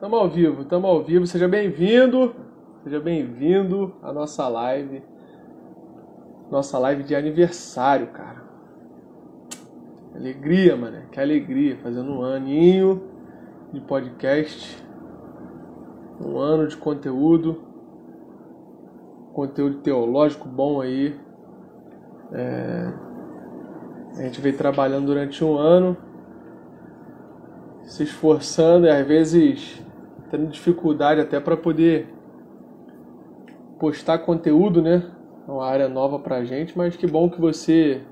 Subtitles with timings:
[0.00, 1.26] Estamos ao vivo, estamos ao vivo.
[1.26, 2.32] Seja bem-vindo,
[2.84, 5.02] seja bem-vindo à nossa live.
[6.48, 8.44] Nossa live de aniversário, cara.
[10.14, 11.02] Alegria, mano.
[11.10, 11.78] Que alegria.
[11.78, 13.02] Fazendo um aninho
[13.72, 14.80] de podcast.
[16.24, 17.60] Um ano de conteúdo.
[19.32, 21.18] Conteúdo teológico bom aí.
[22.30, 22.92] É...
[24.16, 25.96] A gente veio trabalhando durante um ano.
[27.82, 29.87] Se esforçando e às vezes
[30.30, 32.08] tendo dificuldade até para poder
[33.78, 35.02] postar conteúdo, né?
[35.46, 38.02] É uma área nova pra gente, mas que bom que você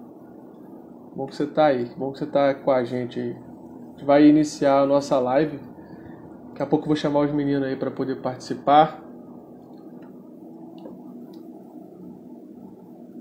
[1.14, 3.32] bom que você tá aí, que bom que você tá com a gente aí.
[3.32, 5.58] A gente vai iniciar a nossa live.
[6.48, 9.02] Daqui a pouco eu vou chamar os meninos aí para poder participar.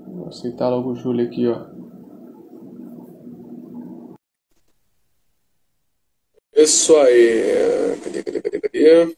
[0.06, 1.75] Vou aceitar logo o Júlio aqui, ó.
[6.66, 7.96] Isso aí.
[8.02, 9.16] Cadê, cadê, cadê, cadê?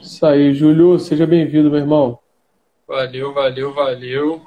[0.00, 0.98] Isso aí, Júlio.
[0.98, 2.18] Seja bem-vindo, meu irmão.
[2.88, 4.40] Valeu, valeu, valeu.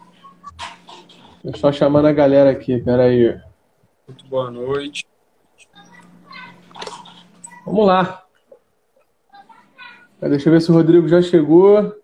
[1.43, 3.39] Eu só chamando a galera aqui, peraí.
[4.07, 5.05] Muito boa noite.
[7.63, 8.25] Vamos lá.
[10.19, 11.79] Deixa eu ver se o Rodrigo já chegou.
[11.79, 11.95] O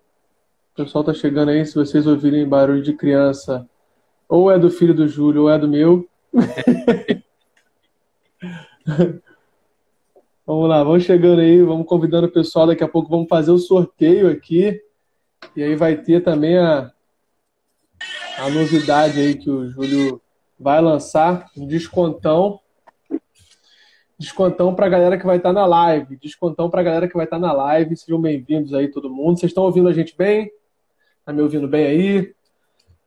[0.76, 1.66] pessoal tá chegando aí.
[1.66, 3.68] Se vocês ouvirem barulho de criança,
[4.28, 6.08] ou é do filho do Júlio, ou é do meu.
[10.46, 12.66] vamos lá, vamos chegando aí, vamos convidando o pessoal.
[12.66, 14.80] Daqui a pouco vamos fazer o sorteio aqui.
[15.54, 16.90] E aí vai ter também a,
[18.38, 20.20] a novidade aí que o Júlio
[20.58, 22.58] vai lançar, um descontão.
[24.18, 26.16] Descontão para a galera que vai estar tá na live.
[26.16, 27.96] Descontão para a galera que vai estar tá na live.
[27.96, 29.38] Sejam bem-vindos aí, todo mundo.
[29.38, 30.50] Vocês estão ouvindo a gente bem?
[31.24, 32.34] Tá me ouvindo bem aí?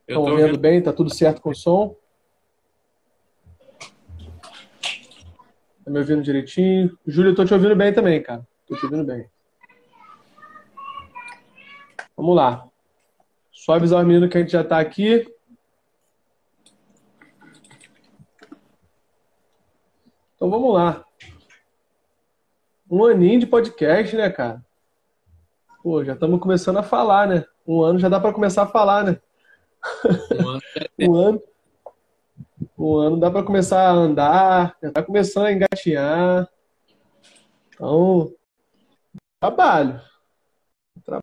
[0.06, 0.82] Estão ouvindo, ouvindo bem?
[0.82, 1.96] Tá tudo certo com o som?
[5.86, 6.98] Tá me ouvindo direitinho?
[7.06, 8.44] Júlio, eu tô te ouvindo bem também, cara.
[8.66, 9.30] Tô te ouvindo bem.
[12.16, 12.68] Vamos lá.
[13.52, 15.32] Só avisar o menino que a gente já tá aqui.
[20.34, 21.04] Então vamos lá.
[22.90, 24.64] Um aninho de podcast, né, cara?
[25.84, 27.44] Pô, já estamos começando a falar, né?
[27.64, 29.20] Um ano já dá para começar a falar, né?
[30.34, 30.62] Um ano.
[30.98, 31.42] um ano.
[33.18, 36.48] Dá para começar a andar, já tá começando a engatinhar.
[37.74, 38.32] Então,
[39.40, 40.00] trabalho.
[41.04, 41.22] trabalho.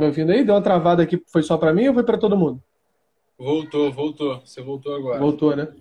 [0.00, 0.44] Me ouvindo aí?
[0.44, 2.62] Deu uma travada aqui, foi só para mim ou foi para todo mundo?
[3.38, 4.40] Voltou, voltou.
[4.40, 5.18] Você voltou agora.
[5.18, 5.72] Voltou, né?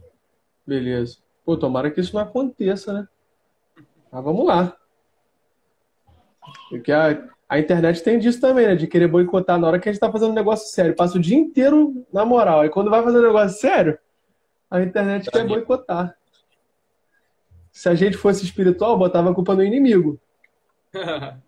[0.65, 1.17] Beleza.
[1.43, 3.07] Pô, tomara que isso não aconteça, né?
[4.13, 4.77] Mas vamos lá.
[6.69, 8.75] Porque a, a internet tem disso também, né?
[8.75, 10.95] De querer boicotar na hora que a gente tá fazendo um negócio sério.
[10.95, 12.59] Passa o dia inteiro na moral.
[12.59, 13.97] Aí quando vai fazer um negócio sério,
[14.69, 16.15] a internet quer boicotar.
[17.71, 20.19] Se a gente fosse espiritual, botava a culpa no inimigo.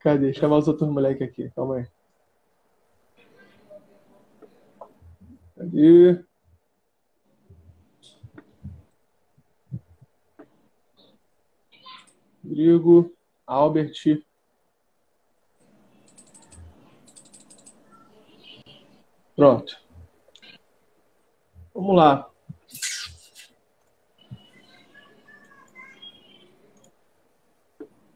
[0.00, 0.34] Cadê?
[0.34, 1.48] Chamar os outros moleques aqui.
[1.54, 1.86] Calma aí.
[5.56, 6.24] Cadê?
[12.44, 13.12] Rodrigo,
[13.46, 14.22] Albert.
[19.36, 19.76] Pronto.
[21.74, 22.30] Vamos lá.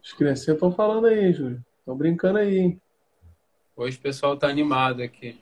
[0.03, 1.65] As crianças estão falando aí, Júlio.
[1.79, 2.81] Estão brincando aí, hein?
[3.77, 5.39] Hoje o pessoal tá animado aqui.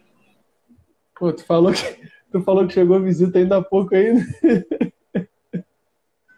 [1.15, 3.95] Pô, tu falou que, tu falou que chegou a visita ainda há pouco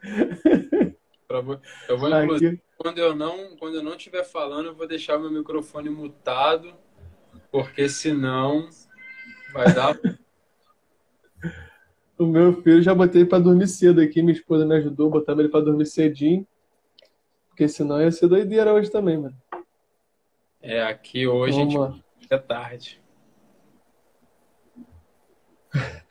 [1.89, 5.31] Eu vou, inclusive, quando eu não, quando eu não estiver falando, eu vou deixar meu
[5.31, 6.75] microfone mutado,
[7.51, 8.69] porque senão
[9.53, 9.99] vai dar.
[12.19, 15.49] o meu filho já botei para dormir cedo aqui, minha esposa me ajudou, botava ele
[15.49, 16.47] para dormir cedinho,
[17.49, 19.37] porque senão ia ser doideira hoje também, mano.
[20.61, 23.01] É, aqui hoje Vamos é tarde.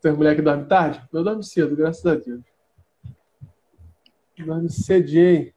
[0.00, 1.02] Tem mulher que dorme tarde?
[1.12, 2.51] Eu dormo cedo, graças a Deus.
[4.38, 5.52] Dorme cedinho.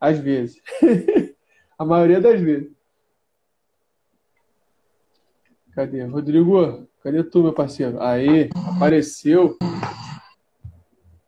[0.00, 0.60] Às vezes.
[1.78, 2.70] a maioria das vezes.
[5.72, 6.02] Cadê?
[6.04, 8.00] Rodrigo, cadê tu, meu parceiro?
[8.00, 9.56] Aí, apareceu.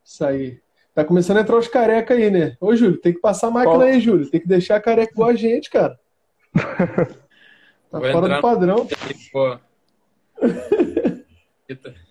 [0.04, 0.60] Isso aí.
[0.94, 2.56] Tá começando a entrar os careca aí, né?
[2.60, 3.86] Ô, Júlio, tem que passar a máquina Qual?
[3.86, 4.28] aí, Júlio.
[4.28, 5.98] Tem que deixar a careca igual a gente, cara.
[7.90, 8.86] Tá Vou fora do padrão.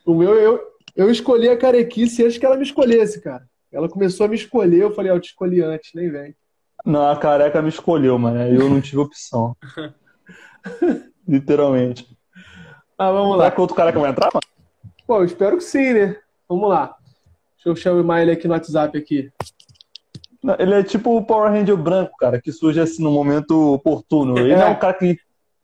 [0.06, 0.60] O meu, eu,
[1.00, 3.48] Eu escolhi a carequice antes que ela me escolhesse, cara.
[3.72, 6.36] Ela começou a me escolher, eu falei, ó, eu te escolhi antes, nem vem.
[6.86, 8.38] Não, a careca me escolheu, mano.
[8.42, 9.56] Eu não tive opção.
[11.26, 12.06] Literalmente.
[12.98, 13.52] Ah, vamos Será lá.
[13.52, 14.44] que outro careca vai entrar, mano?
[15.08, 16.18] Pô, eu espero que sim, né?
[16.50, 16.94] Vamos lá.
[17.56, 19.32] Deixa eu chamar ele aqui no WhatsApp aqui.
[20.44, 24.38] Não, Ele é tipo o Power Ranger branco, cara, que surge assim no momento oportuno.
[24.38, 24.58] Ele É.
[24.58, 25.18] não é um cara que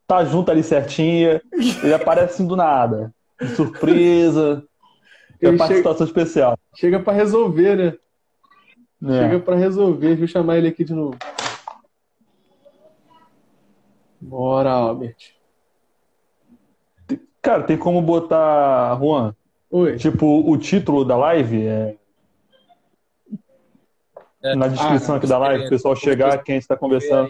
[0.08, 1.42] tá junto ali certinho,
[1.84, 3.14] ele aparece assim do nada.
[3.42, 4.64] De surpresa.
[5.42, 6.58] É Ele chega, participação especial.
[6.76, 7.98] chega pra resolver, né?
[9.02, 9.22] né?
[9.22, 10.08] Chega pra resolver.
[10.10, 11.18] Deixa eu chamar ele aqui de novo.
[14.20, 15.36] Bora, Albert.
[17.42, 19.36] Cara, tem como botar, Juan,
[19.70, 19.98] Oi.
[19.98, 21.96] tipo, o título da live é
[24.42, 27.30] É, na descrição ah, aqui da live, o pessoal chegar, quem a gente tá conversando.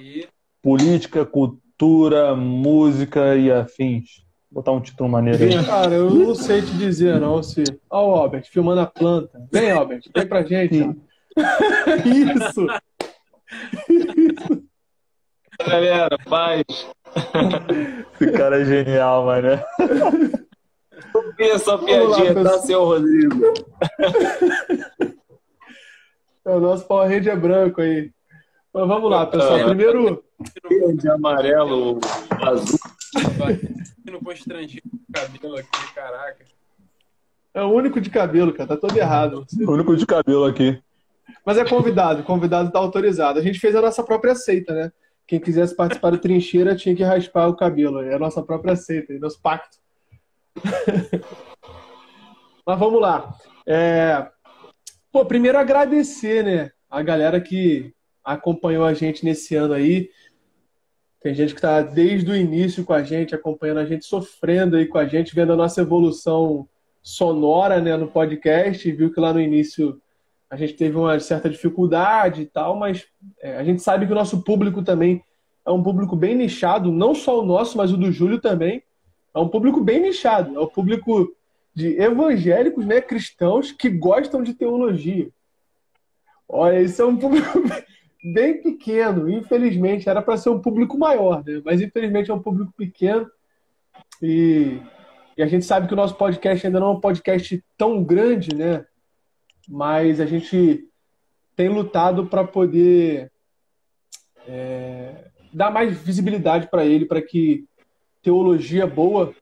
[0.62, 4.25] Política, cultura, música e afins.
[4.56, 5.66] Botar um título maneiro aí.
[5.66, 7.62] Cara, eu não sei te dizer, não, se.
[7.90, 9.46] Ó, o Albert, filmando a planta.
[9.52, 10.81] Vem, Albert, vem pra gente.
[10.81, 10.94] ó.
[12.07, 12.66] Isso!
[15.60, 16.63] Galera, paz.
[18.22, 19.60] Esse cara é genial, mano.
[21.38, 23.54] Essa Vamos lá, piadinha, tá, seu Rodrigo?
[26.46, 28.10] É o nosso Power Ranger branco aí.
[28.75, 29.57] Mas vamos lá, pessoal.
[29.57, 29.63] É.
[29.63, 30.22] Primeiro,
[30.68, 31.98] Verde, amarelo,
[32.30, 32.77] azul.
[33.38, 33.57] vai
[34.12, 36.44] no constrangido o cabelo aqui, caraca.
[37.54, 38.68] é o único de cabelo, cara.
[38.68, 39.48] Tá todo errado.
[39.66, 40.77] O único de cabelo aqui.
[41.45, 43.39] Mas é convidado, convidado tá autorizado.
[43.39, 44.92] A gente fez a nossa própria seita, né?
[45.25, 48.01] Quem quisesse participar do Trincheira tinha que raspar o cabelo.
[48.01, 49.77] É a nossa própria seita, é nosso pacto.
[52.68, 53.33] Mas vamos lá.
[53.66, 54.27] É...
[55.13, 56.72] Pô, primeiro agradecer, né?
[56.89, 57.95] A galera que
[58.25, 60.10] acompanhou a gente nesse ano aí.
[61.22, 64.88] Tem gente que tá desde o início com a gente, acompanhando a gente, sofrendo aí
[64.88, 66.68] com a gente, vendo a nossa evolução
[67.01, 68.92] sonora, né, no podcast.
[68.92, 70.01] Viu que lá no início
[70.50, 73.06] a gente teve uma certa dificuldade e tal, mas
[73.42, 75.24] é, a gente sabe que o nosso público também
[75.66, 78.83] é um público bem nichado, não só o nosso, mas o do Júlio também.
[79.33, 81.36] É um público bem nichado, é o público
[81.74, 85.30] de evangélicos, né, cristãos que gostam de teologia.
[86.48, 87.60] Olha, isso é um público
[88.33, 91.62] bem pequeno, infelizmente, era para ser um público maior, né?
[91.63, 93.30] Mas infelizmente é um público pequeno
[94.22, 94.80] e,
[95.38, 98.56] e a gente sabe que o nosso podcast ainda não é um podcast tão grande,
[98.56, 98.86] né?
[99.68, 100.88] mas a gente
[101.56, 103.31] tem lutado para poder
[104.48, 107.66] é, dar mais visibilidade para ele, para que
[108.22, 109.33] teologia boa,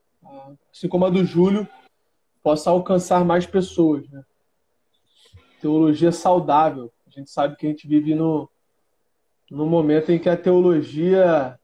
[0.72, 1.68] assim como a do Júlio,
[2.42, 4.08] possa alcançar mais pessoas.
[4.10, 4.24] Né?
[5.62, 6.92] Teologia saudável.
[7.08, 8.50] A gente sabe que a gente vive no,
[9.50, 11.60] no momento em que a teologia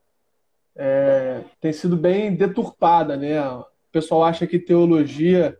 [0.75, 3.17] é, tem sido bem deturpada.
[3.17, 3.41] Né?
[3.41, 5.57] O pessoal acha que teologia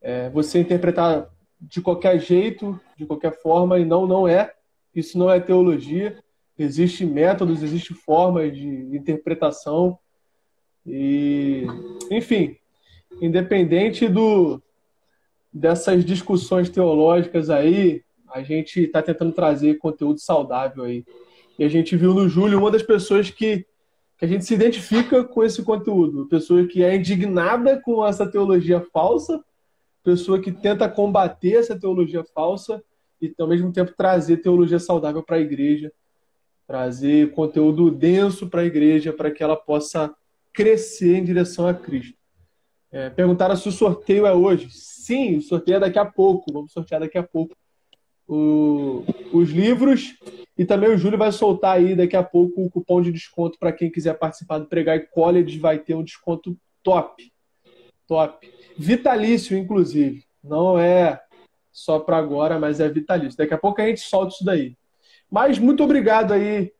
[0.00, 1.28] é você interpretar
[1.60, 4.52] de qualquer jeito, de qualquer forma, e não, não é.
[4.94, 6.18] Isso não é teologia.
[6.58, 9.98] Existem métodos, existem formas de interpretação.
[10.84, 11.66] E,
[12.10, 12.56] enfim,
[13.20, 14.60] independente do
[15.52, 18.02] dessas discussões teológicas aí,
[18.32, 21.04] a gente está tentando trazer conteúdo saudável aí.
[21.58, 23.66] E a gente viu no Júlio uma das pessoas que,
[24.16, 26.26] que a gente se identifica com esse conteúdo.
[26.26, 29.44] Pessoa que é indignada com essa teologia falsa,
[30.02, 32.82] pessoa que tenta combater essa teologia falsa
[33.20, 35.92] e, ao mesmo tempo, trazer teologia saudável para a igreja,
[36.66, 40.12] trazer conteúdo denso para a igreja, para que ela possa
[40.52, 42.16] crescer em direção a Cristo.
[42.90, 44.68] É, perguntaram se o sorteio é hoje.
[44.70, 46.52] Sim, o sorteio é daqui a pouco.
[46.52, 47.56] Vamos sortear daqui a pouco
[48.28, 50.16] o, os livros.
[50.56, 53.72] E também o Júlio vai soltar aí daqui a pouco o cupom de desconto para
[53.72, 55.58] quem quiser participar do Pregar e College.
[55.58, 57.32] Vai ter um desconto top.
[58.06, 58.48] Top.
[58.76, 60.24] Vitalício, inclusive.
[60.42, 61.20] Não é
[61.70, 63.38] só para agora, mas é vitalício.
[63.38, 64.76] Daqui a pouco a gente solta isso daí.
[65.30, 66.70] Mas muito obrigado aí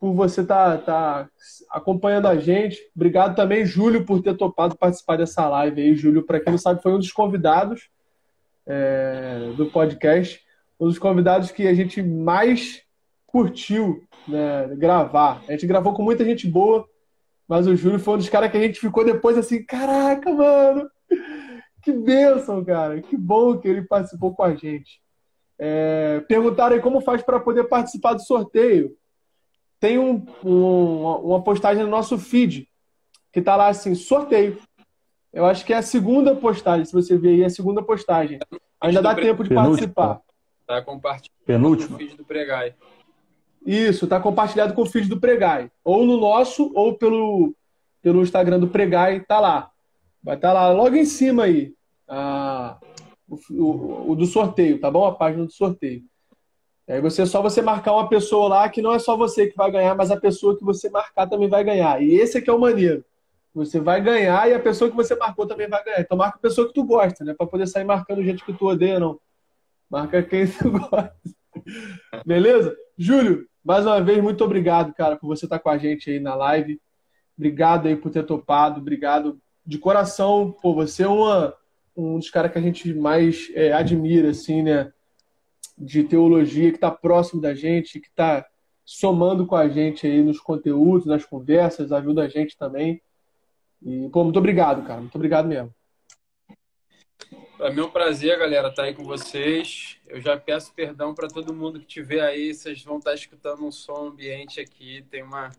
[0.00, 1.30] por você estar tá, tá
[1.70, 2.78] acompanhando a gente.
[2.94, 5.94] Obrigado também, Júlio, por ter topado participar dessa live aí.
[5.94, 7.90] Júlio, para quem não sabe, foi um dos convidados
[8.66, 10.40] é, do podcast.
[10.78, 12.82] Um dos convidados que a gente mais
[13.26, 15.42] curtiu né, gravar.
[15.48, 16.86] A gente gravou com muita gente boa,
[17.46, 20.88] mas o Júlio foi um dos caras que a gente ficou depois assim, caraca, mano,
[21.82, 23.00] que bênção, cara.
[23.00, 25.00] Que bom que ele participou com a gente.
[25.58, 28.96] É, perguntaram aí como faz para poder participar do sorteio.
[29.80, 32.68] Tem um, um, uma postagem no nosso feed
[33.32, 34.58] que tá lá assim, sorteio.
[35.32, 38.38] Eu acho que é a segunda postagem, se você ver aí, é a segunda postagem.
[38.80, 40.20] Ainda dá tempo de participar.
[40.68, 41.92] Tá compartilhado Penúltimo.
[41.92, 42.74] no feed do Pregai.
[43.64, 45.70] Isso, tá compartilhado com o feed do Pregai.
[45.82, 47.54] Ou no nosso, ou pelo,
[48.02, 49.70] pelo Instagram do Pregai, tá lá.
[50.22, 51.72] Vai estar tá lá, logo em cima aí,
[52.06, 52.76] a,
[53.26, 55.06] O, o- o do sorteio, tá bom?
[55.06, 56.02] A página do sorteio.
[56.86, 59.70] Aí você só você marcar uma pessoa lá que não é só você que vai
[59.70, 62.02] ganhar, mas a pessoa que você marcar também vai ganhar.
[62.02, 63.04] E esse aqui é o maneiro.
[63.54, 66.00] Você vai ganhar e a pessoa que você marcou também vai ganhar.
[66.00, 67.34] Então marca a pessoa que tu gosta, né?
[67.36, 69.18] Pra poder sair marcando gente que tu odeia, não.
[69.90, 71.14] Marca quem tu gosta.
[72.24, 72.76] Beleza?
[72.96, 76.34] Júlio, mais uma vez, muito obrigado, cara, por você estar com a gente aí na
[76.34, 76.80] live.
[77.36, 78.80] Obrigado aí por ter topado.
[78.80, 80.50] Obrigado de coração.
[80.60, 81.54] Pô, você é uma,
[81.96, 84.92] um dos caras que a gente mais é, admira, assim, né?
[85.76, 88.44] De teologia, que está próximo da gente, que está
[88.84, 93.00] somando com a gente aí nos conteúdos, nas conversas, ajuda a gente também.
[93.82, 95.00] E, pô, muito obrigado, cara.
[95.00, 95.72] Muito obrigado mesmo.
[97.60, 99.96] É um prazer, galera, estar aí com vocês.
[100.06, 102.54] Eu já peço perdão para todo mundo que estiver aí.
[102.54, 105.04] Vocês vão estar escutando um som ambiente aqui.
[105.10, 105.50] Tem uma,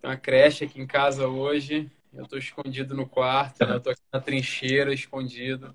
[0.00, 1.90] tem uma creche aqui em casa hoje.
[2.12, 3.72] Eu estou escondido no quarto, né?
[3.72, 5.74] eu estou aqui na trincheira, escondido.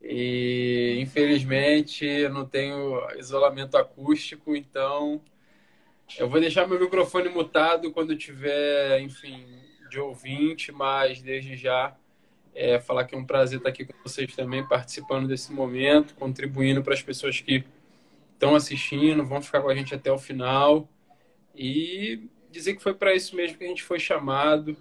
[0.00, 5.20] E infelizmente eu não tenho isolamento acústico, então
[6.18, 9.44] eu vou deixar meu microfone mutado quando tiver, enfim,
[9.90, 11.94] de ouvinte, mas desde já
[12.54, 16.82] é, falar que é um prazer estar aqui com vocês também, participando desse momento, contribuindo
[16.82, 17.64] para as pessoas que
[18.32, 20.88] estão assistindo, vão ficar com a gente até o final.
[21.54, 24.76] E dizer que foi para isso mesmo que a gente foi chamado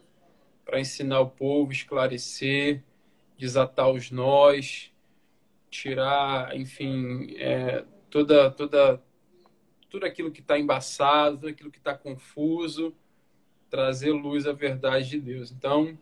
[0.64, 2.84] para ensinar o povo, esclarecer,
[3.38, 4.92] desatar os nós,
[5.70, 9.02] tirar, enfim, é, toda, toda,
[9.90, 12.94] tudo aquilo que está embaçado, tudo aquilo que está confuso,
[13.70, 15.52] trazer luz à verdade de Deus.
[15.52, 15.98] Então,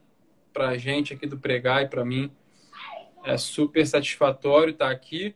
[0.56, 2.32] para a gente aqui do Pregar e para mim.
[3.26, 5.36] É super satisfatório estar aqui.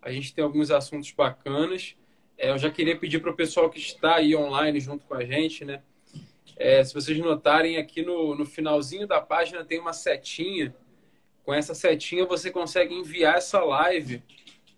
[0.00, 1.96] A gente tem alguns assuntos bacanas.
[2.38, 5.24] É, eu já queria pedir para o pessoal que está aí online junto com a
[5.24, 5.82] gente, né?
[6.56, 10.72] É, se vocês notarem aqui no, no finalzinho da página tem uma setinha.
[11.42, 14.22] Com essa setinha você consegue enviar essa live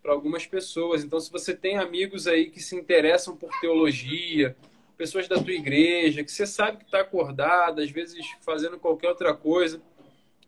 [0.02, 1.04] para algumas pessoas.
[1.04, 4.56] Então, se você tem amigos aí que se interessam por teologia,
[5.02, 9.35] pessoas da tua igreja, que você sabe que está acordada, às vezes fazendo qualquer outra
[9.35, 9.82] coisa,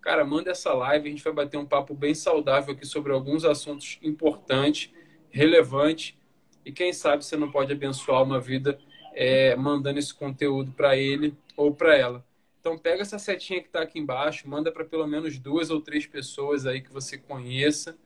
[0.00, 3.44] cara, manda essa live, a gente vai bater um papo bem saudável aqui sobre alguns
[3.44, 4.92] assuntos importantes,
[5.28, 6.16] relevantes,
[6.64, 8.78] e quem sabe você não pode abençoar uma vida
[9.12, 12.25] é, mandando esse conteúdo para ele ou para ela.
[12.61, 16.06] Então pega essa setinha que está aqui embaixo, manda para pelo menos duas ou três
[16.06, 17.99] pessoas aí que você conheça,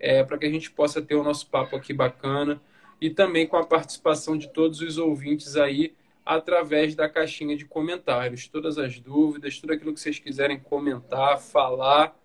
[0.00, 2.58] é, para que a gente possa ter o nosso papo aqui bacana
[3.00, 8.48] e também com a participação de todos os ouvintes aí através da caixinha de comentários.
[8.48, 12.16] Todas as dúvidas, tudo aquilo que vocês quiserem comentar, falar,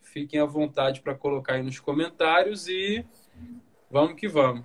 [0.00, 3.04] fiquem à vontade para colocar aí nos comentários e
[3.90, 4.64] vamos que vamos.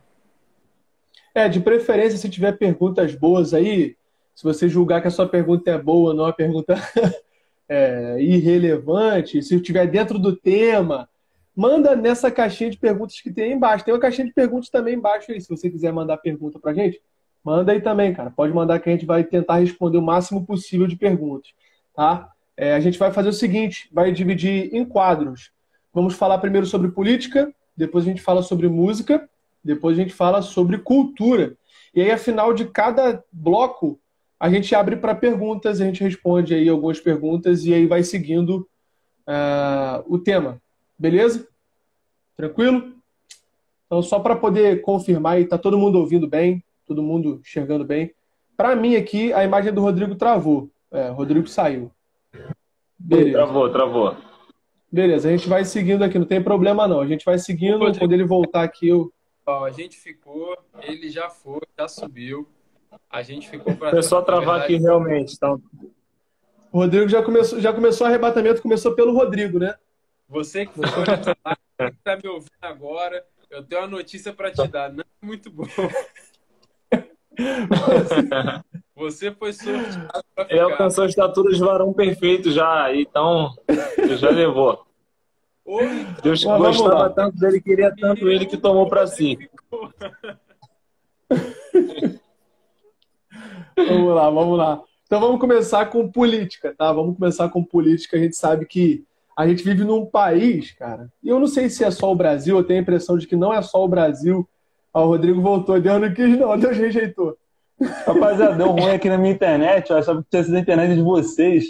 [1.33, 3.95] É, de preferência, se tiver perguntas boas aí,
[4.33, 6.75] se você julgar que a sua pergunta é boa, não é uma pergunta
[7.69, 11.07] é, irrelevante, se estiver dentro do tema,
[11.59, 13.83] manda nessa caixinha de perguntas que tem aí embaixo.
[13.83, 17.01] Tem uma caixinha de perguntas também embaixo aí, se você quiser mandar pergunta pra gente.
[17.43, 18.31] Manda aí também, cara.
[18.31, 21.51] Pode mandar que a gente vai tentar responder o máximo possível de perguntas,
[21.93, 22.29] tá?
[22.55, 25.51] É, a gente vai fazer o seguinte, vai dividir em quadros.
[25.93, 29.29] Vamos falar primeiro sobre política, depois a gente fala sobre música,
[29.61, 31.57] depois a gente fala sobre cultura.
[31.93, 33.99] E aí, afinal de cada bloco,
[34.39, 38.65] a gente abre para perguntas, a gente responde aí algumas perguntas e aí vai seguindo
[39.27, 40.61] uh, o tema.
[40.99, 41.47] Beleza?
[42.35, 42.93] Tranquilo?
[43.85, 48.13] Então, só para poder confirmar aí, tá todo mundo ouvindo bem, todo mundo enxergando bem.
[48.57, 50.69] Para mim aqui, a imagem do Rodrigo travou.
[50.91, 51.89] É, o Rodrigo saiu.
[52.97, 53.31] Beleza.
[53.31, 54.17] Travou, travou.
[54.91, 56.99] Beleza, a gente vai seguindo aqui, não tem problema não.
[56.99, 57.99] A gente vai seguindo, Rodrigo.
[57.99, 59.11] quando ele voltar aqui, eu...
[59.45, 62.47] Ó, a gente ficou, ele já foi, já subiu.
[63.09, 65.51] A gente ficou para Foi só travar aqui realmente, tá?
[66.71, 69.75] O Rodrigo já começou, já começou o arrebatamento, começou pelo Rodrigo, né?
[70.29, 74.93] Você que está me ouvindo agora, eu tenho uma notícia para te dar.
[74.93, 75.65] Não é muito bom.
[78.95, 83.55] Você foi sorteado para Ele alcançou a estatura de varão perfeito já, então
[84.19, 84.85] já levou.
[85.65, 89.49] Oi, Deus Bom, gostava tanto dele, queria tanto ele que tomou para si.
[93.75, 94.83] vamos lá, vamos lá.
[95.05, 96.91] Então vamos começar com política, tá?
[96.91, 98.17] Vamos começar com política.
[98.17, 99.07] A gente sabe que
[99.39, 101.07] a gente vive num país, cara.
[101.23, 103.37] E eu não sei se é só o Brasil, eu tenho a impressão de que
[103.37, 104.45] não é só o Brasil.
[104.93, 107.37] Ah, o Rodrigo voltou, Deus não quis, não, Deus rejeitou.
[108.05, 111.01] Rapaziada, deu ruim aqui na minha internet, eu achava que tinha sido a internet de
[111.01, 111.67] vocês.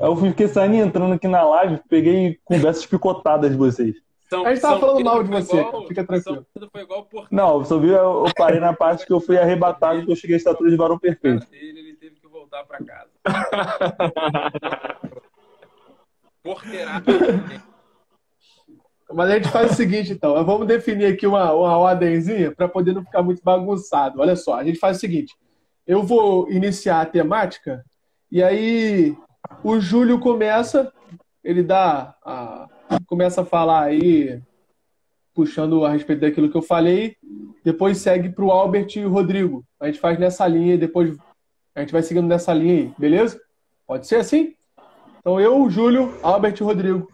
[0.00, 3.94] Aí eu fiquei saindo e entrando aqui na live, peguei conversas picotadas de vocês.
[4.30, 6.46] São, a gente tava falando mal de você, igual, fica tranquilo.
[7.30, 10.16] Não, eu só vi, eu parei na parte que eu fui arrebatado e que eu
[10.16, 11.46] cheguei à estatura de varão perfeito.
[11.52, 13.10] Ele, ele teve que voltar pra casa.
[16.42, 17.04] Porteirada.
[19.12, 20.42] Mas a gente faz o seguinte, então.
[20.44, 24.20] Vamos definir aqui uma, uma ordemzinha para poder não ficar muito bagunçado.
[24.20, 25.36] Olha só, a gente faz o seguinte.
[25.86, 27.84] Eu vou iniciar a temática
[28.30, 29.14] e aí
[29.62, 30.92] o Júlio começa,
[31.44, 32.68] ele dá a,
[33.06, 34.40] começa a falar aí,
[35.34, 37.16] puxando a respeito daquilo que eu falei,
[37.64, 39.64] depois segue para o Albert e o Rodrigo.
[39.78, 41.16] A gente faz nessa linha e depois
[41.74, 43.40] a gente vai seguindo nessa linha aí, beleza?
[43.86, 44.54] Pode ser assim?
[45.22, 47.08] Então eu, o Júlio, Albert e o Rodrigo.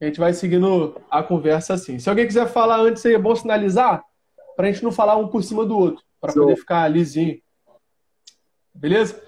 [0.00, 2.00] A gente vai seguindo a conversa assim.
[2.00, 4.04] Se alguém quiser falar antes, é bom sinalizar,
[4.56, 7.40] para a gente não falar um por cima do outro, para poder ficar lisinho.
[8.74, 9.22] Beleza?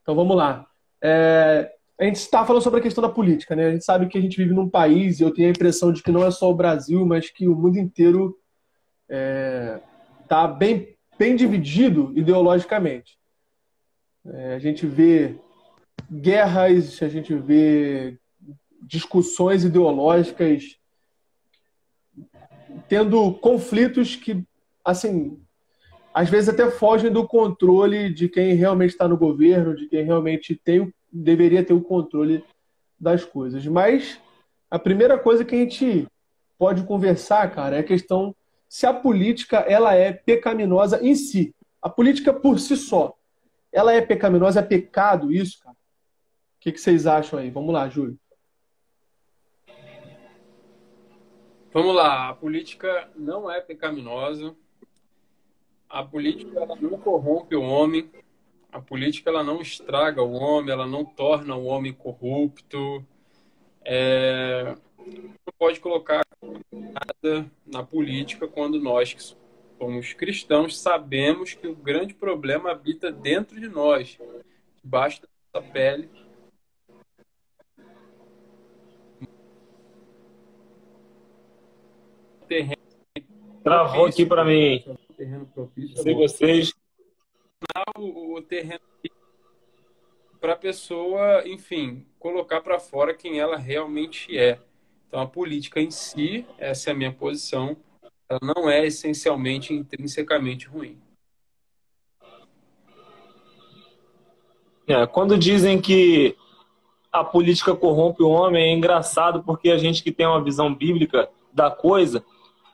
[0.00, 0.66] Então vamos lá.
[1.02, 1.70] É,
[2.00, 3.66] a gente está falando sobre a questão da política, né?
[3.66, 6.02] A gente sabe que a gente vive num país, e eu tenho a impressão de
[6.02, 8.38] que não é só o Brasil, mas que o mundo inteiro
[9.06, 9.80] está é,
[10.26, 13.18] tá bem, bem dividido ideologicamente.
[14.24, 15.38] É, a gente vê
[16.10, 18.18] guerras, a gente vê
[18.82, 20.78] discussões ideológicas
[22.88, 24.44] tendo conflitos que,
[24.84, 25.40] assim,
[26.12, 30.54] às vezes até fogem do controle de quem realmente está no governo, de quem realmente
[30.54, 32.44] tem, deveria ter o controle
[32.98, 33.66] das coisas.
[33.66, 34.20] Mas
[34.70, 36.06] a primeira coisa que a gente
[36.58, 38.34] pode conversar, cara, é a questão
[38.68, 41.54] se a política ela é pecaminosa em si.
[41.80, 43.14] A política por si só,
[43.72, 45.76] ela é pecaminosa, é pecado isso, cara?
[46.64, 47.48] Que, que vocês acham aí?
[47.48, 48.18] Vamos lá, Júlio.
[51.72, 54.56] Vamos lá, a política não é pecaminosa
[55.94, 58.10] a política ela não corrompe o homem,
[58.72, 63.06] a política ela não estraga o homem, ela não torna o homem corrupto.
[63.84, 64.74] É...
[65.06, 66.24] Não pode colocar
[66.72, 69.22] nada na política quando nós que
[69.78, 74.18] somos cristãos sabemos que o grande problema habita dentro de nós,
[74.82, 75.70] debaixo da nossa
[82.46, 82.76] pele.
[83.62, 84.82] Travou aqui para mim
[85.14, 85.96] terreno propício.
[85.96, 86.72] Se vocês.
[87.96, 88.80] O, o terreno
[90.40, 94.60] para a pessoa, enfim, colocar para fora quem ela realmente é.
[95.08, 97.74] Então, a política em si, essa é a minha posição,
[98.28, 101.00] ela não é essencialmente, intrinsecamente ruim.
[104.86, 106.36] É, quando dizem que
[107.10, 111.30] a política corrompe o homem, é engraçado porque a gente que tem uma visão bíblica
[111.50, 112.22] da coisa,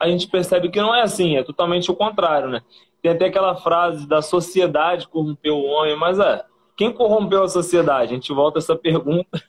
[0.00, 2.62] a gente percebe que não é assim, é totalmente o contrário, né?
[3.02, 6.42] Tem até aquela frase da sociedade corrompeu o homem, mas é,
[6.76, 8.12] quem corrompeu a sociedade?
[8.12, 9.42] A gente volta essa pergunta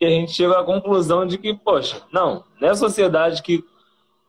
[0.00, 3.64] e a gente chega à conclusão de que, poxa, não, não é a sociedade que,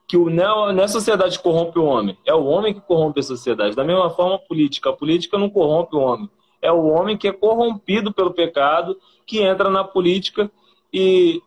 [0.08, 2.82] que o, não, não é a sociedade que corrompe o homem, é o homem que
[2.82, 3.76] corrompe a sociedade.
[3.76, 4.92] Da mesma forma, a política.
[4.92, 6.30] A política não corrompe o homem,
[6.62, 10.52] é o homem que é corrompido pelo pecado, que entra na política
[10.94, 11.42] e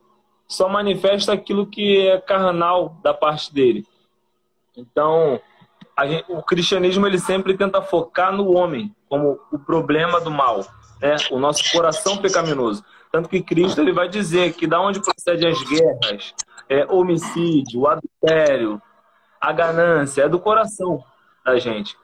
[0.49, 3.87] só manifesta aquilo que é carnal da parte dele.
[4.77, 5.41] Então,
[6.07, 10.61] gente, o cristianismo ele sempre tenta focar no homem como o problema do mal,
[11.01, 11.17] né?
[11.31, 12.85] O nosso coração pecaminoso.
[13.11, 16.35] Tanto que Cristo ele vai dizer que da onde procede as guerras,
[16.69, 18.81] é, homicídio, adultério,
[19.39, 21.05] a ganância, é do coração
[21.45, 21.97] da gente.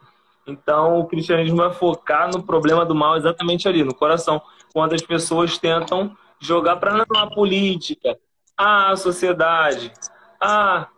[0.46, 4.40] Então, o cristianismo vai focar no problema do mal exatamente ali, no coração,
[4.72, 8.18] quando as pessoas tentam jogar para não a política,
[8.56, 9.92] a sociedade,
[10.40, 10.88] a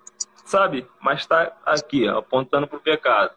[0.50, 0.86] sabe?
[1.00, 3.34] Mas está aqui, apontando para o pecado.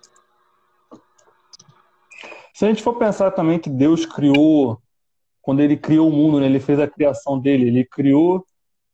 [2.53, 4.81] Se a gente for pensar também que Deus criou,
[5.41, 8.45] quando ele criou o mundo, né, ele fez a criação dele, ele criou,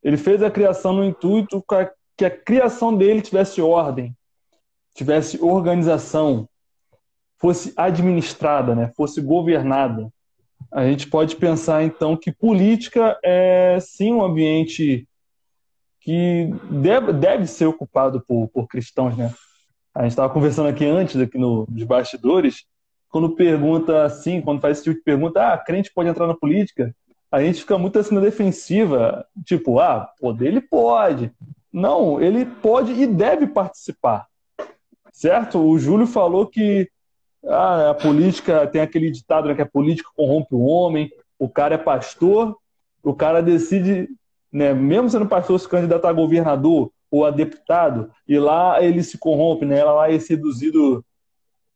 [0.02, 1.64] ele fez a criação no intuito
[2.16, 4.14] que a criação dele tivesse ordem,
[4.94, 6.48] tivesse organização,
[7.38, 10.10] fosse administrada, né, fosse governada.
[10.70, 15.06] A gente pode pensar então que política é sim um ambiente
[16.00, 19.32] que deve, deve ser ocupado por, por cristãos, né?
[19.94, 22.64] A gente estava conversando aqui antes, aqui no, nos bastidores,
[23.08, 26.94] quando pergunta assim, quando faz esse tipo de pergunta, ah, crente pode entrar na política?
[27.30, 31.30] A gente fica muito assim na defensiva, tipo, ah, poder ele pode.
[31.72, 34.26] Não, ele pode e deve participar,
[35.12, 35.58] certo?
[35.58, 36.88] O Júlio falou que
[37.44, 41.74] ah, a política tem aquele ditado né, que a política corrompe o homem, o cara
[41.74, 42.56] é pastor,
[43.02, 44.08] o cara decide
[44.52, 49.18] né, mesmo sendo pastor se candidatar a governador ou a deputado, e lá ele se
[49.18, 51.04] corrompe, né, lá é seduzido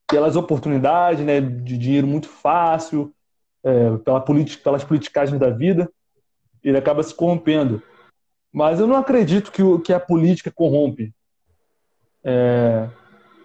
[0.09, 3.13] pelas oportunidades, né, de dinheiro muito fácil,
[3.65, 5.91] é, pela política, pelas politicagens da vida,
[6.63, 7.83] ele acaba se corrompendo.
[8.53, 11.13] Mas eu não acredito que, o, que a política corrompe.
[12.23, 12.89] É,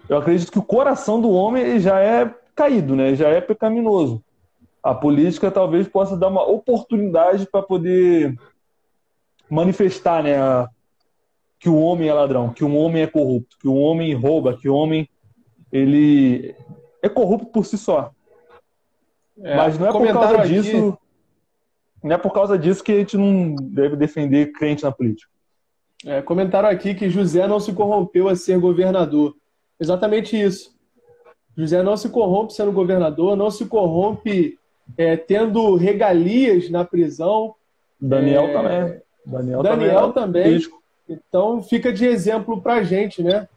[0.08, 4.22] eu acredito que o coração do homem já é caído, né, já é pecaminoso.
[4.82, 8.34] A política talvez possa dar uma oportunidade para poder
[9.50, 10.68] manifestar né, a,
[11.58, 14.68] que o homem é ladrão, que o homem é corrupto, que o homem rouba, que
[14.68, 15.08] o homem
[15.70, 16.54] ele
[17.02, 18.12] é corrupto por si só.
[19.42, 20.48] É, Mas não é por causa aqui...
[20.48, 20.98] disso,
[22.02, 25.30] não é por causa disso que a gente não deve defender crente na política.
[26.06, 29.34] É, comentaram aqui que José não se corrompeu a ser governador.
[29.78, 30.74] Exatamente isso.
[31.56, 34.58] José não se corrompe sendo governador, não se corrompe
[34.96, 37.54] é, tendo regalias na prisão.
[38.00, 38.52] Daniel é...
[38.52, 39.02] também.
[39.30, 40.60] Daniel, Daniel também.
[40.60, 40.80] também.
[41.08, 43.48] Então fica de exemplo para gente, né?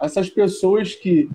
[0.00, 1.30] Essas pessoas que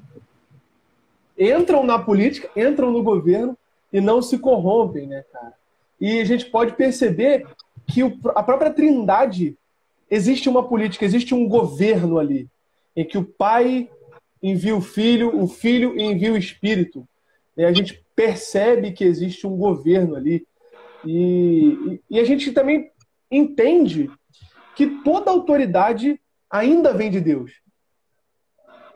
[1.37, 3.57] entram na política, entram no governo
[3.91, 5.53] e não se corrompem, né, cara?
[5.99, 7.47] E a gente pode perceber
[7.87, 8.01] que
[8.35, 9.57] a própria Trindade
[10.09, 12.47] existe uma política, existe um governo ali,
[12.95, 13.89] em que o Pai
[14.41, 17.07] envia o Filho, o Filho envia o Espírito.
[17.57, 20.45] E a gente percebe que existe um governo ali.
[21.05, 22.91] E, e, e a gente também
[23.35, 24.09] entende
[24.75, 26.19] que toda autoridade
[26.49, 27.51] ainda vem de Deus.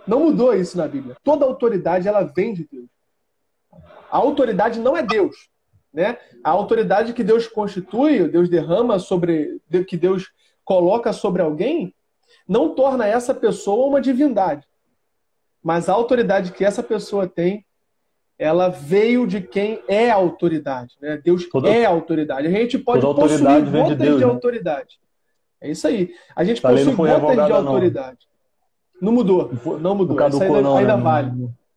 [0.08, 1.15] Não mudou isso na Bíblia.
[1.23, 2.89] Toda autoridade ela vem de Deus.
[4.12, 5.49] A autoridade não é Deus,
[5.93, 6.17] né?
[6.43, 10.32] A autoridade que Deus constitui, Deus derrama sobre, que Deus
[10.63, 11.93] coloca sobre alguém,
[12.47, 14.67] não torna essa pessoa uma divindade.
[15.62, 17.65] Mas a autoridade que essa pessoa tem,
[18.39, 21.19] ela veio de quem é a autoridade, né?
[21.21, 22.47] Deus toda, é a autoridade.
[22.47, 24.32] A gente pode possuir gotas de, Deus, de né?
[24.32, 24.97] autoridade.
[25.60, 26.12] É isso aí.
[26.34, 28.19] A gente tá possui gotas de autoridade.
[29.02, 29.52] Não mudou.
[29.82, 30.08] Não mudou.
[30.08, 31.04] Não caducou, ainda, não, ainda né?
[31.04, 31.32] vale.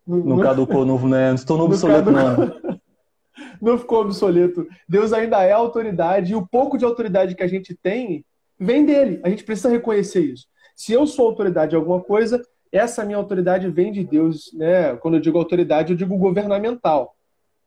[0.06, 1.30] Não, não caducou, não, né?
[1.30, 2.80] não se tornou obsoleto, não.
[3.60, 4.66] não ficou obsoleto.
[4.88, 8.24] Deus ainda é autoridade e o pouco de autoridade que a gente tem
[8.58, 9.20] vem dele.
[9.24, 10.46] A gente precisa reconhecer isso.
[10.76, 12.40] Se eu sou autoridade em alguma coisa,
[12.72, 14.50] essa minha autoridade vem de Deus.
[14.54, 14.96] Né?
[14.96, 17.14] Quando eu digo autoridade, eu digo governamental.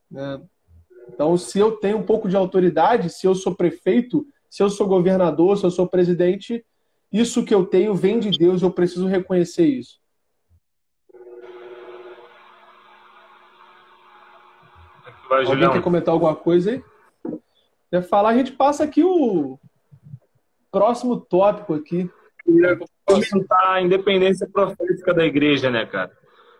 [0.09, 0.41] Né?
[1.07, 4.87] Então, se eu tenho um pouco de autoridade, se eu sou prefeito, se eu sou
[4.87, 6.65] governador, se eu sou presidente,
[7.11, 9.99] isso que eu tenho vem de Deus, eu preciso reconhecer isso.
[15.29, 16.83] Vai, Alguém quer comentar alguma coisa aí?
[17.89, 19.59] Quer falar, a gente passa aqui o
[20.71, 22.09] próximo tópico aqui.
[23.05, 26.11] Comentar a independência profética da igreja, né, cara?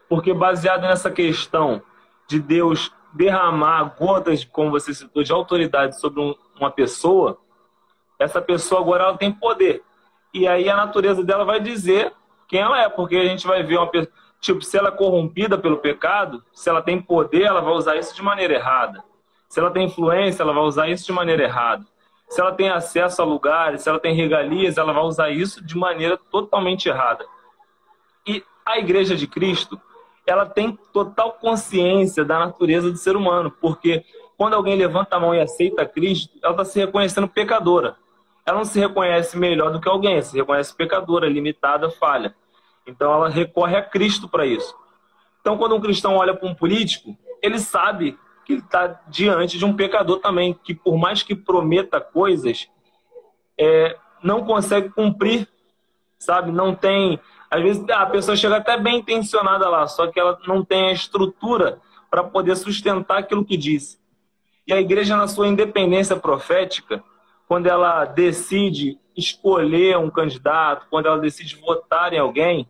[0.08, 1.82] Porque baseado nessa questão
[2.28, 7.40] de Deus derramar gotas, como você citou, de autoridade sobre um, uma pessoa,
[8.20, 9.84] essa pessoa agora ela tem poder
[10.36, 12.12] e aí a natureza dela vai dizer
[12.46, 15.58] quem ela é, porque a gente vai ver uma pessoa, tipo, se ela é corrompida
[15.58, 19.02] pelo pecado, se ela tem poder, ela vai usar isso de maneira errada.
[19.48, 21.86] Se ela tem influência, ela vai usar isso de maneira errada.
[22.36, 25.78] Se ela tem acesso a lugares, se ela tem regalias, ela vai usar isso de
[25.78, 27.26] maneira totalmente errada.
[28.28, 29.80] E a Igreja de Cristo,
[30.28, 34.04] ela tem total consciência da natureza do ser humano, porque
[34.38, 37.96] quando alguém levanta a mão e aceita Cristo, ela está se reconhecendo pecadora
[38.46, 42.36] ela não se reconhece melhor do que alguém, ela se reconhece pecadora, limitada, falha.
[42.86, 44.76] Então ela recorre a Cristo para isso.
[45.42, 49.76] Então quando um cristão olha para um político, ele sabe que está diante de um
[49.76, 52.70] pecador também, que por mais que prometa coisas,
[53.58, 55.48] é, não consegue cumprir,
[56.18, 56.52] sabe?
[56.52, 57.20] Não tem.
[57.50, 60.92] Às vezes a pessoa chega até bem intencionada lá, só que ela não tem a
[60.92, 61.80] estrutura
[62.10, 64.00] para poder sustentar aquilo que disse.
[64.68, 67.04] E a igreja, na sua independência profética,
[67.48, 72.68] quando ela decide escolher um candidato, quando ela decide votar em alguém,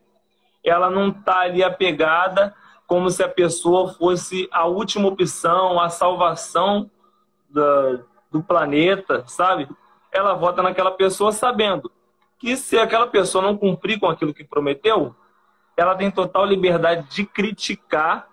[0.64, 2.54] ela não está ali apegada
[2.88, 6.90] como se a pessoa fosse a última opção, a salvação
[7.50, 8.00] da,
[8.32, 9.68] do planeta, sabe?
[10.12, 11.92] Ela vota naquela pessoa sabendo
[12.38, 15.16] que se aquela pessoa não cumprir com aquilo que prometeu,
[15.76, 18.28] ela tem total liberdade de criticar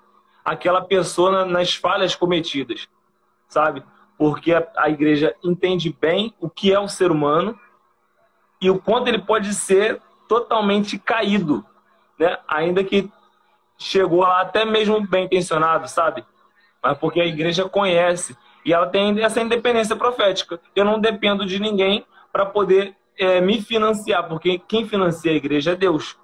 [0.44, 2.88] aquela pessoa nas falhas cometidas,
[3.48, 3.82] sabe?
[4.22, 7.58] porque a, igreja entende bem o que é o ser humano
[8.60, 11.66] e o quanto ele pode ser totalmente caído,
[12.16, 12.38] né?
[12.46, 13.10] Ainda que
[13.82, 16.24] chegou lá até mesmo bem intencionado, sabe?
[16.82, 20.60] Mas porque a igreja conhece e ela tem essa independência profética.
[20.74, 25.72] Eu não dependo de ninguém para poder é, me financiar, porque quem financia a igreja
[25.72, 26.16] é Deus.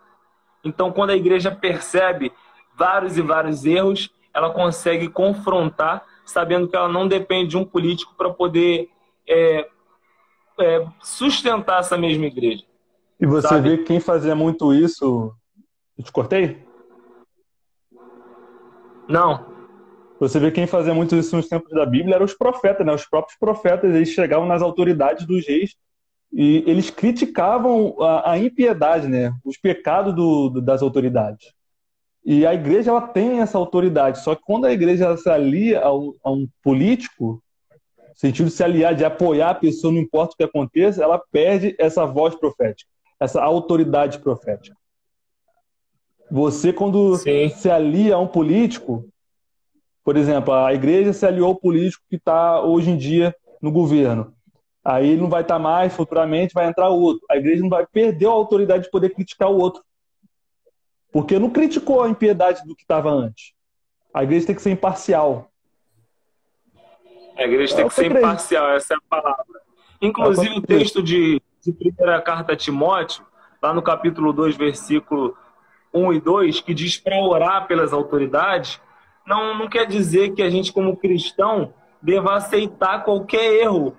[0.65, 2.33] Então, quando a igreja percebe
[2.77, 8.15] vários e vários erros, ela consegue confrontar sabendo que ela não depende de um político
[8.17, 8.91] para poder
[9.27, 9.67] é,
[10.61, 12.65] é, sustentar essa mesma igreja.
[13.19, 13.71] E você sabe?
[13.71, 15.33] vê quem fazia muito isso.
[15.97, 16.68] Eu te cortei?
[19.09, 19.47] Não.
[20.21, 22.93] Você vê quem fazia muito isso nos tempos da Bíblia eram os profetas, né?
[22.93, 25.77] Os próprios profetas, eles chegavam nas autoridades dos reis
[26.33, 29.33] e eles criticavam a, a impiedade, né?
[29.45, 31.53] Os pecados do, do, das autoridades.
[32.25, 36.15] E a igreja ela tem essa autoridade, só que quando a igreja se alia ao,
[36.23, 37.43] a um político,
[38.09, 41.23] no sentido de se aliar, de apoiar a pessoa, não importa o que aconteça, ela
[41.33, 42.91] perde essa voz profética.
[43.21, 44.77] essa autoridade profética.
[46.31, 47.49] Você, quando Sim.
[47.49, 49.09] se alia a um político,
[50.05, 54.33] por exemplo, a igreja se aliou ao político que está hoje em dia no governo.
[54.85, 57.25] Aí ele não vai estar mais, futuramente vai entrar outro.
[57.31, 59.83] A igreja não vai perder a autoridade de poder criticar o outro.
[61.13, 63.53] Porque não criticou a impiedade do que estava antes.
[64.13, 65.51] A igreja tem que ser imparcial.
[67.37, 68.27] A igreja tem É que ser igreja.
[68.27, 69.61] imparcial, essa é a palavra.
[70.01, 73.25] Inclusive, É o texto de, de primeira carta a Timóteo,
[73.63, 75.37] lá no capítulo 2, versículo
[75.93, 78.81] 1 e 2, que diz para orar pelas autoridades,
[79.27, 83.97] não, não quer dizer que a gente, como cristão, deva aceitar qualquer erro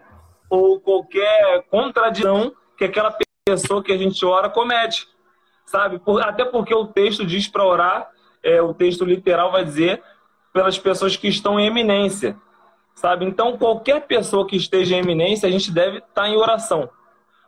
[0.50, 5.08] ou qualquer contradição que aquela pessoa que a gente ora comete.
[5.66, 6.00] Sabe?
[6.00, 8.10] Por- até porque o texto diz para orar,
[8.42, 10.02] é, o texto literal vai dizer
[10.52, 12.36] pelas pessoas que estão em eminência
[13.00, 13.26] sabe?
[13.26, 16.90] Então, qualquer pessoa que esteja em eminência, a gente deve estar em oração.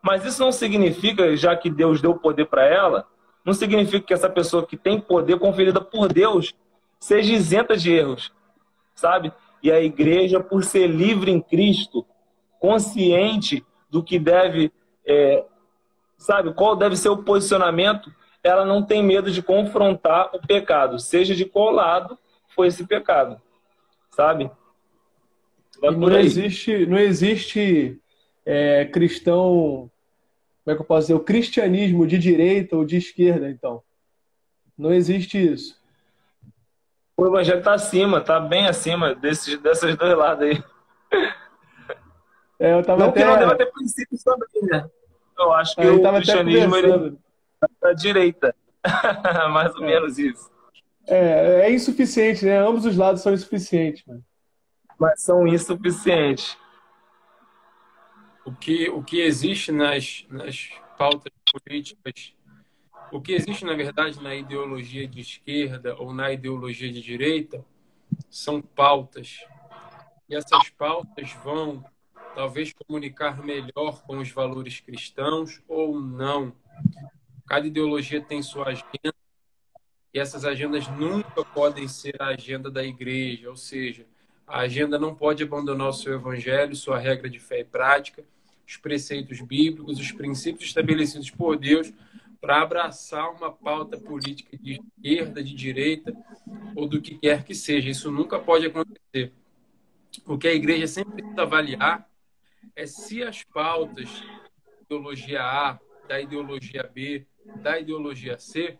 [0.02, 3.06] Mas isso não significa, já que Deus deu poder para ela,
[3.44, 6.54] não significa que essa pessoa que tem poder conferida por Deus
[7.00, 8.32] seja isenta de erros,
[8.96, 9.32] sabe?
[9.64, 12.06] E a igreja, por ser livre em Cristo,
[12.60, 14.72] consciente do que deve,
[15.06, 15.44] é,
[16.18, 21.36] sabe, qual deve ser o posicionamento, ela não tem medo de confrontar o pecado, seja
[21.36, 22.18] de qual lado
[22.50, 23.42] foi esse pecado,
[24.12, 24.50] sabe?
[25.82, 28.00] Não existe, não existe
[28.46, 29.91] é, cristão.
[30.64, 31.14] Como é que eu posso dizer?
[31.16, 33.82] O cristianismo de direita ou de esquerda, então.
[34.78, 35.80] Não existe isso.
[37.18, 40.64] O evangelho tá acima, tá bem acima desses, dessas dois lados aí.
[42.60, 43.22] É, eu tava Não até.
[43.22, 44.88] que não deva ter princípios também, né?
[45.38, 47.12] Eu acho que é, eu o cristianismo é
[47.82, 48.56] da direita.
[49.52, 49.88] Mais ou É.
[49.88, 50.50] menos isso.
[51.08, 52.58] É, é insuficiente, né?
[52.60, 54.24] Ambos os lados são insuficientes, mano.
[55.00, 56.56] Mas são insuficientes.
[58.44, 62.34] O que, o que existe nas, nas pautas políticas,
[63.12, 67.64] o que existe, na verdade, na ideologia de esquerda ou na ideologia de direita,
[68.30, 69.46] são pautas.
[70.28, 71.84] E essas pautas vão,
[72.34, 76.56] talvez, comunicar melhor com os valores cristãos ou não.
[77.46, 79.14] Cada ideologia tem sua agenda
[80.14, 84.06] e essas agendas nunca podem ser a agenda da igreja, ou seja,
[84.48, 88.24] a agenda não pode abandonar o seu evangelho, sua regra de fé e prática,
[88.68, 91.92] os preceitos bíblicos, os princípios estabelecidos por Deus
[92.40, 96.12] para abraçar uma pauta política de esquerda, de direita
[96.76, 97.90] ou do que quer que seja.
[97.90, 99.32] Isso nunca pode acontecer.
[100.26, 102.10] O que a igreja sempre precisa avaliar
[102.76, 107.26] é se as pautas da ideologia A, da ideologia B,
[107.62, 108.78] da ideologia C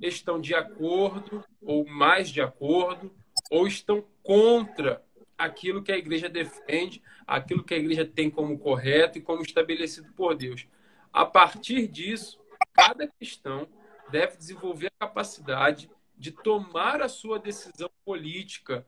[0.00, 3.14] estão de acordo ou mais de acordo
[3.54, 5.00] ou estão contra
[5.38, 10.12] aquilo que a igreja defende, aquilo que a igreja tem como correto e como estabelecido
[10.14, 10.66] por Deus.
[11.12, 12.40] A partir disso,
[12.72, 13.68] cada cristão
[14.10, 15.88] deve desenvolver a capacidade
[16.18, 18.84] de tomar a sua decisão política.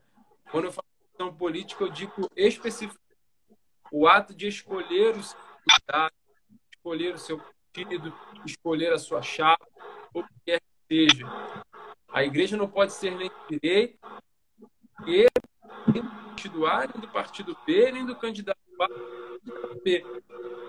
[0.51, 3.01] Quando eu falo decisão política, eu digo especificamente
[3.93, 6.15] o ato de escolher o seu candidato,
[6.75, 8.13] escolher o seu partido,
[8.45, 9.65] escolher a sua chapa,
[10.13, 11.25] ou o que quer que seja.
[12.09, 13.97] A igreja não pode ser nem de direita,
[15.05, 19.83] nem do partido A, nem do partido B, nem do candidato A, nem do candidato
[19.83, 20.05] B.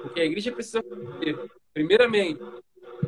[0.01, 2.39] Porque a igreja precisa fazer, primeiramente,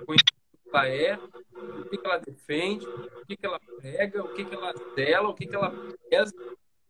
[0.06, 4.42] conhecer o que ela é, o que ela defende, o que ela prega, o que
[4.42, 5.72] ela zela, o que ela
[6.10, 6.34] pesa,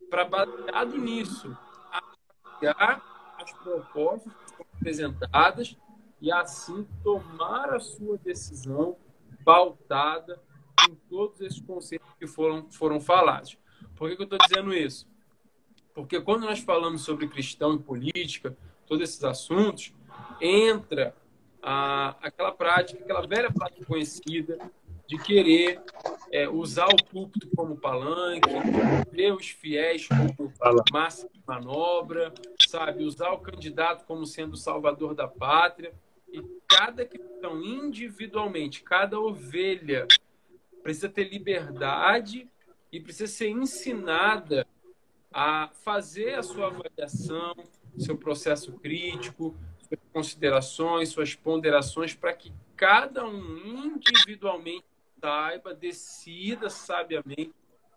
[0.08, 1.56] para, baseado nisso,
[1.90, 4.32] avaliar as propostas
[4.74, 5.76] apresentadas
[6.20, 8.96] e assim tomar a sua decisão
[9.44, 10.42] pautada
[10.88, 13.56] em todos esses conceitos que foram, foram falados.
[14.00, 15.06] Por que, que eu estou dizendo isso?
[15.92, 19.92] Porque quando nós falamos sobre cristão e política, todos esses assuntos,
[20.40, 21.14] entra
[21.62, 24.58] a, aquela prática, aquela velha prática conhecida
[25.06, 25.82] de querer
[26.32, 28.48] é, usar o púlpito como palanque,
[29.12, 30.50] ver os fiéis como
[30.90, 32.32] massa de manobra,
[32.66, 33.04] sabe?
[33.04, 35.92] Usar o candidato como sendo o salvador da pátria.
[36.32, 40.08] E cada cristão individualmente, cada ovelha
[40.82, 42.48] precisa ter liberdade
[42.92, 44.66] e precisa ser ensinada
[45.32, 47.54] a fazer a sua avaliação,
[47.98, 54.84] seu processo crítico, suas considerações, suas ponderações, para que cada um individualmente
[55.20, 57.52] saiba, decida sabiamente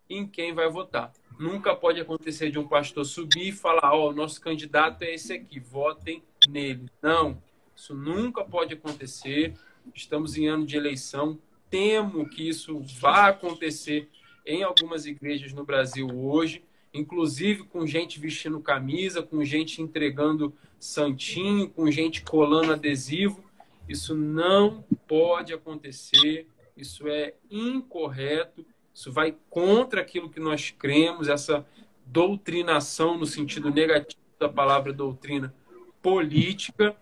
[0.10, 1.12] em quem vai votar.
[1.40, 5.34] Nunca pode acontecer de um pastor subir e falar: Ó, oh, nosso candidato é esse
[5.34, 6.90] aqui, votem nele.
[7.02, 7.42] Não,
[7.76, 9.54] isso nunca pode acontecer.
[9.96, 11.40] Estamos em ano de eleição.
[11.70, 14.10] Temo que isso vá acontecer
[14.46, 21.70] em algumas igrejas no Brasil hoje, inclusive com gente vestindo camisa, com gente entregando santinho,
[21.70, 23.44] com gente colando adesivo.
[23.88, 31.66] Isso não pode acontecer, isso é incorreto, isso vai contra aquilo que nós cremos, essa
[32.06, 35.54] doutrinação no sentido negativo da palavra doutrina
[36.02, 36.96] política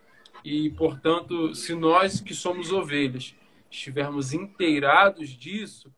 [0.43, 3.35] e, portanto, se nós que somos ovelhas
[3.69, 5.91] estivermos inteirados disso,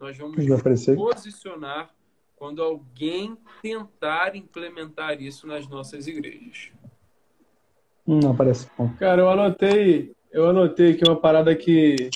[0.00, 0.36] nós vamos
[0.96, 1.90] posicionar
[2.34, 6.72] quando alguém tentar implementar isso nas nossas igrejas.
[8.06, 8.88] Não parece bom.
[8.98, 12.08] Cara, eu anotei, eu anotei aqui uma parada que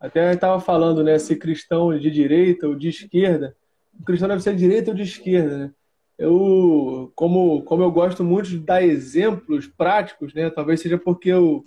[0.00, 1.16] até estava falando, né?
[1.18, 3.56] Se cristão de direita ou de esquerda.
[3.98, 5.70] O cristão deve ser de direita ou de esquerda, né?
[6.18, 10.50] Eu, como, como eu gosto muito de dar exemplos práticos, né?
[10.50, 11.64] Talvez seja porque eu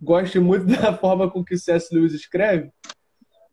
[0.00, 1.92] gosto muito da forma com que C.S.
[1.92, 2.70] Lewis escreve.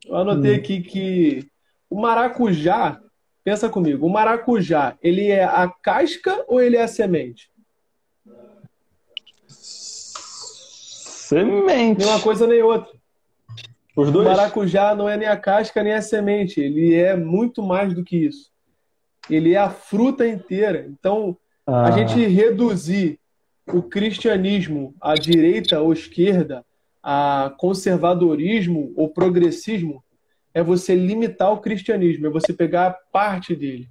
[0.07, 0.57] Eu anotei hum.
[0.57, 1.47] aqui que
[1.89, 3.01] o maracujá
[3.45, 7.51] Pensa comigo, o maracujá, ele é a casca ou ele é a semente?
[9.47, 11.99] Semente.
[11.99, 12.91] Nem uma coisa nem outra.
[13.95, 14.25] Os dois?
[14.25, 18.03] O maracujá não é nem a casca nem a semente, ele é muito mais do
[18.03, 18.49] que isso.
[19.29, 20.87] Ele é a fruta inteira.
[20.89, 21.37] Então,
[21.67, 21.83] ah.
[21.83, 23.19] a gente reduzir
[23.67, 26.65] o cristianismo à direita ou esquerda,
[27.07, 30.03] a conservadorismo ou progressismo,
[30.51, 33.87] é você limitar o cristianismo, é você pegar parte dele.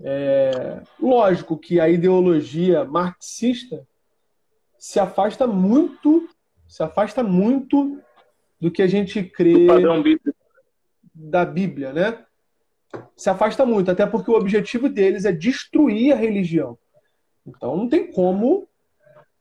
[0.00, 3.86] É, lógico que a ideologia marxista
[4.78, 6.26] se afasta muito,
[6.66, 8.00] se afasta muito
[8.58, 9.66] do que a gente crê
[11.14, 12.24] da Bíblia, né?
[13.14, 16.78] Se afasta muito, até porque o objetivo deles é destruir a religião.
[17.46, 18.66] Então não tem como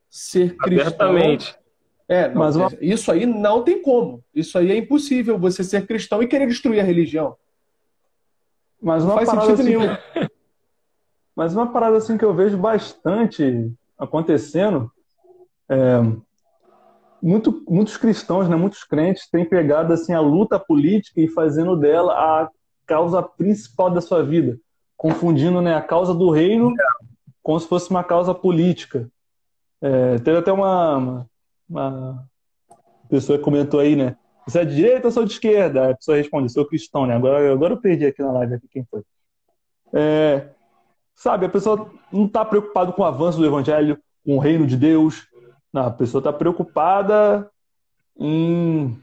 [0.09, 1.60] ser cristão Abertamente.
[2.11, 2.69] É, não, mas uma...
[2.81, 4.21] isso aí não tem como.
[4.35, 7.37] Isso aí é impossível você ser cristão e querer destruir a religião.
[8.81, 9.63] Mas uma não faz sentido assim...
[9.63, 9.97] nenhum.
[11.33, 14.91] Mas uma parada assim que eu vejo bastante acontecendo
[15.69, 16.01] é,
[17.21, 22.11] muito, muitos cristãos, né, muitos crentes têm pegado assim a luta política e fazendo dela
[22.13, 22.49] a
[22.85, 24.59] causa principal da sua vida,
[24.97, 26.73] confundindo né, a causa do reino
[27.41, 29.09] como se fosse uma causa política.
[29.81, 31.25] É, teve até uma,
[31.71, 32.27] uma
[33.09, 34.17] pessoa comentou aí, né?
[34.45, 35.91] Você é de direita ou sou de esquerda?
[35.91, 37.15] A pessoa responde, sou cristão, né?
[37.15, 39.01] Agora, agora eu perdi aqui na live aqui quem foi.
[39.93, 40.49] É,
[41.15, 44.75] sabe, a pessoa não está preocupada com o avanço do evangelho, com o reino de
[44.75, 45.27] Deus.
[45.71, 47.49] Não, a pessoa está preocupada
[48.17, 48.99] em,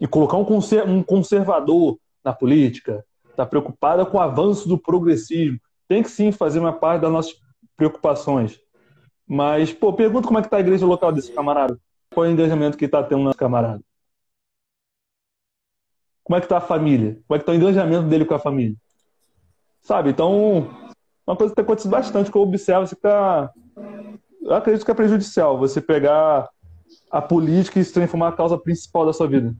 [0.00, 3.04] em colocar um, conser, um conservador na política.
[3.28, 5.58] Está preocupada com o avanço do progressismo.
[5.86, 7.34] Tem que sim fazer uma parte das nossas
[7.76, 8.58] preocupações.
[9.28, 11.78] Mas, pô, pergunta como é que está a igreja local desse camarada
[12.16, 13.82] qual é o engajamento que está tendo nosso camarada?
[16.24, 17.20] Como é que está a família?
[17.28, 18.74] Como é que está o engajamento dele com a família?
[19.82, 20.08] Sabe?
[20.08, 20.70] Então,
[21.26, 23.52] uma coisa que tem acontecido bastante que eu observo, você tá...
[24.40, 26.48] eu acredito que é prejudicial você pegar
[27.10, 29.54] a política e se transformar a causa principal da sua vida.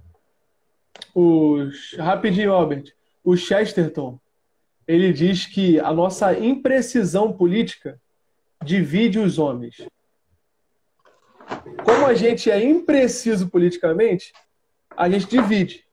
[1.14, 1.94] Os...
[1.98, 2.94] Rapidinho, Albert.
[3.22, 4.18] O Chesterton,
[4.88, 8.00] ele diz que a nossa imprecisão política
[8.64, 9.86] divide os homens.
[11.84, 14.32] Como a gente é impreciso politicamente,
[14.96, 15.84] a gente divide.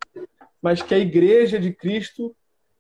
[0.62, 2.36] Mas que a igreja de Cristo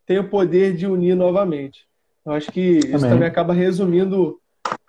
[0.05, 1.87] tem o poder de unir novamente.
[2.25, 3.09] Eu acho que isso Amém.
[3.09, 4.39] também acaba resumindo,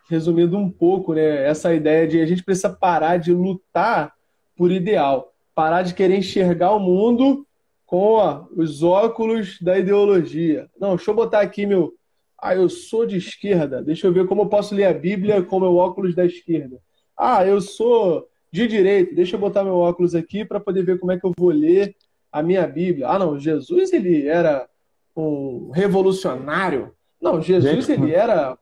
[0.09, 4.12] resumindo um pouco né, essa ideia de a gente precisa parar de lutar
[4.57, 7.44] por ideal, parar de querer enxergar o mundo
[7.87, 10.68] com ó, os óculos da ideologia.
[10.79, 11.94] Não, deixa eu botar aqui meu.
[12.40, 13.83] Ah, eu sou de esquerda.
[13.83, 16.79] Deixa eu ver como eu posso ler a Bíblia com meu óculos da esquerda.
[17.16, 21.11] Ah, eu sou de direito, deixa eu botar meu óculos aqui para poder ver como
[21.11, 21.96] é que eu vou ler
[22.31, 23.09] a minha Bíblia.
[23.09, 24.68] Ah, não, Jesus ele era
[25.16, 26.92] um revolucionário.
[27.20, 28.57] Não, Jesus ele era,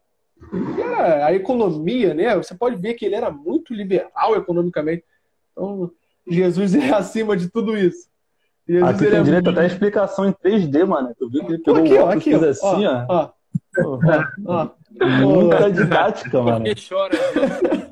[0.53, 2.37] ele era a economia, né?
[2.37, 5.05] Você pode ver que ele era muito liberal economicamente.
[5.53, 5.91] Então,
[6.27, 8.09] Jesus é acima de tudo isso.
[8.67, 9.51] Jesus, aqui tem é direito muito...
[9.51, 11.15] até a explicação em 3D, mano.
[11.19, 13.07] Tu viu que ele pegou aqui, ó, aqui, ó, assim, ó.
[13.09, 13.31] ó.
[13.79, 14.01] ó.
[14.47, 14.71] ó.
[15.21, 16.65] Muita didática, mano.
[16.65, 17.91] Que chora?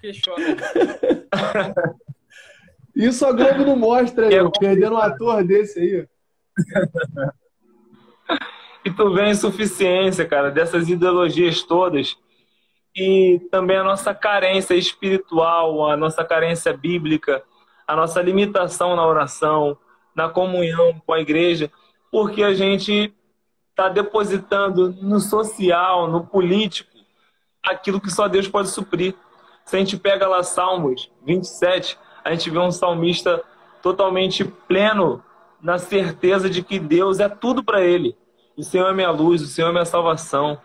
[0.00, 1.94] Por que chora?
[2.96, 6.08] Isso a Globo não mostra, aí, é perdendo um ator desse aí.
[8.82, 12.16] E tu vê a insuficiência, cara, dessas ideologias todas
[12.96, 17.42] e também a nossa carência espiritual, a nossa carência bíblica,
[17.86, 19.76] a nossa limitação na oração,
[20.14, 21.70] na comunhão com a igreja,
[22.10, 23.14] porque a gente
[23.70, 26.90] está depositando no social, no político,
[27.62, 29.14] aquilo que só Deus pode suprir.
[29.64, 33.42] Se a gente pega lá Salmos 27, a gente vê um salmista
[33.82, 35.22] totalmente pleno
[35.62, 38.16] na certeza de que Deus é tudo para ele.
[38.56, 40.58] O Senhor é minha luz, o Senhor é minha salvação.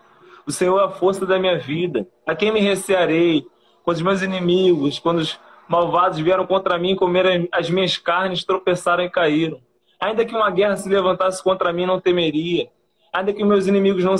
[0.46, 2.06] O Senhor é a força da minha vida.
[2.26, 3.46] A quem me recearei?
[3.82, 5.38] Quando os meus inimigos, quando os
[5.68, 9.60] Malvados vieram contra mim, comeram as minhas carnes, tropeçaram e caíram.
[9.98, 12.68] Ainda que uma guerra se levantasse contra mim, não temeria.
[13.12, 14.14] Ainda que meus inimigos não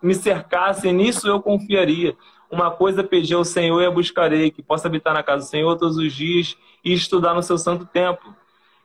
[0.00, 2.16] me cercassem, nisso eu confiaria.
[2.52, 5.74] Uma coisa pedi ao Senhor e a buscarei, que possa habitar na casa do Senhor
[5.78, 8.36] todos os dias e estudar no seu santo templo.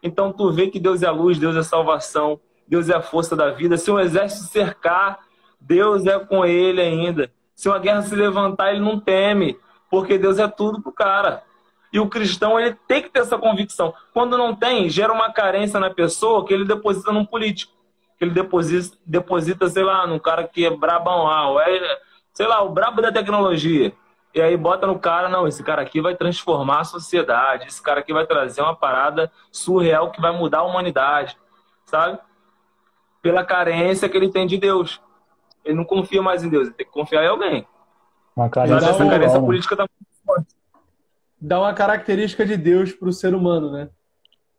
[0.01, 3.01] Então tu vê que Deus é a luz, Deus é a salvação, Deus é a
[3.01, 3.75] força da vida.
[3.75, 5.19] Se um exército cercar,
[5.59, 7.29] Deus é com ele ainda.
[7.53, 9.59] Se uma guerra se levantar, ele não teme,
[9.91, 11.43] porque Deus é tudo pro cara.
[11.91, 13.93] E o cristão ele tem que ter essa convicção.
[14.13, 17.73] Quando não tem, gera uma carência na pessoa que ele deposita num político.
[18.17, 21.99] Que ele deposita, deposita sei lá, num cara que é brabão lá, ou é,
[22.37, 23.91] sei lá, o brabo da tecnologia.
[24.31, 28.01] E aí bota no cara, não, esse cara aqui vai transformar a sociedade, esse cara
[28.01, 31.35] aqui vai trazer uma parada surreal que vai mudar a humanidade,
[31.83, 32.19] sabe?
[33.23, 35.01] Pela carência que ele tem de Deus.
[35.65, 37.67] Ele não confia mais em Deus, ele tem que confiar em alguém.
[38.35, 40.55] Uma carência, essa carência política tá muito forte
[41.41, 43.89] dá uma característica de Deus pro ser humano, né?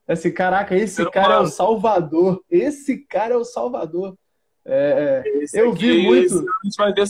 [0.09, 2.43] Esse caraca, esse cara é o Salvador.
[2.51, 4.17] Esse cara é o Salvador.
[4.71, 5.23] É,
[5.55, 6.35] é eu vi muito.
[6.39, 7.05] a gente vai ver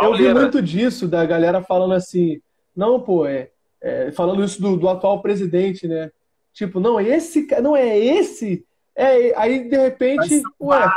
[0.00, 2.40] Eu vi muito disso da galera falando assim,
[2.74, 3.50] não, pô, é,
[3.80, 6.10] é falando isso do, do, atual presidente, né?
[6.52, 8.64] Tipo, não, esse não é esse.
[8.94, 10.88] É, aí de repente, ué,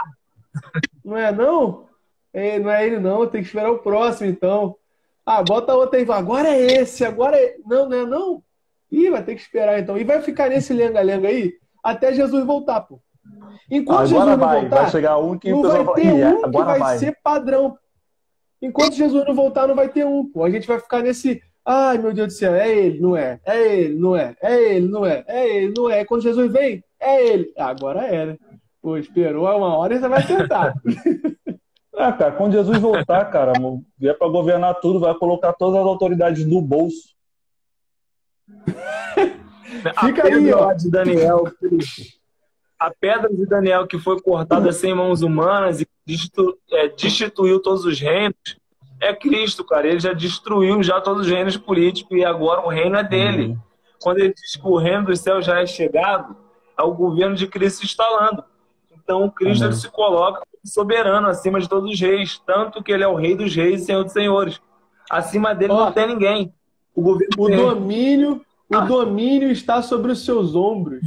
[1.04, 1.88] não é não?
[2.32, 4.76] É, não é ele não, tem que esperar o próximo então.
[5.26, 6.06] Ah, bota outra aí.
[6.10, 7.58] Agora é esse, agora é.
[7.66, 8.44] Não, não é não?
[8.92, 9.98] Ih, vai ter que esperar então.
[9.98, 13.02] E vai ficar nesse lenga-lenga aí até Jesus voltar, pô.
[13.70, 16.80] Enquanto agora Jesus não voltar, vai chegar um que não vai ter um que vai,
[16.80, 17.78] vai, ser padrão.
[18.62, 20.44] Enquanto Jesus não voltar, não vai ter um, pô.
[20.44, 21.42] A gente vai ficar nesse.
[21.66, 23.40] Ai, meu Deus do céu, é ele, não é?
[23.46, 24.36] É ele, não é?
[24.42, 25.24] É ele, não é?
[25.28, 26.06] É ele, não é?
[26.06, 27.52] Quando Jesus vem, é ele.
[27.58, 28.38] Agora é, né?
[28.82, 30.74] Pô, esperou uma hora e você vai sentar.
[32.00, 33.54] Ah, cara, quando Jesus voltar, cara,
[33.98, 37.16] vier para governar tudo, vai colocar todas as autoridades no bolso.
[40.06, 40.74] Fica aí, ó.
[40.74, 41.46] De Daniel,
[42.80, 45.88] a pedra de Daniel que foi cortada sem mãos humanas e
[46.72, 48.58] é, destituiu todos os reinos,
[49.00, 49.88] é Cristo, cara.
[49.88, 53.48] Ele já destruiu já todos os reinos políticos e agora o reino é dele.
[53.48, 53.58] Uhum.
[54.02, 56.36] Quando ele diz que o reino dos céus já é chegado,
[56.78, 58.44] é o governo de Cristo instalando.
[58.92, 63.04] Então, o Cristo ele se coloca soberano acima de todos os reis, tanto que ele
[63.04, 64.62] é o rei dos reis e senhor dos senhores.
[65.10, 66.54] Acima dele Ó, não tem ninguém.
[66.94, 68.84] O, governo o domínio, ah.
[68.84, 71.02] o domínio está sobre os seus ombros.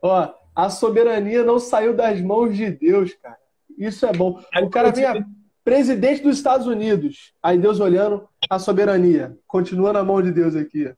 [0.00, 3.38] Ó, a soberania não saiu das mãos de Deus, cara.
[3.76, 4.40] Isso é bom.
[4.62, 5.24] O cara vem a
[5.64, 7.32] presidente dos Estados Unidos.
[7.42, 9.36] Aí Deus olhando a soberania.
[9.46, 10.92] Continua na mão de Deus aqui.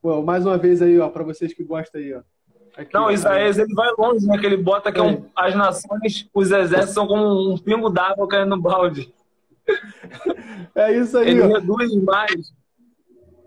[0.00, 2.20] Pô, mais uma vez aí, ó, para vocês que gostam aí, ó.
[2.76, 4.36] Aqui, não, Isaías ele vai longe, né?
[4.38, 8.28] Que ele bota que é um, as nações, os exércitos são como um pingo d'água
[8.28, 9.12] caindo no balde.
[10.74, 11.30] É isso aí.
[11.30, 11.46] Ele ó.
[11.48, 12.52] reduz mais.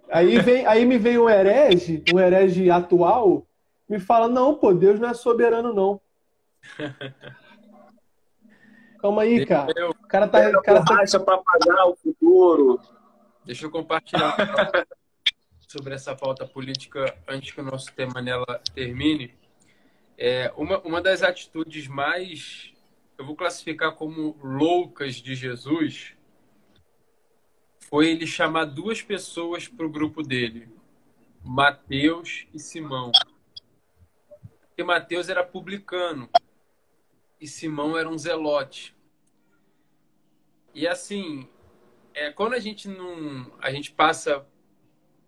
[0.10, 3.46] Aí, vem, aí me vem um herege, um herege atual,
[3.90, 6.00] me fala: não, pô, Deus não é soberano, não.
[9.02, 9.74] Calma aí, cara.
[9.76, 10.50] Eu, o cara tá.
[10.50, 11.20] O cara tá...
[11.20, 12.80] para pagar o futuro.
[13.46, 14.36] Deixa eu compartilhar
[15.68, 19.34] sobre essa pauta política antes que o nosso tema nela termine.
[20.18, 22.74] É, uma, uma das atitudes mais,
[23.18, 26.14] eu vou classificar como loucas de Jesus,
[27.90, 30.68] foi ele chamar duas pessoas para o grupo dele,
[31.42, 33.14] Mateus e Simão.
[34.80, 36.30] Porque Mateus era publicano
[37.38, 38.96] e Simão era um zelote.
[40.74, 41.50] E assim,
[42.14, 44.48] é, quando a gente não, a gente passa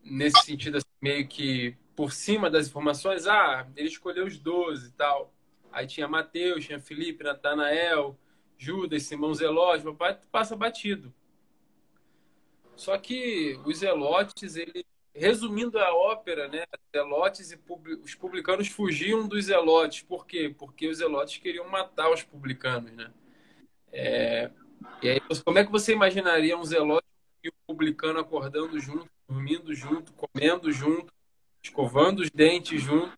[0.01, 4.91] nesse sentido, assim, meio que por cima das informações, ah, ele escolheu os 12 e
[4.93, 5.33] tal.
[5.69, 8.17] Aí tinha Mateus, tinha Felipe, Natanael,
[8.57, 11.13] Judas, Simão Zelote, papai passa batido.
[12.77, 16.63] Só que os Zelotes, ele, resumindo a ópera, né,
[16.95, 17.59] Zelotes e
[18.03, 20.01] os publicanos fugiam dos Zelotes.
[20.01, 20.53] Por quê?
[20.57, 23.11] Porque os Zelotes queriam matar os publicanos, né?
[23.91, 24.51] É,
[25.01, 27.05] e aí, como é que você imaginaria um Zelote
[27.43, 31.13] e um publicano acordando junto dormindo junto, comendo junto,
[31.63, 33.17] escovando os dentes junto.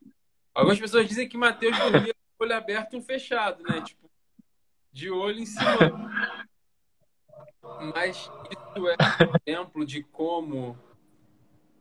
[0.54, 3.82] Algumas pessoas dizem que Mateus dormia com o olho aberto e um fechado, né?
[3.82, 4.08] Tipo,
[4.92, 6.12] de olho em cima.
[7.96, 10.78] Mas isso é um exemplo de como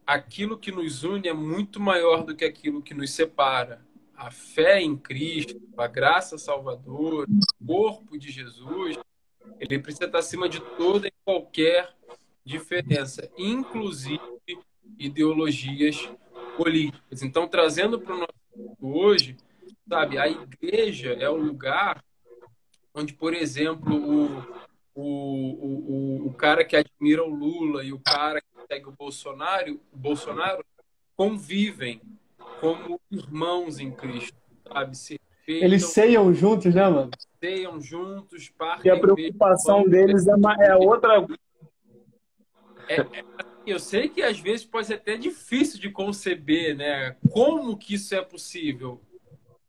[0.06, 3.80] aquilo que nos une é muito maior do que aquilo que nos separa.
[4.16, 7.26] A fé em Cristo, a graça salvadora,
[7.60, 8.98] o corpo de Jesus,
[9.58, 11.94] ele precisa estar acima de toda e qualquer
[12.44, 14.20] diferença, inclusive
[14.98, 16.08] ideologias
[16.56, 17.22] políticas.
[17.22, 18.32] Então, trazendo para o nosso
[18.80, 19.36] hoje,
[19.88, 22.02] sabe, a igreja é o lugar
[22.94, 24.44] onde, por exemplo, o,
[24.94, 29.80] o, o, o cara que admira o Lula e o cara que segue o Bolsonaro,
[29.92, 30.64] o Bolsonaro
[31.16, 32.00] convivem
[32.60, 34.36] como irmãos em Cristo,
[34.66, 34.96] sabe?
[34.96, 35.66] Se respeitam.
[35.66, 37.10] Eles ceiam juntos, né, mano?
[37.40, 38.90] Ceiam juntos, partem.
[38.90, 41.26] E a preocupação deles é, uma, é outra.
[42.88, 43.24] É, é,
[43.66, 47.16] eu sei que às vezes pode ser até difícil de conceber, né?
[47.30, 49.00] Como que isso é possível?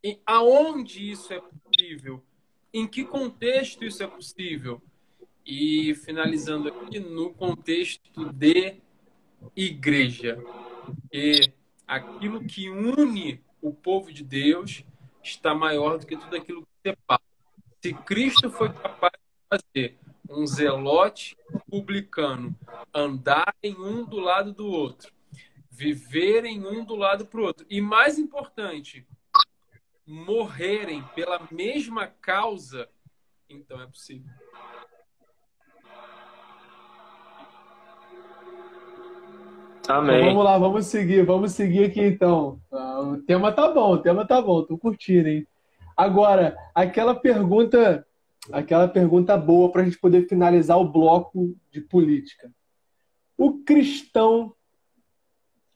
[0.03, 2.21] E aonde isso é possível?
[2.74, 4.82] Em que contexto isso é possível?
[5.45, 8.77] E finalizando aqui, no contexto de
[9.55, 10.41] igreja.
[11.11, 11.51] E
[11.87, 14.83] aquilo que une o povo de Deus
[15.23, 17.21] está maior do que tudo aquilo que separa.
[17.81, 19.97] Se Cristo foi capaz de fazer
[20.29, 21.37] um zelote
[21.69, 22.55] publicano
[22.93, 25.13] andarem um do lado do outro,
[25.69, 29.05] viverem um do lado para o outro, e mais importante,
[30.05, 32.89] morrerem pela mesma causa,
[33.49, 34.31] então é possível.
[39.88, 40.15] Amém.
[40.15, 42.59] Então, vamos lá, vamos seguir, vamos seguir aqui então.
[42.71, 45.47] Ah, o tema tá bom, o tema tá bom, tô curtindo, hein?
[45.95, 48.05] Agora, aquela pergunta,
[48.51, 52.51] aquela pergunta boa para a gente poder finalizar o bloco de política.
[53.38, 54.53] O cristão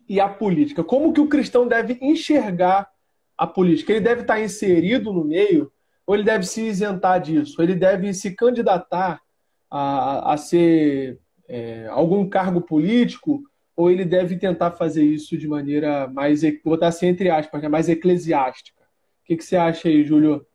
[0.08, 0.84] e a política.
[0.84, 2.90] Como que o cristão deve enxergar
[3.38, 3.92] a política?
[3.92, 5.72] Ele deve estar inserido no meio
[6.06, 7.62] ou ele deve se isentar disso?
[7.62, 9.22] Ele deve se candidatar
[9.70, 13.44] a, a ser é, algum cargo político
[13.78, 17.70] ou ele deve tentar fazer isso de maneira mais, vou botar assim entre aspas, né,
[17.70, 18.82] mais eclesiástica?
[19.22, 20.46] O que, que você acha aí, Júlio?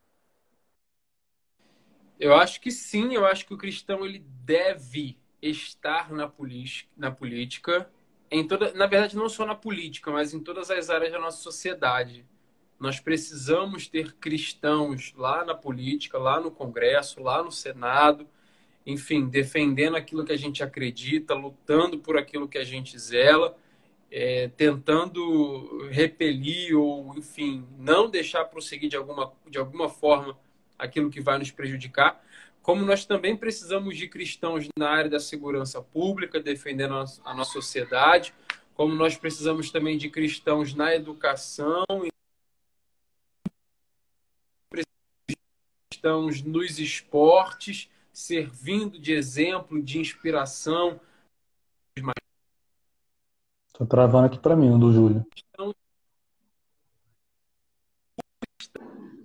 [2.18, 6.30] Eu acho que sim, eu acho que o cristão ele deve estar na,
[6.96, 7.88] na política,
[8.28, 11.40] em toda, na verdade não só na política, mas em todas as áreas da nossa
[11.42, 12.26] sociedade.
[12.80, 18.26] Nós precisamos ter cristãos lá na política, lá no Congresso, lá no Senado,
[18.86, 23.56] enfim, defendendo aquilo que a gente acredita, lutando por aquilo que a gente zela,
[24.10, 30.38] é, tentando repelir ou, enfim, não deixar prosseguir de alguma, de alguma forma
[30.78, 32.22] aquilo que vai nos prejudicar.
[32.60, 38.34] Como nós também precisamos de cristãos na área da segurança pública, defendendo a, nossa sociedade,
[38.74, 41.84] como nós precisamos também de cristãos na educação,
[45.90, 47.88] cristãos nos esportes,
[48.22, 51.00] servindo de exemplo, de inspiração.
[53.72, 55.26] Tô travando aqui para mim, o do Júlio.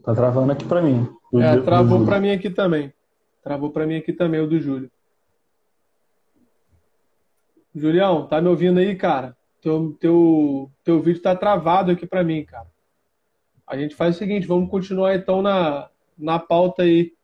[0.03, 1.07] Tá travando aqui para mim.
[1.35, 2.93] É, travou para mim aqui também.
[3.43, 4.89] Travou para mim aqui também o do Júlio.
[7.75, 9.37] Julião, tá me ouvindo aí, cara?
[9.61, 12.67] Teu, teu, teu vídeo tá travado aqui para mim, cara.
[13.67, 17.16] A gente faz o seguinte, vamos continuar então na, na pauta aí.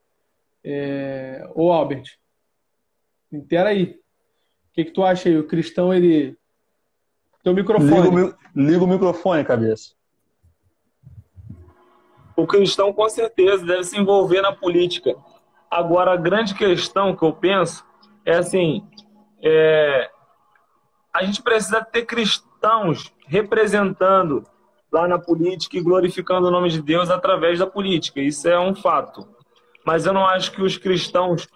[0.64, 1.45] É...
[1.53, 2.05] Ô, Albert,
[3.32, 3.84] inteira aí.
[3.84, 5.38] O que, que tu acha aí?
[5.38, 6.38] O cristão, ele.
[7.43, 8.09] Teu microfone.
[8.09, 9.93] Liga o, liga o microfone, cabeça.
[12.36, 15.16] O cristão, com certeza, deve se envolver na política.
[15.70, 17.86] Agora, a grande questão que eu penso
[18.26, 18.88] é assim:
[19.43, 20.09] é...
[21.14, 24.43] a gente precisa ter cristãos representando
[24.91, 28.22] lá na política e glorificando o nome de Deus através da política.
[28.22, 29.33] Isso é um fato
[29.86, 31.48] mas eu não acho que os cristãos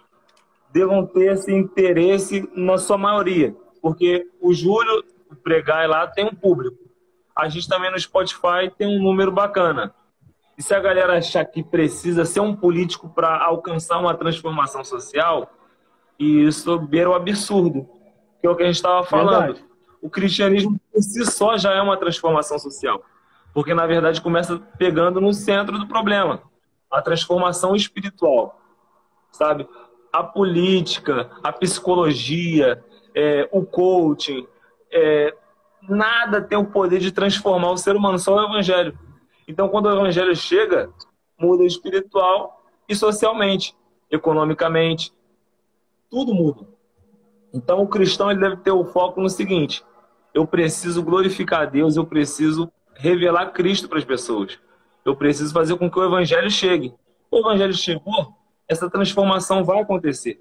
[0.72, 5.04] devam ter esse interesse na sua maioria, porque o Júlio
[5.44, 6.78] pregar lá tem um público.
[7.36, 9.94] A gente também no Spotify tem um número bacana.
[10.58, 15.50] E se a galera achar que precisa ser um político para alcançar uma transformação social,
[16.18, 17.88] isso beira o absurdo,
[18.42, 19.54] que é o que a gente estava falando.
[19.54, 19.66] Verdade.
[20.02, 23.04] O cristianismo por si só já é uma transformação social,
[23.54, 26.42] porque na verdade começa pegando no centro do problema
[26.92, 28.60] a transformação espiritual,
[29.32, 29.68] sabe?
[30.12, 32.84] A política, a psicologia,
[33.14, 34.48] é, o coaching,
[34.92, 35.36] é,
[35.88, 38.98] nada tem o poder de transformar o ser humano, só o evangelho.
[39.48, 40.90] Então, quando o evangelho chega,
[41.40, 43.76] muda espiritual e socialmente,
[44.10, 45.14] economicamente,
[46.10, 46.68] tudo muda.
[47.54, 49.84] Então, o cristão ele deve ter o foco no seguinte:
[50.34, 54.60] eu preciso glorificar Deus, eu preciso revelar Cristo para as pessoas.
[55.08, 56.94] Eu preciso fazer com que o evangelho chegue.
[57.32, 58.36] O evangelho chegou,
[58.68, 60.38] essa transformação vai acontecer.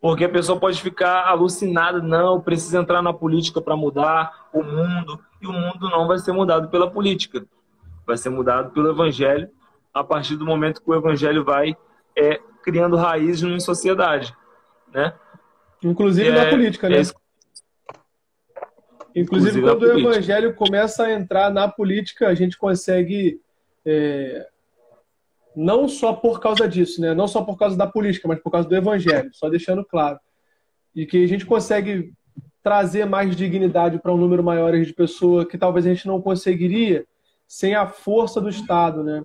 [0.00, 5.20] Porque a pessoa pode ficar alucinada, não, precisa entrar na política para mudar o mundo,
[5.38, 7.44] e o mundo não vai ser mudado pela política.
[8.06, 9.50] Vai ser mudado pelo evangelho
[9.92, 11.76] a partir do momento que o evangelho vai
[12.16, 14.34] é, criando raízes numa sociedade,
[14.94, 15.12] né?
[15.84, 17.00] Inclusive é, na política, né?
[17.00, 17.02] É...
[19.14, 23.40] Inclusive, Inclusive quando o evangelho começa a entrar na política, a gente consegue
[23.86, 24.48] é,
[25.54, 27.14] não só por causa disso, né?
[27.14, 30.18] não só por causa da política, mas por causa do evangelho, só deixando claro.
[30.94, 32.12] E que a gente consegue
[32.62, 37.06] trazer mais dignidade para um número maior de pessoas que talvez a gente não conseguiria
[37.46, 39.24] sem a força do Estado, né?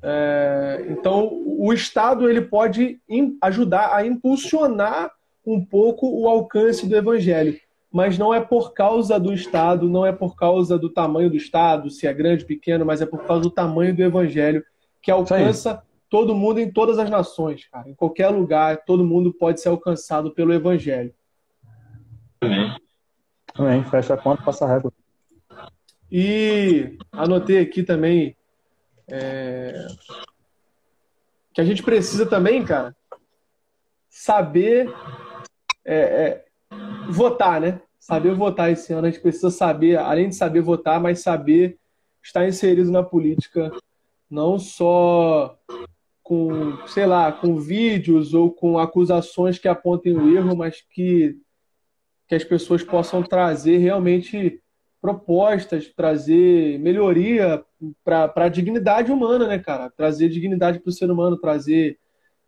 [0.00, 3.00] É, então, o Estado ele pode
[3.42, 5.10] ajudar a impulsionar
[5.44, 7.58] um pouco o alcance do Evangelho,
[7.92, 11.90] mas não é por causa do Estado, não é por causa do tamanho do Estado,
[11.90, 14.64] se é grande, pequeno, mas é por causa do tamanho do Evangelho
[15.00, 17.88] que alcança todo mundo em todas as nações, cara.
[17.88, 21.14] Em qualquer lugar, todo mundo pode ser alcançado pelo Evangelho.
[22.40, 22.76] Amém.
[23.54, 23.84] Amém.
[23.84, 24.92] Fecha a conta, passa a régua.
[26.10, 28.36] E anotei aqui também
[29.10, 29.86] é,
[31.52, 32.94] que a gente precisa também, cara,
[34.08, 34.92] saber
[35.84, 36.47] é, é,
[37.10, 37.80] votar, né?
[37.98, 39.06] Saber votar esse ano.
[39.06, 41.78] A gente precisa saber, além de saber votar, mas saber
[42.22, 43.70] estar inserido na política,
[44.30, 45.58] não só
[46.22, 51.38] com, sei lá, com vídeos ou com acusações que apontem o erro, mas que,
[52.26, 54.60] que as pessoas possam trazer realmente
[55.00, 57.64] propostas, trazer melhoria
[58.04, 59.90] para a dignidade humana, né, cara?
[59.90, 61.98] Trazer dignidade para o ser humano, trazer,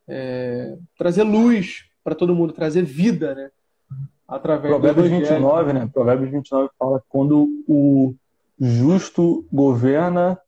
[0.07, 3.51] é, trazer luz para todo mundo, trazer vida, né?
[4.31, 5.91] Através Provérbios 29, né?
[5.93, 8.15] Provérbios 29 fala quando o
[8.61, 10.39] justo governa,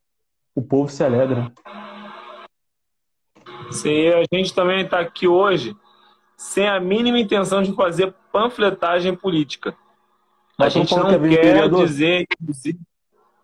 [0.55, 1.53] o povo se alegra.
[3.73, 5.75] Sim, a gente também está aqui hoje
[6.37, 9.77] sem a mínima intenção de fazer panfletagem política.
[10.57, 11.85] A gente não quer vereador?
[11.85, 12.29] dizer.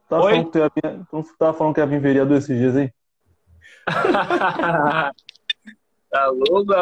[0.08, 0.32] Tá Oi?
[0.32, 0.70] Falando que ia,
[1.10, 2.92] tu tava falando que ia vir vereador esses dias aí?
[6.10, 6.72] tá louco?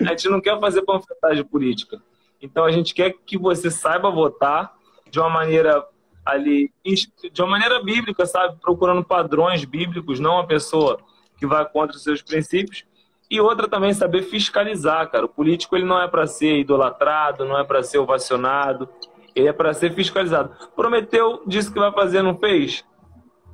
[0.00, 2.02] A gente não quer fazer panfletagem política.
[2.40, 4.74] Então a gente quer que você saiba votar
[5.10, 5.86] de uma maneira
[6.24, 8.58] ali, de uma maneira bíblica, sabe?
[8.60, 10.98] Procurando padrões bíblicos, não uma pessoa
[11.38, 12.84] que vai contra os seus princípios.
[13.30, 15.24] E outra também saber fiscalizar, cara.
[15.24, 18.88] O político ele não é para ser idolatrado, não é para ser ovacionado,
[19.34, 20.54] ele é para ser fiscalizado.
[20.76, 22.84] Prometeu, disse que vai fazer, não fez?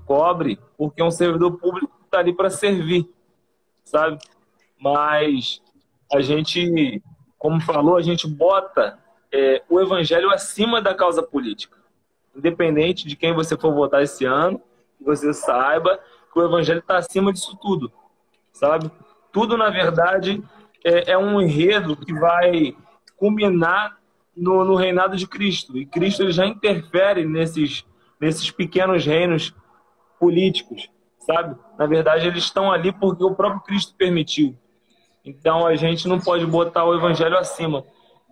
[0.05, 3.09] Cobre, porque um servidor público está ali para servir,
[3.85, 4.19] sabe?
[4.81, 5.63] Mas
[6.13, 7.03] a gente,
[7.39, 8.99] como falou, a gente bota
[9.33, 11.77] é, o evangelho acima da causa política.
[12.35, 14.61] Independente de quem você for votar esse ano,
[15.01, 15.99] você saiba
[16.33, 17.91] que o evangelho está acima disso tudo,
[18.53, 18.91] sabe?
[19.33, 20.43] tudo, na verdade,
[20.85, 22.75] é, é um enredo que vai
[23.17, 23.99] culminar
[24.37, 25.77] no, no, reinado de Cristo.
[25.77, 27.85] E Cristo ele já interfere nesses,
[28.21, 29.55] nesses pequenos reinos
[30.19, 30.89] políticos,
[31.21, 31.57] sabe?
[31.79, 34.57] Na verdade, eles estão ali porque o próprio Cristo permitiu.
[35.29, 37.85] Então, a gente não pode botar o evangelho acima.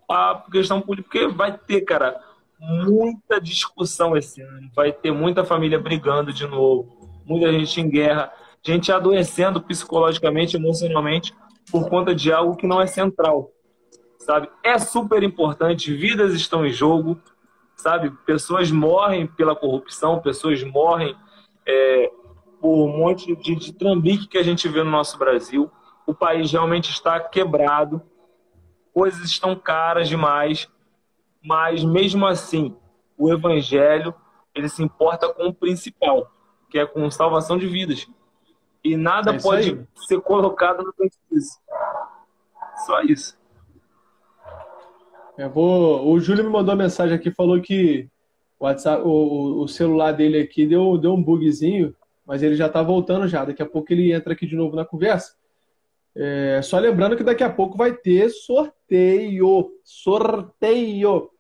[0.09, 2.21] A questão política, porque vai ter, cara,
[2.59, 4.71] muita discussão esse ano.
[4.75, 8.33] Vai ter muita família brigando de novo, muita gente em guerra
[8.67, 11.33] gente adoecendo psicologicamente, emocionalmente,
[11.71, 13.53] por conta de algo que não é central,
[14.19, 14.49] sabe?
[14.63, 17.17] É super importante, vidas estão em jogo,
[17.77, 18.11] sabe?
[18.27, 21.15] Pessoas morrem pela corrupção, pessoas morrem
[21.65, 22.11] é,
[22.61, 25.71] por um monte de, de trambique que a gente vê no nosso Brasil.
[26.07, 28.01] O país realmente está quebrado,
[28.95, 30.69] coisas estão caras demais,
[31.43, 32.77] mas mesmo assim,
[33.19, 34.15] o evangelho
[34.55, 36.31] ele se importa com o principal,
[36.71, 38.07] que é com salvação de vidas.
[38.83, 39.87] E nada é pode aí.
[40.07, 41.61] ser colocado no benefício.
[42.87, 43.39] Só isso.
[45.37, 46.09] Eu vou...
[46.09, 48.09] O Júlio me mandou uma mensagem aqui, falou que
[48.59, 51.95] o, WhatsApp, o, o celular dele aqui deu, deu um bugzinho,
[52.25, 53.45] mas ele já está voltando já.
[53.45, 55.37] Daqui a pouco ele entra aqui de novo na conversa.
[56.19, 59.71] É, só lembrando que daqui a pouco vai ter sorteio.
[59.85, 61.31] Sorteio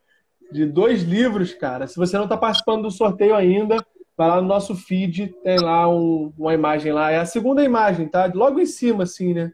[0.53, 1.87] de dois livros, cara.
[1.87, 3.77] Se você não está participando do sorteio ainda,
[4.16, 7.11] vai lá no nosso feed, tem lá um, uma imagem lá.
[7.11, 8.31] É a segunda imagem, tá?
[8.33, 9.51] Logo em cima, assim, né?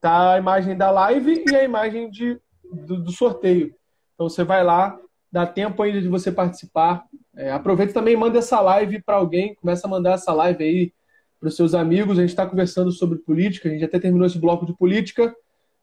[0.00, 3.74] Tá a imagem da live e a imagem de, do, do sorteio.
[4.14, 4.96] Então você vai lá,
[5.30, 7.04] dá tempo ainda de você participar.
[7.36, 10.92] É, aproveita também manda essa live para alguém, começa a mandar essa live aí
[11.40, 12.18] para os seus amigos.
[12.18, 15.34] A gente está conversando sobre política, a gente até terminou esse bloco de política.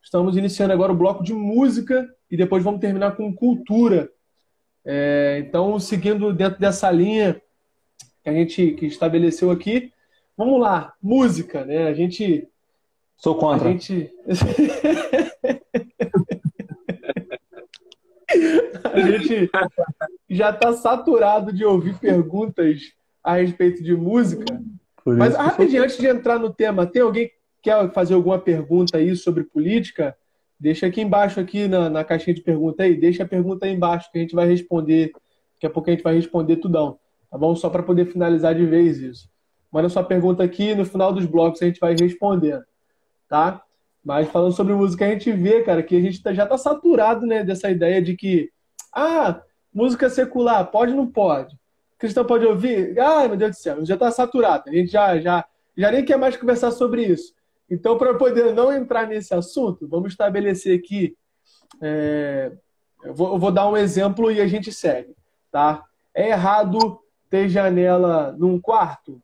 [0.02, 4.10] Estamos iniciando agora o bloco de música e depois vamos terminar com cultura.
[4.86, 7.42] É, então, seguindo dentro dessa linha,
[8.24, 9.92] que a gente que estabeleceu aqui.
[10.38, 11.88] Vamos lá, música, né?
[11.88, 12.48] A gente.
[13.18, 13.70] Sou contra.
[13.70, 14.12] A gente.
[18.84, 19.50] a gente
[20.30, 22.94] já está saturado de ouvir perguntas
[23.24, 24.46] a respeito de música.
[25.16, 27.34] Mas rapidinho, antes de entrar no tema, tem alguém que
[27.64, 30.16] quer fazer alguma pergunta aí sobre política?
[30.60, 34.12] Deixa aqui embaixo, aqui na, na caixinha de pergunta aí, deixa a pergunta aí embaixo
[34.12, 35.12] que a gente vai responder.
[35.56, 37.00] Daqui a pouco a gente vai responder tudão
[37.30, 37.56] tá bom?
[37.56, 39.30] Só para poder finalizar de vez isso.
[39.72, 42.64] Manda sua pergunta aqui no final dos blocos a gente vai respondendo,
[43.28, 43.62] tá?
[44.04, 47.26] Mas falando sobre música, a gente vê, cara, que a gente tá, já tá saturado,
[47.26, 48.50] né, dessa ideia de que,
[48.96, 49.42] ah,
[49.74, 51.54] música secular, pode ou não pode?
[51.98, 53.00] Cristão pode ouvir?
[53.00, 54.70] Ai, meu Deus do céu, já tá saturado.
[54.70, 55.46] A gente já, já,
[55.76, 57.34] já nem quer mais conversar sobre isso.
[57.70, 61.18] Então, para poder não entrar nesse assunto, vamos estabelecer aqui.
[61.82, 62.52] É,
[63.04, 65.16] eu, vou, eu vou dar um exemplo e a gente segue,
[65.52, 65.84] tá?
[66.14, 69.22] É errado ter janela num quarto?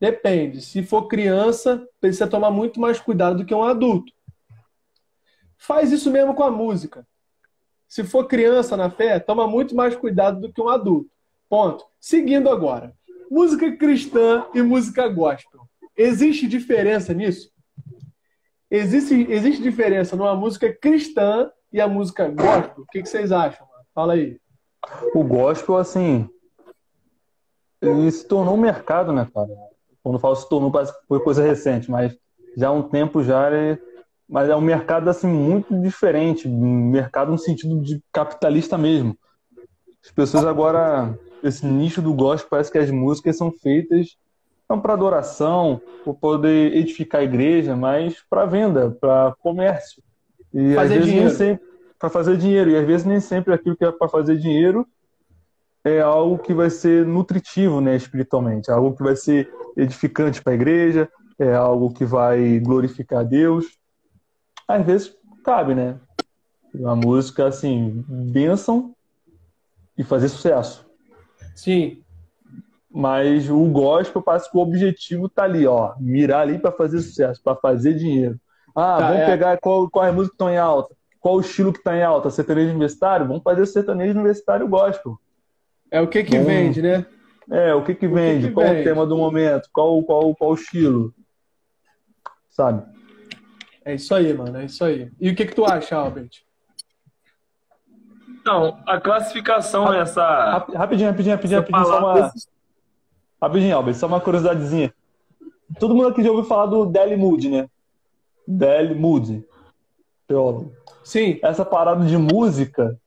[0.00, 0.60] Depende.
[0.62, 4.12] Se for criança, precisa tomar muito mais cuidado do que um adulto.
[5.56, 7.06] Faz isso mesmo com a música.
[7.88, 11.10] Se for criança na fé, toma muito mais cuidado do que um adulto.
[11.48, 11.84] Ponto.
[12.00, 12.92] Seguindo agora.
[13.30, 15.62] Música cristã e música gospel.
[15.96, 17.50] Existe diferença nisso?
[18.70, 22.84] Existe, existe diferença numa música cristã e a música gospel?
[22.84, 23.66] O que, que vocês acham?
[23.94, 24.38] Fala aí.
[25.14, 26.28] O gospel, assim,
[27.80, 29.48] ele se tornou um mercado, né, cara?
[30.02, 32.16] Quando falo se tornou, parece que foi coisa recente, mas
[32.56, 33.78] já há um tempo já é,
[34.28, 39.16] mas é um mercado assim muito diferente, um mercado no sentido de capitalista mesmo.
[40.04, 44.16] As pessoas agora, esse nicho do gospel, parece que as músicas são feitas
[44.68, 50.02] não para adoração, para poder edificar a igreja, mas para venda, para comércio.
[50.52, 51.28] E fazer às vezes dinheiro.
[51.28, 51.68] nem sempre
[51.98, 52.70] para fazer dinheiro.
[52.70, 54.86] E às vezes nem sempre aquilo que é para fazer dinheiro
[55.84, 60.52] é algo que vai ser nutritivo, né, espiritualmente, é algo que vai ser edificante para
[60.52, 61.08] a igreja,
[61.38, 63.64] é algo que vai glorificar a Deus.
[64.66, 65.96] Às vezes cabe, né?
[66.74, 68.94] Uma música assim, bênção
[69.96, 70.87] e fazer sucesso.
[71.58, 72.00] Sim.
[72.88, 77.42] Mas o gospel parece que o objetivo tá ali, ó, mirar ali para fazer sucesso,
[77.42, 78.38] para fazer dinheiro.
[78.76, 79.26] Ah, tá, vamos é.
[79.26, 80.94] pegar qual, qual é a música que estão em alta.
[81.18, 82.30] Qual o estilo que está em alta?
[82.30, 83.26] Sertanejo universitário?
[83.26, 85.18] Vamos fazer sertanejo universitário gospel.
[85.90, 87.04] É o que que vende, né?
[87.50, 88.42] É, o que que vende?
[88.42, 88.80] Que que qual vende?
[88.80, 89.68] o tema do momento?
[89.72, 91.12] Qual, qual, qual o estilo?
[92.48, 92.84] Sabe?
[93.84, 95.10] É isso aí, mano, é isso aí.
[95.20, 96.30] E o que que tu acha, Albert?
[98.44, 100.22] Não, a classificação é essa.
[100.74, 101.86] Rapidinho, rapidinho, rapidinho, rapidinho.
[101.86, 102.32] Só uma...
[103.40, 104.92] Rapidinho, Albert, só uma curiosidadezinha.
[105.78, 107.68] Todo mundo aqui já ouviu falar do Deli Mood, né?
[108.46, 109.44] Deli Mood,
[110.26, 110.72] teólogo.
[111.04, 111.38] Sim.
[111.42, 112.98] Essa parada de música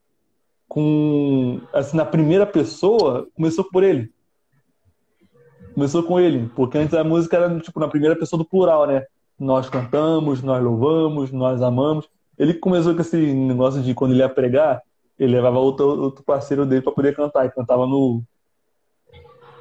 [0.68, 4.12] com assim na primeira pessoa começou por ele.
[5.74, 9.06] Começou com ele, porque antes a música era tipo na primeira pessoa do plural, né?
[9.40, 12.08] Nós cantamos, nós louvamos, nós amamos.
[12.38, 14.82] Ele começou com esse negócio de quando ele ia pregar,
[15.22, 18.24] ele levava outro, outro parceiro dele para poder cantar, e cantava no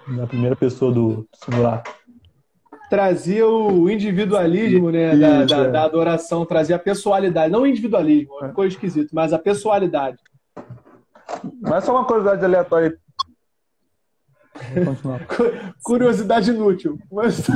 [0.09, 1.83] na primeira pessoa do singular.
[2.89, 5.71] Trazia o individualismo né, da, da, é.
[5.71, 10.19] da, adoração, trazia a pessoalidade, não o individualismo, ficou esquisito, mas a pessoalidade.
[11.61, 12.99] Mas só uma curiosidade aleatória.
[15.85, 16.99] Curiosidade inútil.
[17.13, 17.47] Mas...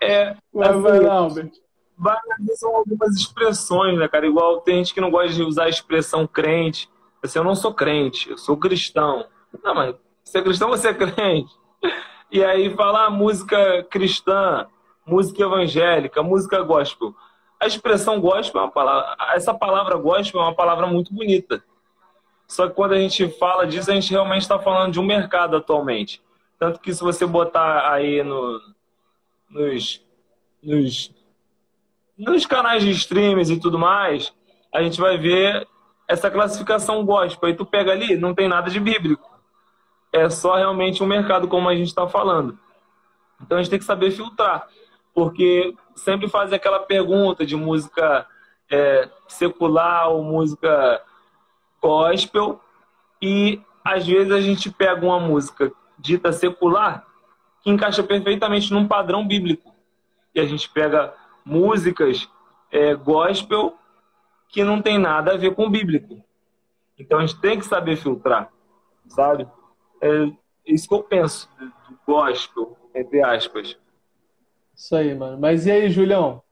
[0.00, 1.50] é, vai lá, Albert.
[2.54, 4.26] São algumas expressões, né, cara?
[4.26, 6.90] Igual tem gente que não gosta de usar a expressão crente.
[7.22, 9.26] Assim, eu não sou crente, eu sou cristão.
[9.62, 11.54] Não, mas você é cristão, você é crente.
[12.30, 14.66] E aí falar música cristã,
[15.06, 17.14] música evangélica, música gospel
[17.62, 21.62] a expressão gospel é uma palavra, essa palavra gospel é uma palavra muito bonita.
[22.48, 25.56] Só que quando a gente fala disso, a gente realmente está falando de um mercado
[25.56, 26.20] atualmente.
[26.58, 28.60] Tanto que se você botar aí no,
[29.48, 30.04] nos,
[30.60, 31.14] nos,
[32.22, 34.32] nos canais de streams e tudo mais,
[34.72, 35.66] a gente vai ver
[36.08, 37.48] essa classificação gospel.
[37.48, 39.30] Aí tu pega ali, não tem nada de bíblico.
[40.12, 42.58] É só realmente um mercado, como a gente está falando.
[43.40, 44.68] Então a gente tem que saber filtrar
[45.14, 48.26] porque sempre faz aquela pergunta de música
[48.70, 51.02] é, secular ou música
[51.80, 52.60] gospel,
[53.20, 57.04] e às vezes a gente pega uma música dita secular
[57.60, 59.74] que encaixa perfeitamente num padrão bíblico.
[60.34, 61.12] E a gente pega
[61.44, 62.28] músicas
[62.70, 63.74] é, gospel
[64.48, 66.22] que não tem nada a ver com o bíblico.
[66.98, 68.52] Então a gente tem que saber filtrar,
[69.08, 69.48] sabe?
[70.00, 70.30] É
[70.66, 73.76] isso que eu penso do gospel, entre aspas.
[74.74, 75.38] Isso aí, mano.
[75.38, 76.42] Mas e aí, Julião?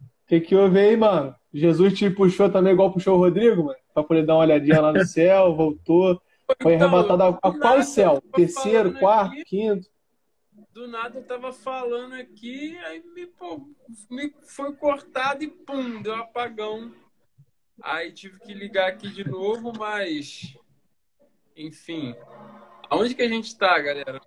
[0.00, 1.34] O que, que houve aí, mano?
[1.52, 3.78] Jesus te puxou também igual puxou o Rodrigo, mano?
[3.92, 6.20] Pra poder dar uma olhadinha lá no céu, voltou.
[6.60, 8.22] Foi então, arrebatado a, a qual céu?
[8.34, 9.88] Terceiro, quarto, quinto?
[10.72, 13.60] Do nada eu tava falando aqui, aí me, pô,
[14.10, 16.90] me foi cortado e pum, deu um apagão.
[17.82, 20.56] Aí tive que ligar aqui de novo, mas.
[21.54, 22.14] Enfim.
[22.88, 24.18] Aonde que a gente tá, galera?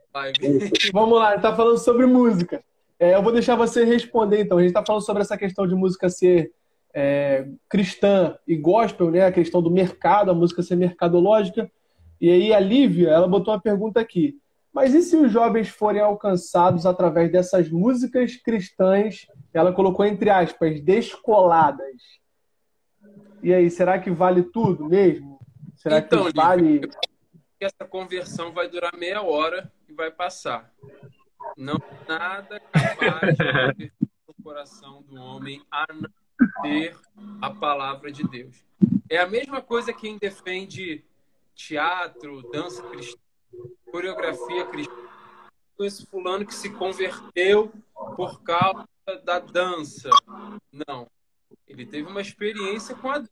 [0.93, 2.63] Vamos lá, tá falando sobre música.
[2.99, 4.59] É, eu vou deixar você responder, então.
[4.59, 6.53] A gente está falando sobre essa questão de música ser
[6.93, 9.25] é, cristã e gospel, né?
[9.25, 11.71] A questão do mercado, a música ser mercadológica.
[12.21, 14.39] E aí a Lívia, ela botou uma pergunta aqui.
[14.75, 20.81] Mas e se os jovens forem alcançados através dessas músicas cristãs, ela colocou entre aspas,
[20.81, 22.01] descoladas?
[23.41, 25.39] E aí, será que vale tudo mesmo?
[25.77, 26.81] Será então, que vale.
[27.57, 30.69] Essa conversão vai durar meia hora e vai passar.
[31.55, 33.93] Não nada capaz de
[34.27, 36.09] o coração do homem a não
[36.63, 36.97] ter
[37.41, 38.61] a palavra de Deus.
[39.09, 41.05] É a mesma coisa quem defende
[41.55, 43.24] teatro, dança cristã,
[43.91, 44.93] coreografia cristã.
[45.79, 47.71] Esse fulano que se converteu
[48.15, 48.87] por causa
[49.23, 50.09] da dança.
[50.71, 51.07] Não.
[51.67, 53.23] Ele teve uma experiência com a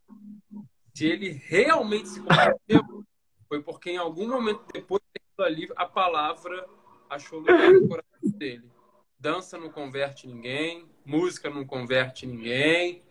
[0.94, 3.04] Se ele realmente se converteu,
[3.48, 5.00] foi porque em algum momento depois
[5.38, 6.66] ali, a palavra
[7.10, 8.70] achou lugar no coração dele.
[9.18, 13.02] Dança não converte ninguém, música não converte ninguém,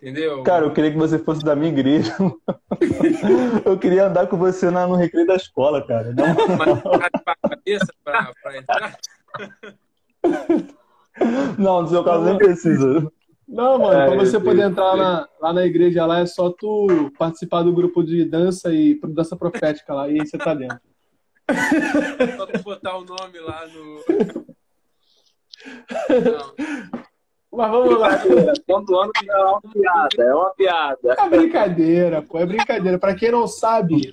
[0.00, 0.42] entendeu?
[0.42, 2.14] Cara, eu queria que você fosse da minha igreja.
[3.64, 6.14] eu queria andar com você no recreio da escola, cara.
[6.14, 6.26] Não,
[8.56, 8.98] entrar?
[11.58, 13.10] não, no seu caso nem precisa.
[13.48, 17.12] Não, mano, é, pra você poder entrar na, lá na igreja lá é só tu
[17.16, 20.80] participar do grupo de dança e dança profética lá, e aí você tá dentro.
[22.36, 24.46] Só tu botar o nome lá no.
[26.10, 27.05] Não.
[27.56, 28.10] Mas vamos lá.
[28.66, 31.16] Pontuando que é uma piada, é uma piada.
[31.18, 32.98] É brincadeira, pô, é brincadeira.
[32.98, 34.12] Pra quem não sabe,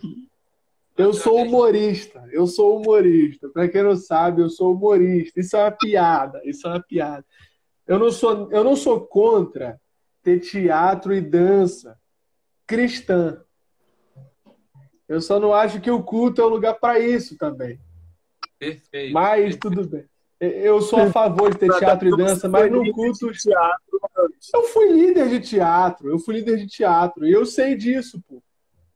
[0.98, 2.24] eu sou humorista.
[2.32, 3.50] Eu sou humorista.
[3.50, 5.39] Pra quem não sabe, eu sou humorista.
[5.39, 6.41] Isso é uma piada.
[6.46, 7.26] Isso é uma piada.
[7.86, 9.80] Eu não sou, eu não sou contra
[10.22, 12.00] ter teatro e dança
[12.66, 13.44] cristã.
[15.08, 17.78] Eu só não acho que o culto é o lugar para isso também.
[18.58, 19.14] Perfeito.
[19.14, 20.06] Mas tudo bem.
[20.44, 23.32] Eu sou a favor de ter teatro e dança, mas no culto.
[24.54, 28.41] Eu fui líder de teatro, eu fui líder de teatro, e eu sei disso, pô.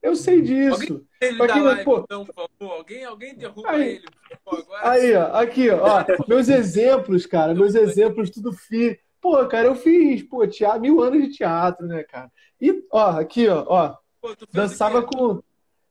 [0.02, 1.06] Eu sei disso.
[1.40, 2.00] Alguém, live, pô...
[2.00, 2.74] então, por favor.
[2.78, 4.06] Alguém, alguém derruba aí, ele.
[4.46, 4.90] Pô, agora...
[4.90, 6.06] Aí, ó, aqui, ó.
[6.28, 8.98] Meus exemplos, cara, meus exemplos, tudo fiz.
[9.20, 12.32] Pô, cara, eu fiz, pô, teatro, mil anos de teatro, né, cara?
[12.62, 13.98] E, ó, aqui, ó, ó.
[14.22, 15.42] Pô, dançava com.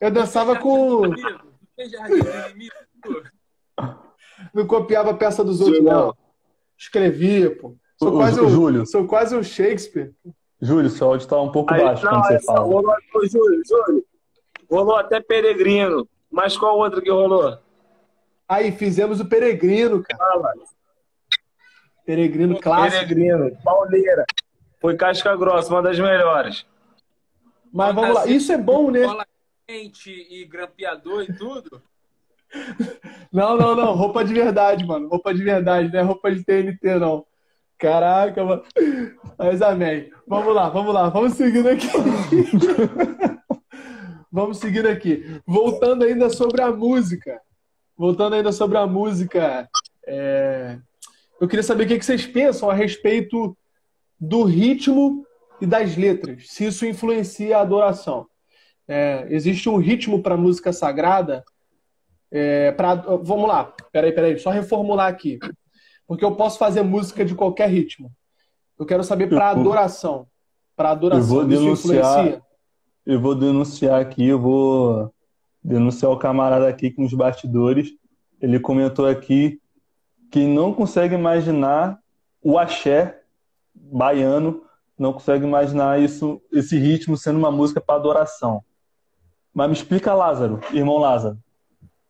[0.01, 1.03] Eu dançava com.
[4.53, 6.15] Não copiava a peça dos outros, não.
[6.77, 7.77] Escrevia, pô.
[7.99, 8.87] Sou o, quase o, Júlio.
[8.87, 10.13] Sou quase o Shakespeare.
[10.61, 12.61] Júlio, seu áudio está um pouco Aí, baixo não, quando você fala.
[12.61, 12.95] Rolou,
[13.31, 14.05] Júlio, Júlio,
[14.71, 16.07] rolou até Peregrino.
[16.31, 17.59] Mas qual outro que rolou?
[18.49, 20.19] Aí, fizemos o Peregrino, cara.
[20.19, 20.53] Fala.
[22.05, 23.09] Peregrino clássico.
[23.09, 24.25] Peregrino, Pauleira.
[24.81, 26.67] Foi casca grossa, uma das melhores.
[27.73, 29.01] Mas vamos lá, isso é bom, né?
[29.67, 31.83] Quente e grampeador e tudo.
[33.33, 33.95] Não, não, não.
[33.95, 35.09] Roupa de verdade, mano.
[35.09, 37.27] Roupa de verdade, não é roupa de TNT, não.
[37.79, 38.63] Caraca, mano.
[39.39, 40.11] Mas amém.
[40.27, 41.09] Vamos lá, vamos lá.
[41.09, 41.87] Vamos seguindo aqui.
[44.33, 45.41] vamos seguindo aqui.
[45.47, 47.41] Voltando ainda sobre a música.
[47.97, 49.69] Voltando ainda sobre a música.
[50.07, 50.79] É...
[51.39, 53.57] Eu queria saber o que vocês pensam a respeito
[54.19, 55.27] do ritmo
[55.61, 56.47] e das letras.
[56.49, 58.27] Se isso influencia a adoração.
[58.89, 59.27] É...
[59.29, 61.45] Existe um ritmo para música sagrada
[62.31, 65.39] é, pra, vamos lá, peraí, peraí, só reformular aqui.
[66.07, 68.13] Porque eu posso fazer música de qualquer ritmo.
[68.79, 70.27] Eu quero saber para adoração.
[70.77, 72.43] Para adoração, eu vou denunciar,
[73.05, 75.13] Eu vou denunciar aqui, eu vou
[75.63, 77.91] denunciar o camarada aqui com os bastidores.
[78.41, 79.61] Ele comentou aqui
[80.31, 81.99] que não consegue imaginar
[82.43, 83.23] o axé
[83.75, 84.63] baiano,
[84.99, 88.63] não consegue imaginar isso, esse ritmo sendo uma música para adoração.
[89.53, 91.39] Mas me explica, Lázaro, irmão Lázaro.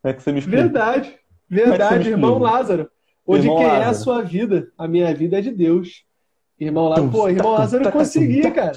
[0.07, 0.63] Como é que você me explica?
[0.63, 1.19] Verdade,
[1.51, 2.89] é verdade, é irmão Lázaro.
[3.27, 3.85] Hoje irmão quem Lázaro.
[3.85, 4.73] é a sua vida?
[4.79, 6.05] A minha vida é de Deus.
[6.61, 8.73] Irmão Lázaro, pô, irmão Lázaro conseguia, cara.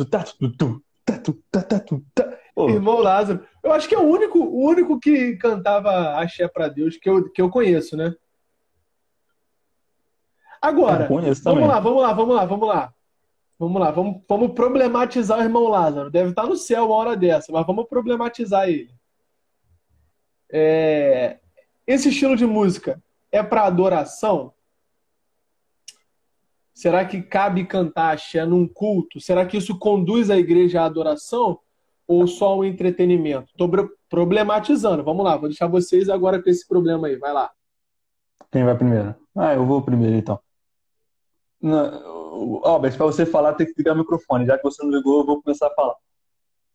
[2.74, 3.46] Irmão Lázaro.
[3.62, 7.30] Eu acho que é o único, o único que cantava axé para Deus que eu,
[7.32, 8.12] que eu conheço, né?
[10.60, 12.94] Agora, vamos lá, vamos lá, vamos lá, vamos lá.
[13.60, 16.10] Vamos lá, vamos, vamos problematizar o irmão Lázaro.
[16.10, 18.98] Deve estar no céu uma hora dessa, mas vamos problematizar ele.
[20.52, 21.40] É,
[21.86, 24.54] esse estilo de música é para adoração?
[26.74, 29.20] Será que cabe cantar axé num culto?
[29.20, 31.60] Será que isso conduz a igreja à adoração?
[32.08, 33.52] Ou só ao entretenimento?
[33.52, 33.70] Estou
[34.10, 35.04] problematizando.
[35.04, 37.18] Vamos lá, vou deixar vocês agora com esse problema aí.
[37.18, 37.52] Vai lá.
[38.52, 39.14] Quem vai primeiro?
[39.36, 40.40] Ah, eu vou primeiro então.
[42.64, 44.46] Albert, para você falar, tem que ligar o microfone.
[44.46, 45.96] Já que você não ligou, eu vou começar a falar.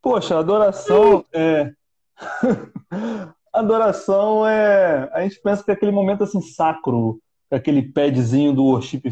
[0.03, 1.73] Poxa, adoração é.
[3.55, 5.09] adoração é.
[5.13, 9.03] A gente pensa que é aquele momento assim sacro, aquele padzinho do worship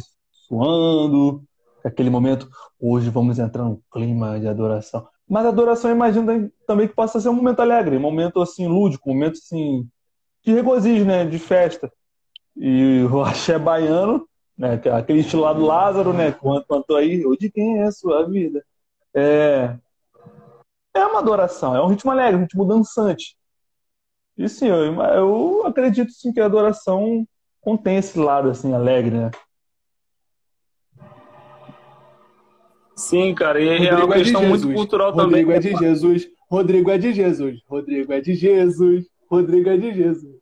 [0.47, 1.43] suando,
[1.85, 2.49] aquele momento,
[2.81, 5.07] hoje vamos entrar num clima de adoração.
[5.29, 9.15] Mas adoração imagina também que possa ser um momento alegre, um momento assim lúdico, um
[9.15, 9.89] momento assim
[10.45, 11.91] de regozijo, né, de festa.
[12.57, 14.29] E o axé baiano,
[14.59, 14.81] né?
[14.93, 16.33] Aquele estilo lá do Lázaro, né?
[16.33, 18.63] Quanto, quanto aí, ou de quem é a sua vida?
[19.15, 19.75] É,
[20.95, 23.37] é uma adoração, é um ritmo alegre, um ritmo dançante.
[24.37, 27.27] E sim, eu, eu acredito sim que a adoração
[27.61, 29.31] contém esse lado assim alegre, né?
[32.95, 35.45] Sim, cara, e é Rodrigo é uma questão é muito cultural Rodrigo também.
[35.45, 36.29] Rodrigo é de Jesus.
[36.51, 37.61] Rodrigo é de Jesus.
[37.67, 39.07] Rodrigo é de Jesus.
[39.31, 40.37] Rodrigo é de Jesus.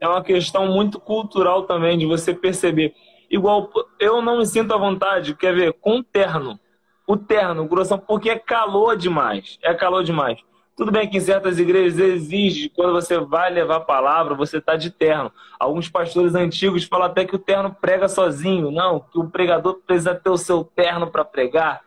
[0.00, 2.94] É uma questão muito cultural também de você perceber.
[3.30, 6.58] Igual eu não me sinto à vontade, quer ver, com terno.
[7.06, 9.58] O terno, grossão, porque é calor demais.
[9.62, 10.40] É calor demais.
[10.82, 14.74] Tudo bem que em certas igrejas exige, quando você vai levar a palavra, você está
[14.74, 15.30] de terno.
[15.60, 18.68] Alguns pastores antigos falam até que o terno prega sozinho.
[18.72, 21.82] Não, que o pregador precisa ter o seu terno para pregar.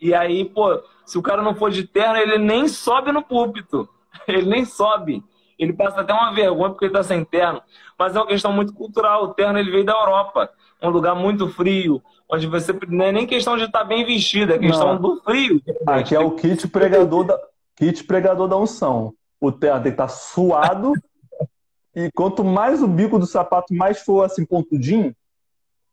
[0.00, 3.86] E aí, pô, se o cara não for de terno, ele nem sobe no púlpito.
[4.26, 5.22] Ele nem sobe.
[5.58, 7.60] Ele passa até uma vergonha porque ele está sem terno.
[7.98, 9.24] Mas é uma questão muito cultural.
[9.24, 10.48] O terno ele veio da Europa,
[10.82, 14.54] um lugar muito frio, onde você não é nem questão de estar tá bem vestido,
[14.54, 15.00] é questão não.
[15.00, 15.60] do frio.
[15.86, 17.38] Aqui é o kit pregador da,
[17.80, 19.14] kit pregador da unção.
[19.40, 20.92] O terno tem que estar tá suado
[21.96, 25.16] e quanto mais o bico do sapato mais for assim pontudinho,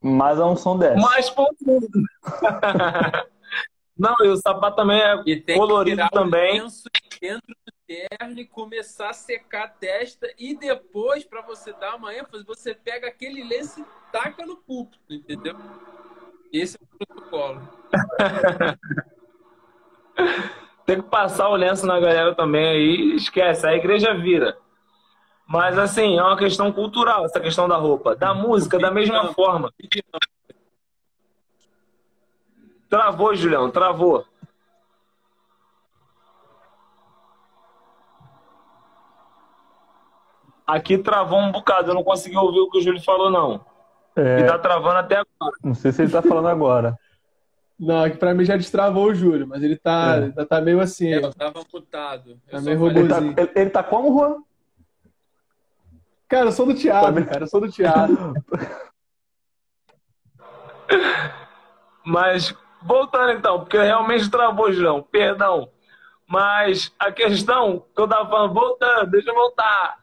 [0.02, 1.02] mais a unção desce.
[1.02, 1.88] Mais pontudo.
[3.98, 5.16] Não, e o sapato também é
[5.56, 6.62] colorido também.
[7.20, 12.14] dentro do terno e começar a secar a testa e depois, para você dar uma
[12.14, 15.56] ênfase, você pega aquele lenço e taca no púlpito, entendeu?
[16.54, 17.68] Esse é o protocolo.
[20.88, 24.58] Tem que passar o lenço na galera também aí, esquece, a igreja vira.
[25.46, 28.16] Mas assim, é uma questão cultural essa questão da roupa.
[28.16, 29.70] Da música, da mesma forma.
[32.90, 34.26] Travou, Julião, travou.
[40.66, 43.66] Aqui travou um bocado, eu não consegui ouvir o que o Júlio falou, não.
[44.16, 44.40] É...
[44.40, 45.58] E tá travando até agora.
[45.62, 46.98] Não sei se ele tá falando agora.
[47.80, 50.46] Não, é que pra mim já destravou o Júlio, mas ele tá, é.
[50.46, 51.10] tá meio assim.
[51.10, 52.40] Eu tava mutado.
[52.50, 53.06] Tá meio robozinho.
[53.06, 54.42] Ele tá, ele, ele tá como, Juan?
[56.28, 58.34] Cara, eu sou do teatro, cara, eu sou do teatro.
[62.04, 65.70] mas, voltando então, porque realmente travou, João, perdão.
[66.28, 70.00] Mas a questão que eu tava falando, voltando, deixa eu voltar.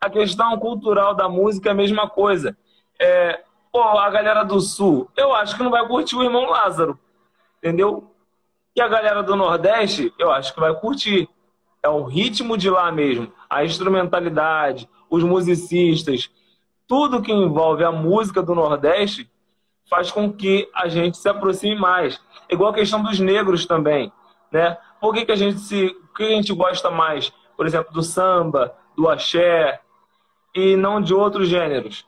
[0.00, 2.56] A questão cultural da música é a mesma coisa.
[2.98, 3.42] É,
[3.72, 6.98] pô, a galera do Sul, eu acho que não vai curtir o irmão Lázaro,
[7.58, 8.10] entendeu?
[8.74, 11.28] E a galera do Nordeste, eu acho que vai curtir.
[11.82, 16.30] É o ritmo de lá mesmo, a instrumentalidade, os musicistas,
[16.86, 19.30] tudo que envolve a música do Nordeste
[19.88, 22.20] faz com que a gente se aproxime mais.
[22.50, 24.12] Igual a questão dos negros também,
[24.52, 24.76] né?
[25.00, 28.76] Por que, que a gente se, que a gente gosta mais, por exemplo, do samba,
[28.96, 29.80] do axé
[30.54, 32.06] e não de outros gêneros?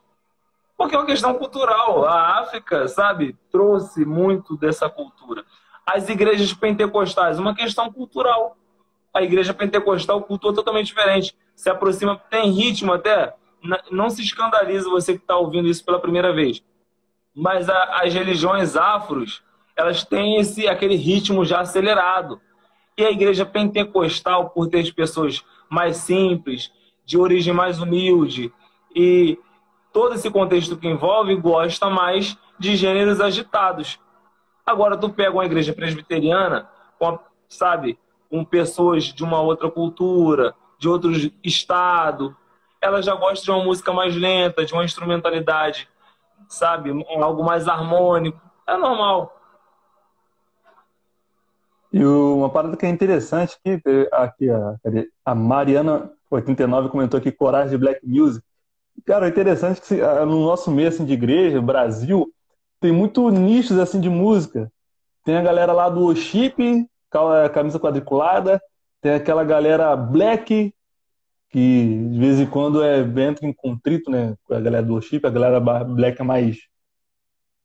[0.82, 2.04] Porque é uma questão cultural.
[2.06, 5.44] A África, sabe, trouxe muito dessa cultura.
[5.86, 8.56] As igrejas pentecostais, uma questão cultural.
[9.14, 11.36] A igreja pentecostal, cultura totalmente diferente.
[11.54, 13.32] Se aproxima, tem ritmo até.
[13.92, 16.64] Não se escandaliza você que está ouvindo isso pela primeira vez.
[17.32, 19.40] Mas a, as religiões afros,
[19.76, 22.40] elas têm esse aquele ritmo já acelerado.
[22.98, 26.72] E a igreja pentecostal, por ter pessoas mais simples,
[27.06, 28.52] de origem mais humilde
[28.96, 29.38] e
[29.92, 33.98] todo esse contexto que envolve gosta mais de gêneros agitados.
[34.64, 36.68] Agora, tu pega uma igreja presbiteriana,
[36.98, 37.18] com,
[37.48, 37.98] sabe,
[38.30, 41.12] com pessoas de uma outra cultura, de outro
[41.44, 42.36] estado,
[42.80, 45.88] ela já gosta de uma música mais lenta, de uma instrumentalidade,
[46.48, 48.40] sabe, algo mais harmônico.
[48.66, 49.38] É normal.
[51.92, 54.76] E uma parada que é interessante aqui, aqui a,
[55.24, 58.44] a Mariana 89 comentou aqui Coragem de Black Music.
[59.04, 62.32] Cara, é interessante que no nosso meio assim, de igreja, Brasil,
[62.80, 64.70] tem muito nichos assim de música.
[65.24, 66.86] Tem a galera lá do chip,
[67.52, 68.60] camisa quadriculada,
[69.00, 70.72] tem aquela galera black,
[71.50, 74.34] que de vez em quando é, entra em contrito, né?
[74.44, 76.58] Com a galera do chip, a galera black é mais.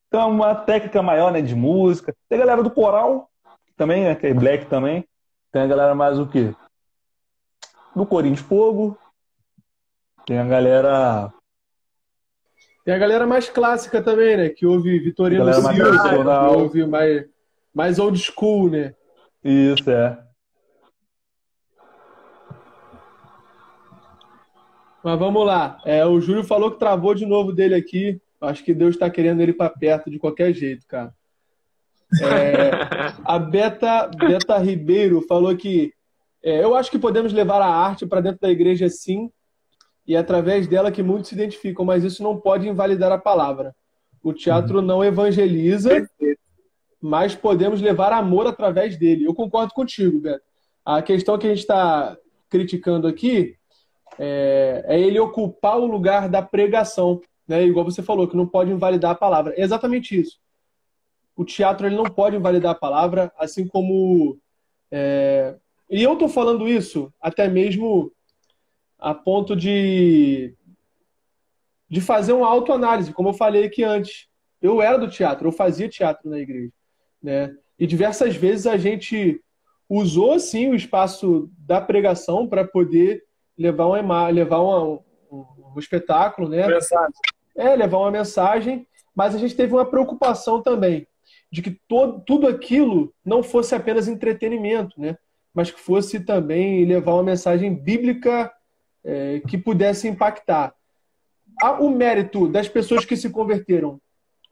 [0.10, 1.42] Tem uma técnica maior, né?
[1.42, 2.16] De música.
[2.28, 3.30] Tem a galera do coral,
[3.76, 4.16] também, né?
[4.16, 5.08] Que é black também.
[5.52, 6.54] Tem a galera mais o quê?
[7.96, 8.98] Do Corinho de Fogo,
[10.28, 11.34] tem a galera.
[12.84, 14.50] Tem a galera mais clássica também, né?
[14.50, 17.26] Que ouve Vitorino Silva, que ouve mais,
[17.74, 18.94] mais old school, né?
[19.42, 20.22] Isso, é.
[25.02, 25.82] Mas vamos lá.
[25.86, 28.22] É, o Júlio falou que travou de novo dele aqui.
[28.42, 31.14] Acho que Deus está querendo ele para perto de qualquer jeito, cara.
[32.22, 32.72] É,
[33.24, 35.94] a Beta, Beta Ribeiro falou que
[36.44, 39.32] é, eu acho que podemos levar a arte para dentro da igreja sim,
[40.08, 43.76] e é através dela que muitos se identificam, mas isso não pode invalidar a palavra.
[44.24, 46.10] O teatro não evangeliza,
[47.02, 49.26] mas podemos levar amor através dele.
[49.26, 50.44] Eu concordo contigo, Beto.
[50.86, 52.18] A questão que a gente está
[52.50, 53.58] criticando aqui
[54.18, 57.66] é, é, ele ocupar o lugar da pregação, né?
[57.66, 59.54] Igual você falou, que não pode invalidar a palavra.
[59.58, 60.40] É exatamente isso.
[61.36, 64.38] O teatro ele não pode invalidar a palavra, assim como.
[64.90, 65.56] É...
[65.90, 68.12] E eu estou falando isso até mesmo
[69.00, 70.54] a ponto de,
[71.90, 74.28] de fazer uma autoanálise, como eu falei aqui antes.
[74.62, 76.72] Eu era do teatro, eu fazia teatro na igreja.
[77.22, 77.56] Né?
[77.78, 79.42] E diversas vezes a gente
[79.90, 83.24] usou, sim, o espaço da pregação para poder
[83.58, 84.84] levar, uma, levar uma,
[85.32, 85.46] um,
[85.76, 86.68] um espetáculo, né?
[86.68, 87.14] Mensagem.
[87.56, 88.86] É, levar uma mensagem,
[89.16, 91.08] mas a gente teve uma preocupação também
[91.52, 95.18] de que todo, tudo aquilo não fosse apenas entretenimento, né?
[95.54, 98.52] Mas que fosse também levar uma mensagem bíblica
[99.04, 100.74] é, que pudesse impactar.
[101.80, 104.00] O mérito das pessoas que se converteram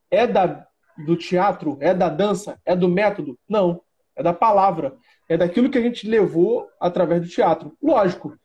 [0.09, 0.65] é da,
[1.05, 3.37] do teatro, é da dança, é do método?
[3.47, 3.81] Não,
[4.15, 4.95] é da palavra,
[5.29, 7.77] é daquilo que a gente levou através do teatro.
[7.81, 8.37] Lógico,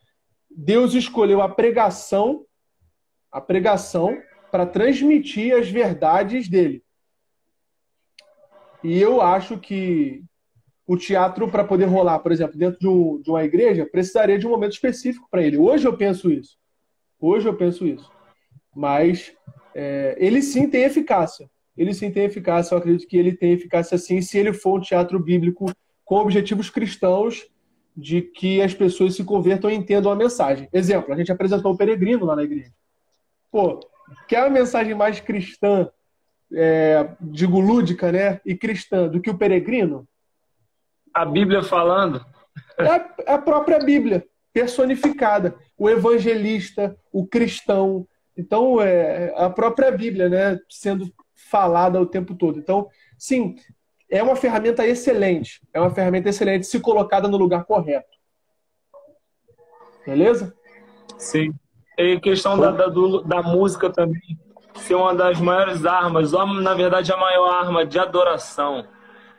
[0.50, 2.44] Deus escolheu a pregação,
[3.30, 4.20] a pregação
[4.50, 6.82] para transmitir as verdades dele.
[8.82, 10.24] E eu acho que
[10.90, 14.44] o teatro, para poder rolar, por exemplo, dentro de, um, de uma igreja, precisaria de
[14.44, 15.56] um momento específico para ele.
[15.56, 16.58] Hoje eu penso isso.
[17.20, 18.10] Hoje eu penso isso.
[18.74, 19.32] Mas
[19.72, 21.48] é, ele sim tem eficácia.
[21.76, 22.74] Ele sim tem eficácia.
[22.74, 25.72] Eu acredito que ele tem eficácia sim, se ele for um teatro bíblico
[26.04, 27.46] com objetivos cristãos
[27.96, 30.68] de que as pessoas se convertam e entendam a mensagem.
[30.72, 32.72] Exemplo, a gente apresentou o peregrino lá na igreja.
[33.48, 33.78] Pô,
[34.26, 35.88] quer uma mensagem mais cristã,
[36.52, 38.40] é, digo lúdica, né?
[38.44, 40.08] E cristã do que o peregrino?
[41.20, 42.24] A Bíblia falando.
[42.78, 45.54] É a própria Bíblia, personificada.
[45.76, 48.06] O evangelista, o cristão.
[48.34, 50.58] Então, é a própria Bíblia, né?
[50.70, 51.12] Sendo
[51.50, 52.58] falada o tempo todo.
[52.58, 53.54] Então, sim,
[54.10, 55.60] é uma ferramenta excelente.
[55.74, 58.16] É uma ferramenta excelente se colocada no lugar correto.
[60.06, 60.54] Beleza?
[61.18, 61.52] Sim.
[61.98, 64.38] E questão da, da, do, da música também
[64.76, 68.86] ser uma das maiores armas, ou na verdade a maior arma de adoração,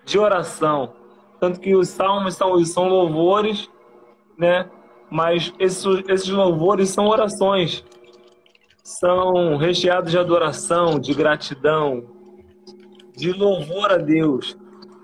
[0.06, 1.01] de oração.
[1.42, 3.68] Tanto que os salmos são, são louvores,
[4.38, 4.70] né?
[5.10, 7.84] Mas esses, esses louvores são orações.
[8.84, 12.06] São recheados de adoração, de gratidão,
[13.18, 14.56] de louvor a Deus.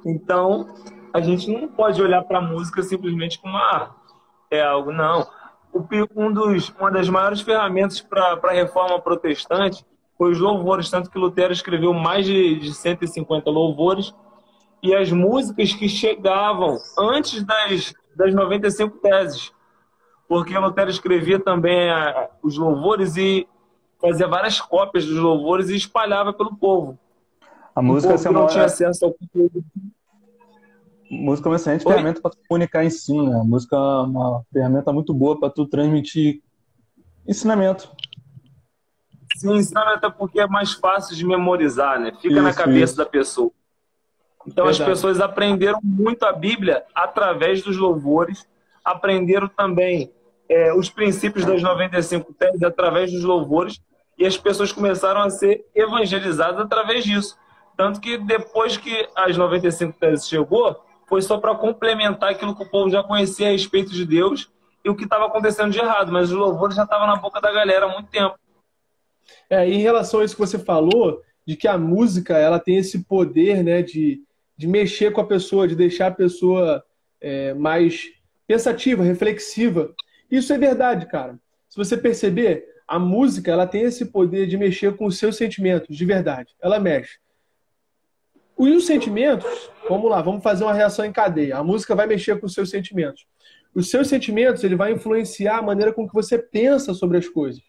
[0.05, 0.67] Então,
[1.11, 3.95] a gente não pode olhar para a música simplesmente como ah,
[4.51, 5.27] é algo, não.
[6.15, 9.83] Um dos, uma das maiores ferramentas para a reforma protestante
[10.15, 14.13] foi os louvores, tanto que Lutero escreveu mais de, de 150 louvores,
[14.81, 19.51] e as músicas que chegavam antes das, das 95 teses,
[20.27, 23.47] porque Lutero escrevia também a, os louvores e
[23.99, 26.97] fazia várias cópias dos louvores e espalhava pelo povo.
[27.75, 29.63] A música o povo não tinha acesso ao conteúdo.
[31.09, 31.93] Música é uma excelente Oi?
[31.93, 33.29] ferramenta para comunicar ensino.
[33.29, 33.39] Né?
[33.39, 36.41] A música é uma ferramenta muito boa para tu transmitir
[37.25, 37.89] ensinamento.
[39.35, 42.11] Sim, ensinamento é porque é mais fácil de memorizar, né?
[42.13, 42.97] Fica isso, na cabeça isso.
[42.97, 43.51] da pessoa.
[44.47, 44.83] Então Verdade.
[44.83, 48.47] as pessoas aprenderam muito a Bíblia através dos louvores,
[48.83, 50.11] aprenderam também
[50.47, 53.81] é, os princípios das 95 teses através dos louvores,
[54.17, 57.37] e as pessoas começaram a ser evangelizadas através disso.
[57.75, 62.69] Tanto que depois que as 95 teses chegou, foi só para complementar aquilo que o
[62.69, 64.49] povo já conhecia a respeito de Deus
[64.83, 67.51] e o que estava acontecendo de errado, mas os louvores já estavam na boca da
[67.51, 68.35] galera há muito tempo.
[69.49, 73.03] É, em relação a isso que você falou, de que a música ela tem esse
[73.03, 74.21] poder né, de,
[74.57, 76.83] de mexer com a pessoa, de deixar a pessoa
[77.21, 78.05] é, mais
[78.47, 79.93] pensativa, reflexiva.
[80.31, 81.39] Isso é verdade, cara.
[81.69, 85.95] Se você perceber, a música ela tem esse poder de mexer com os seus sentimentos,
[85.95, 86.55] de verdade.
[86.61, 87.19] Ela mexe.
[88.59, 91.57] E os sentimentos, vamos lá, vamos fazer uma reação em cadeia.
[91.57, 93.27] A música vai mexer com os seus sentimentos.
[93.75, 97.61] Os seus sentimentos, ele vai influenciar a maneira com que você pensa sobre as coisas.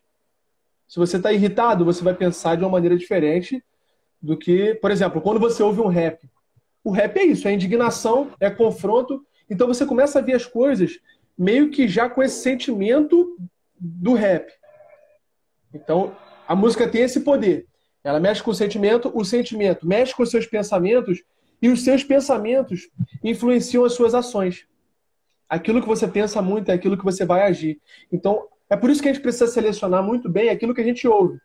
[0.86, 3.62] Se você está irritado, você vai pensar de uma maneira diferente
[4.23, 6.27] do que, por exemplo, quando você ouve um rap.
[6.89, 9.23] O rap é isso, é indignação, é confronto.
[9.51, 10.98] Então você começa a ver as coisas
[11.36, 13.36] meio que já com esse sentimento
[13.78, 14.51] do rap.
[15.74, 16.16] Então,
[16.48, 17.66] a música tem esse poder.
[18.02, 21.23] Ela mexe com o sentimento, o sentimento mexe com os seus pensamentos
[21.60, 22.89] e os seus pensamentos
[23.23, 24.66] influenciam as suas ações.
[25.47, 27.78] Aquilo que você pensa muito é aquilo que você vai agir.
[28.10, 31.06] Então, é por isso que a gente precisa selecionar muito bem aquilo que a gente
[31.06, 31.39] ouve.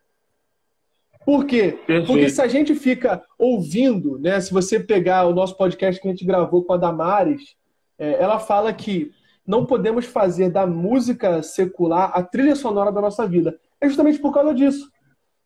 [1.25, 1.77] Por quê?
[1.85, 2.07] Perfeito.
[2.07, 4.39] Porque se a gente fica ouvindo, né?
[4.41, 7.55] Se você pegar o nosso podcast que a gente gravou com a Damares,
[7.97, 9.11] é, ela fala que
[9.45, 13.57] não podemos fazer da música secular a trilha sonora da nossa vida.
[13.79, 14.91] É justamente por causa disso.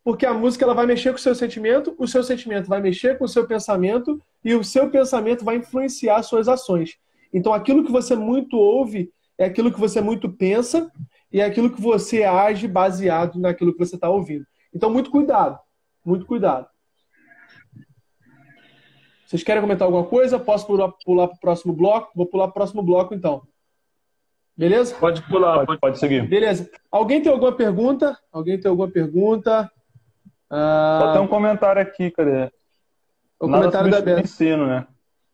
[0.03, 3.17] Porque a música ela vai mexer com o seu sentimento, o seu sentimento vai mexer
[3.17, 6.97] com o seu pensamento e o seu pensamento vai influenciar as suas ações.
[7.33, 10.89] Então aquilo que você muito ouve é aquilo que você muito pensa
[11.31, 14.45] e é aquilo que você age baseado naquilo que você está ouvindo.
[14.73, 15.59] Então muito cuidado,
[16.07, 16.67] muito cuidado.
[19.25, 20.39] Vocês querem comentar alguma coisa?
[20.39, 22.11] Posso pular, pular para o próximo bloco?
[22.15, 23.45] Vou pular para o próximo bloco, então.
[24.55, 24.95] Beleza?
[24.95, 26.25] Pode pular, pode, pode seguir.
[26.27, 26.71] Beleza.
[26.89, 28.17] Alguém tem alguma pergunta?
[28.31, 29.69] Alguém tem alguma pergunta?
[30.49, 30.99] Ah...
[31.01, 32.49] Só tem um comentário aqui, cadê?
[33.39, 34.21] O Nada comentário da Beta.
[34.21, 34.87] ensino, né?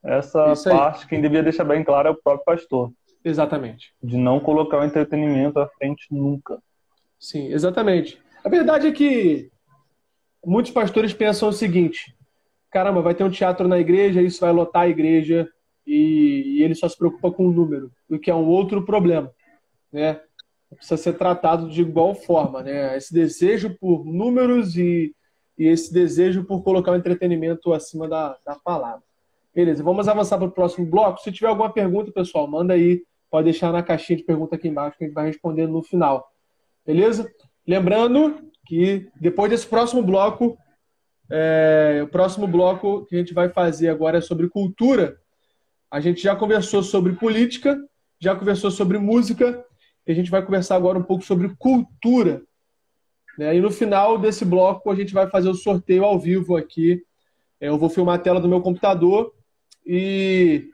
[0.03, 2.91] Essa parte, quem devia deixar bem claro é o próprio pastor.
[3.23, 3.93] Exatamente.
[4.01, 6.59] De não colocar o entretenimento à frente nunca.
[7.17, 8.19] Sim, exatamente.
[8.43, 9.52] A verdade é que
[10.45, 12.15] muitos pastores pensam o seguinte:
[12.69, 15.49] caramba, vai ter um teatro na igreja, isso vai lotar a igreja
[15.85, 19.31] e, e ele só se preocupa com o número, o que é um outro problema,
[19.91, 20.19] né?
[20.75, 22.97] Precisa ser tratado de igual forma, né?
[22.97, 25.15] Esse desejo por números e,
[25.57, 29.03] e esse desejo por colocar o entretenimento acima da, da palavra.
[29.53, 31.21] Beleza, vamos avançar para o próximo bloco.
[31.21, 33.03] Se tiver alguma pergunta, pessoal, manda aí.
[33.29, 36.31] Pode deixar na caixinha de pergunta aqui embaixo que a gente vai respondendo no final.
[36.85, 37.31] Beleza?
[37.67, 40.57] Lembrando que depois desse próximo bloco,
[41.29, 45.17] é, o próximo bloco que a gente vai fazer agora é sobre cultura.
[45.89, 47.77] A gente já conversou sobre política,
[48.19, 49.63] já conversou sobre música,
[50.05, 52.41] e a gente vai conversar agora um pouco sobre cultura.
[53.37, 53.55] Né?
[53.55, 57.03] E no final desse bloco a gente vai fazer o sorteio ao vivo aqui.
[57.59, 59.33] É, eu vou filmar a tela do meu computador
[59.85, 60.69] e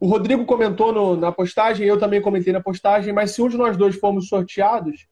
[0.00, 3.56] o Rodrigo comentou no, na postagem, eu também comentei na postagem, mas se um de
[3.56, 5.06] nós dois formos sorteados,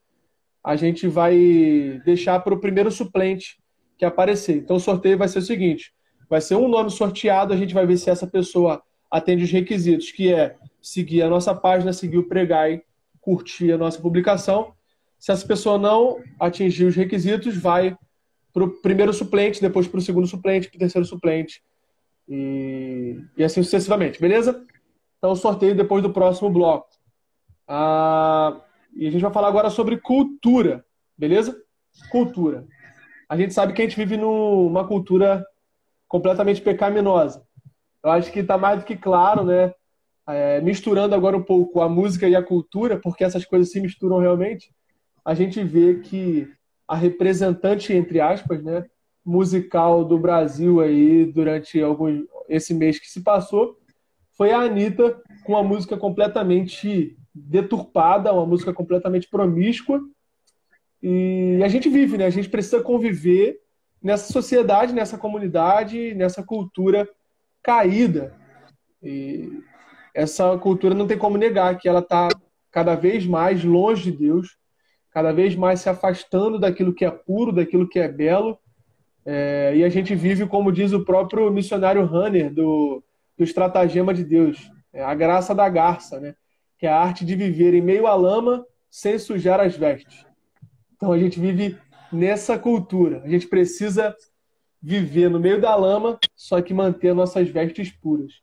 [0.65, 3.59] a gente vai deixar para o primeiro suplente
[3.99, 4.57] que aparecer.
[4.57, 5.93] Então o sorteio vai ser o seguinte:
[6.27, 8.81] vai ser um nome sorteado, a gente vai ver se essa pessoa
[9.11, 12.81] atende os requisitos, que é seguir a nossa página, seguir o Pregai,
[13.21, 14.73] curtir a nossa publicação.
[15.19, 17.95] Se essa pessoa não atingir os requisitos, vai
[18.51, 21.61] para o primeiro suplente, depois para o segundo suplente, para o terceiro suplente
[22.27, 24.65] e, e assim sucessivamente, beleza?
[25.17, 26.89] Então, sorteio depois do próximo bloco.
[27.67, 28.61] Ah,
[28.95, 30.85] e a gente vai falar agora sobre cultura,
[31.17, 31.55] beleza?
[32.11, 32.65] Cultura
[33.27, 35.45] a gente sabe que a gente vive numa cultura
[36.07, 37.43] completamente pecaminosa.
[38.03, 39.73] Eu acho que está mais do que claro, né?
[40.27, 44.17] É, misturando agora um pouco a música e a cultura, porque essas coisas se misturam
[44.17, 44.71] realmente,
[45.23, 46.47] a gente vê que
[46.87, 48.85] a representante, entre aspas, né,
[49.23, 53.77] musical do Brasil aí durante algum, esse mês que se passou
[54.31, 60.01] foi a Anitta com uma música completamente deturpada, uma música completamente promíscua,
[61.03, 62.25] e a gente vive, né?
[62.25, 63.59] A gente precisa conviver
[64.01, 67.07] nessa sociedade, nessa comunidade, nessa cultura
[67.61, 68.33] caída.
[69.03, 69.61] E
[70.13, 72.29] essa cultura não tem como negar que ela está
[72.71, 74.57] cada vez mais longe de Deus,
[75.11, 78.57] cada vez mais se afastando daquilo que é puro, daquilo que é belo.
[79.25, 83.03] É, e a gente vive, como diz o próprio missionário Hanner, do,
[83.37, 86.35] do Estratagema de Deus, é a graça da garça, né?
[86.85, 90.23] Que é a arte de viver em meio à lama sem sujar as vestes.
[90.95, 91.79] Então a gente vive
[92.13, 93.23] nessa cultura.
[93.25, 94.15] A gente precisa
[94.79, 98.33] viver no meio da lama, só que manter nossas vestes puras.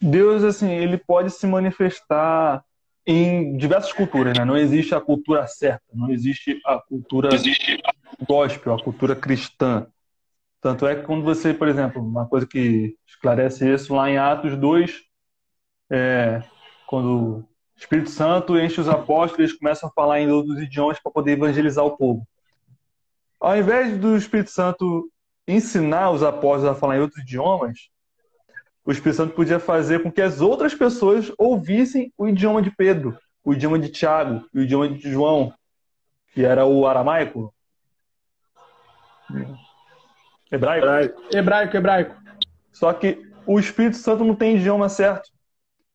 [0.00, 2.64] Deus, assim, ele pode se manifestar
[3.04, 4.44] em diversas culturas, né?
[4.44, 7.82] Não existe a cultura certa, não existe a cultura existe.
[8.24, 9.84] gospel, a cultura cristã.
[10.60, 14.56] Tanto é que quando você, por exemplo, uma coisa que esclarece isso lá em Atos
[14.56, 15.09] 2,
[15.90, 16.42] é,
[16.86, 17.44] quando
[17.76, 21.84] Espírito Santo enche os apóstolos, eles começam a falar em outros idiomas para poder evangelizar
[21.84, 22.26] o povo.
[23.40, 25.10] Ao invés do Espírito Santo
[25.48, 27.88] ensinar os apóstolos a falar em outros idiomas,
[28.84, 33.18] o Espírito Santo podia fazer com que as outras pessoas ouvissem o idioma de Pedro,
[33.42, 35.52] o idioma de Tiago, o idioma de João,
[36.32, 37.52] que era o aramaico.
[40.52, 40.86] Hebraico?
[41.32, 42.16] Hebraico, hebraico.
[42.72, 45.30] Só que o Espírito Santo não tem idioma certo.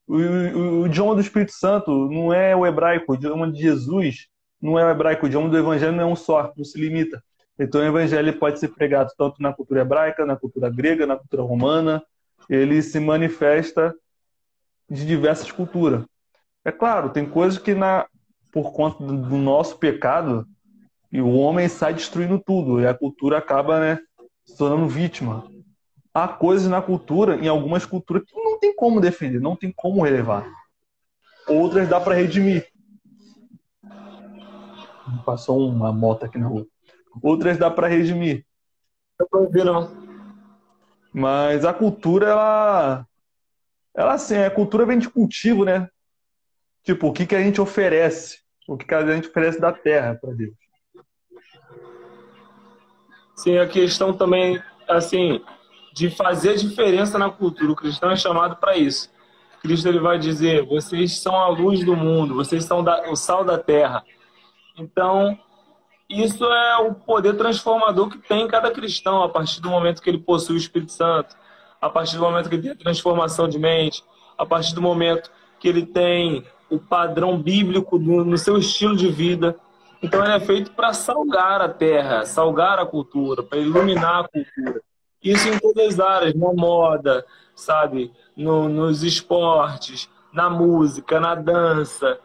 [0.07, 4.27] O, o, o, idioma do Espírito Santo não é o hebraico, o idioma de Jesus
[4.61, 7.23] não é o hebraico, o idioma do Evangelho não é um só, não se limita.
[7.57, 11.43] Então o Evangelho pode ser pregado tanto na cultura hebraica, na cultura grega, na cultura
[11.43, 12.03] romana,
[12.49, 13.93] ele se manifesta
[14.89, 16.03] de diversas culturas.
[16.63, 18.07] É claro, tem coisas que na,
[18.51, 20.45] por conta do nosso pecado,
[21.11, 23.99] e o homem sai destruindo tudo, e a cultura acaba né,
[24.45, 25.47] se tornando vítima
[26.15, 30.01] há coisas na cultura, em algumas culturas, que não tem como defender, não tem como
[30.01, 30.49] relevar.
[31.45, 32.65] Outras dá para redimir.
[35.25, 36.65] Passou uma moto aqui na rua.
[37.21, 38.45] Outras dá para redimir.
[39.31, 39.91] Não ver, não.
[41.13, 43.07] Mas a cultura, ela,
[43.93, 45.89] ela assim, a cultura vem de cultivo, né?
[46.83, 48.39] Tipo, o que, que a gente oferece?
[48.67, 50.55] O que, que a gente oferece da terra para Deus?
[53.35, 55.41] Sim, a questão também, assim,
[55.95, 57.71] de fazer diferença na cultura.
[57.71, 59.09] O cristão é chamado para isso.
[59.61, 63.45] Cristo ele vai dizer: vocês são a luz do mundo, vocês são da, o sal
[63.45, 64.03] da terra.
[64.77, 65.39] Então,
[66.09, 70.09] isso é o poder transformador que tem em cada cristão a partir do momento que
[70.09, 71.33] ele possui o Espírito Santo,
[71.79, 74.03] a partir do momento que ele tem a transformação de mente,
[74.37, 75.31] a partir do momento
[75.61, 79.55] que ele tem o padrão bíblico no seu estilo de vida.
[80.03, 84.81] Então ele é feito para salgar a terra, salgar a cultura, para iluminar a cultura.
[85.25, 87.25] Isso em todas as áreas, na moda,
[87.55, 92.19] sabe, no, nos esportes, na música, na dança,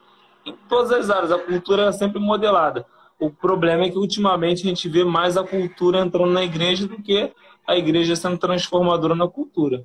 [0.45, 1.33] em todas as áreas.
[1.33, 2.85] A cultura é sempre modelada.
[3.19, 7.01] O problema é que ultimamente a gente vê mais a cultura entrando na igreja do
[7.03, 7.33] que
[7.67, 9.83] a igreja sendo transformadora na cultura.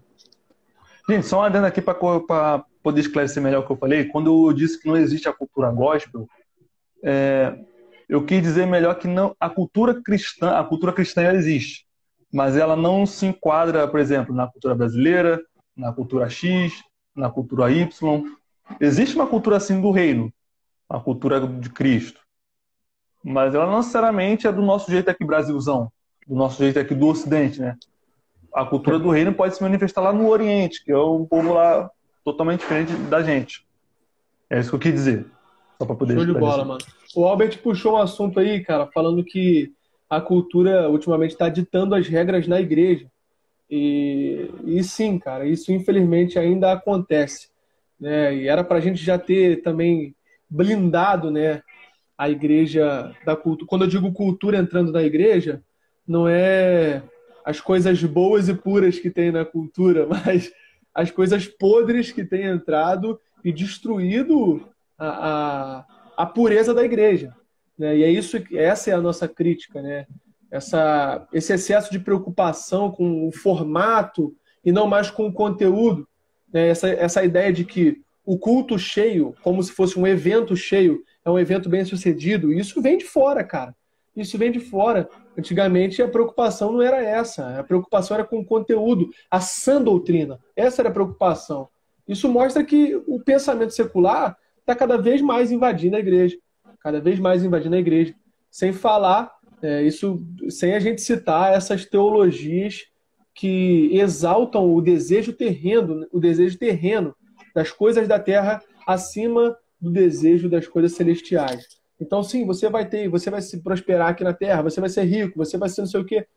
[1.09, 4.05] Gente, só um adendo aqui para poder esclarecer melhor o que eu falei.
[4.05, 6.27] Quando eu disse que não existe a cultura gospel,
[7.03, 7.57] é,
[8.09, 11.84] eu quis dizer melhor que não a cultura cristã, a cultura cristã existe,
[12.35, 15.41] mas ela não se enquadra, por exemplo, na cultura brasileira,
[15.73, 16.83] na cultura X,
[17.15, 17.89] na cultura Y.
[18.81, 20.29] Existe uma cultura assim do reino,
[20.89, 22.19] a cultura de Cristo,
[23.23, 25.89] mas ela não necessariamente é do nosso jeito aqui Brasilzão,
[26.27, 27.77] do nosso jeito aqui do Ocidente, né?
[28.53, 31.89] A cultura do reino pode se manifestar lá no Oriente, que é um povo lá
[32.25, 33.65] totalmente diferente da gente.
[34.49, 35.25] É isso que eu quis dizer.
[35.77, 36.15] Só para poder.
[36.15, 36.83] Show de bola, mano.
[37.15, 39.71] O Albert puxou um assunto aí, cara, falando que
[40.09, 43.07] a cultura ultimamente está ditando as regras na igreja.
[43.69, 47.49] E, e sim, cara, isso infelizmente ainda acontece.
[47.99, 48.35] Né?
[48.35, 50.15] E era para a gente já ter também
[50.49, 51.61] blindado né,
[52.17, 53.67] a igreja da cultura.
[53.67, 55.61] Quando eu digo cultura entrando na igreja,
[56.07, 57.01] não é
[57.43, 60.51] as coisas boas e puras que tem na cultura, mas
[60.93, 64.67] as coisas podres que tem entrado e destruído
[64.97, 65.85] a, a,
[66.17, 67.35] a pureza da igreja.
[67.77, 67.97] Né?
[67.97, 70.05] E é isso, essa é a nossa crítica, né?
[70.49, 74.33] Essa, esse excesso de preocupação com o formato
[74.63, 76.07] e não mais com o conteúdo.
[76.51, 76.69] Né?
[76.69, 81.29] Essa, essa ideia de que o culto cheio, como se fosse um evento cheio, é
[81.29, 82.53] um evento bem sucedido.
[82.53, 83.75] Isso vem de fora, cara.
[84.15, 85.09] Isso vem de fora.
[85.37, 87.59] Antigamente a preocupação não era essa.
[87.59, 90.39] A preocupação era com o conteúdo, a sã doutrina.
[90.55, 91.67] Essa era a preocupação.
[92.07, 96.37] Isso mostra que o pensamento secular está cada vez mais invadindo a igreja.
[96.85, 98.13] Cada vez mais invadindo a igreja.
[98.51, 102.83] Sem falar, é, isso, sem a gente citar essas teologias
[103.33, 107.15] que exaltam o desejo terreno, o desejo terreno
[107.55, 111.65] das coisas da terra acima do desejo das coisas celestiais.
[111.99, 115.05] Então, sim, você vai ter, você vai se prosperar aqui na terra, você vai ser
[115.05, 116.27] rico, você vai ser não sei o quê.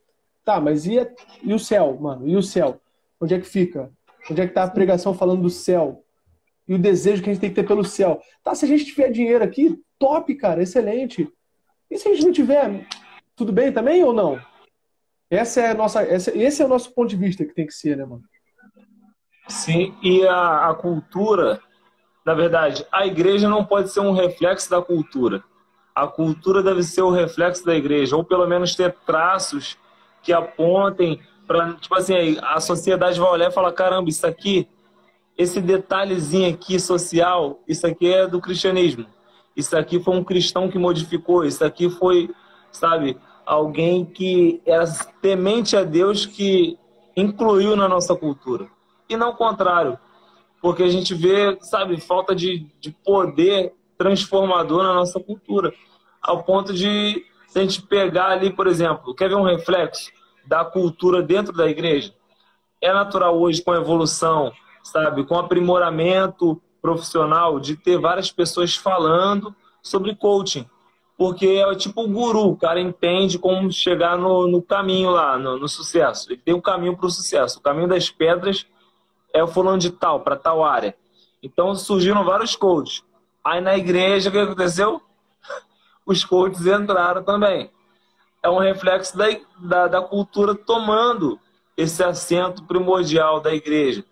[0.47, 1.07] Tá, mas e, a,
[1.43, 2.27] e o céu, mano?
[2.27, 2.81] E o céu?
[3.21, 3.93] Onde é que fica?
[4.31, 6.03] Onde é que está a pregação falando do céu?
[6.67, 8.19] E o desejo que a gente tem que ter pelo céu?
[8.43, 11.29] Tá, se a gente tiver dinheiro aqui, top, cara, excelente.
[11.91, 12.87] E se a gente não tiver,
[13.35, 14.41] tudo bem também ou não?
[15.31, 17.97] Essa é nossa, essa, esse é o nosso ponto de vista que tem que ser,
[17.97, 18.23] né, mano?
[19.49, 21.61] Sim, e a, a cultura,
[22.25, 25.43] na verdade, a igreja não pode ser um reflexo da cultura.
[25.95, 29.77] A cultura deve ser o reflexo da igreja, ou pelo menos ter traços
[30.23, 34.69] que apontem para, tipo assim, a sociedade vai olhar e falar: caramba, isso aqui,
[35.37, 39.07] esse detalhezinho aqui social, isso aqui é do cristianismo.
[39.59, 42.31] Isso aqui foi um cristão que modificou, isso aqui foi,
[42.73, 44.85] sabe, alguém que era
[45.21, 46.79] temente a Deus que
[47.17, 48.69] incluiu na nossa cultura.
[49.11, 49.99] E não o contrário
[50.61, 55.73] porque a gente vê, sabe, falta de, de poder transformador na nossa cultura,
[56.21, 60.11] ao ponto de se a gente pegar ali, por exemplo, quer ver um reflexo
[60.47, 62.13] da cultura dentro da igreja?
[62.81, 64.53] É natural hoje com a evolução,
[64.83, 70.69] sabe, com aprimoramento profissional, de ter várias pessoas falando sobre coaching,
[71.17, 75.59] porque é tipo o guru, o cara entende como chegar no, no caminho lá, no,
[75.59, 76.31] no sucesso.
[76.31, 78.67] Ele tem um caminho para o sucesso, o caminho das pedras
[79.33, 80.95] é o fulano de tal, para tal área.
[81.43, 83.03] Então surgiram vários coaches.
[83.45, 85.01] Aí na igreja, o que aconteceu?
[86.05, 87.71] Os coaches entraram também.
[88.43, 89.27] É um reflexo da,
[89.59, 91.39] da, da cultura tomando
[91.77, 94.05] esse assento primordial da igreja.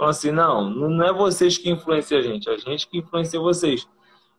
[0.00, 3.38] Então, assim, não, não é vocês que influenciam a gente, é a gente que influencia
[3.38, 3.86] vocês.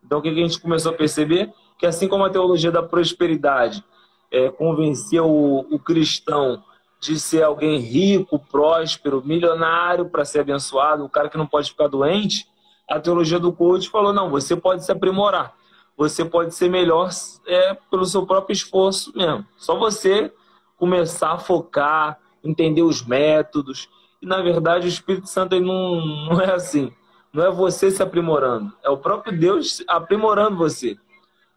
[0.03, 1.53] Então, o que a gente começou a perceber?
[1.77, 3.85] Que assim como a teologia da prosperidade
[4.31, 6.63] é, convencia o, o cristão
[6.99, 11.87] de ser alguém rico, próspero, milionário para ser abençoado, o cara que não pode ficar
[11.87, 12.47] doente,
[12.89, 15.53] a teologia do coach falou: não, você pode se aprimorar,
[15.95, 17.11] você pode ser melhor
[17.45, 19.45] é, pelo seu próprio esforço mesmo.
[19.57, 20.33] Só você
[20.75, 23.87] começar a focar, entender os métodos,
[24.21, 26.91] E na verdade o Espírito Santo ele não, não é assim.
[27.33, 30.97] Não é você se aprimorando, é o próprio Deus aprimorando você.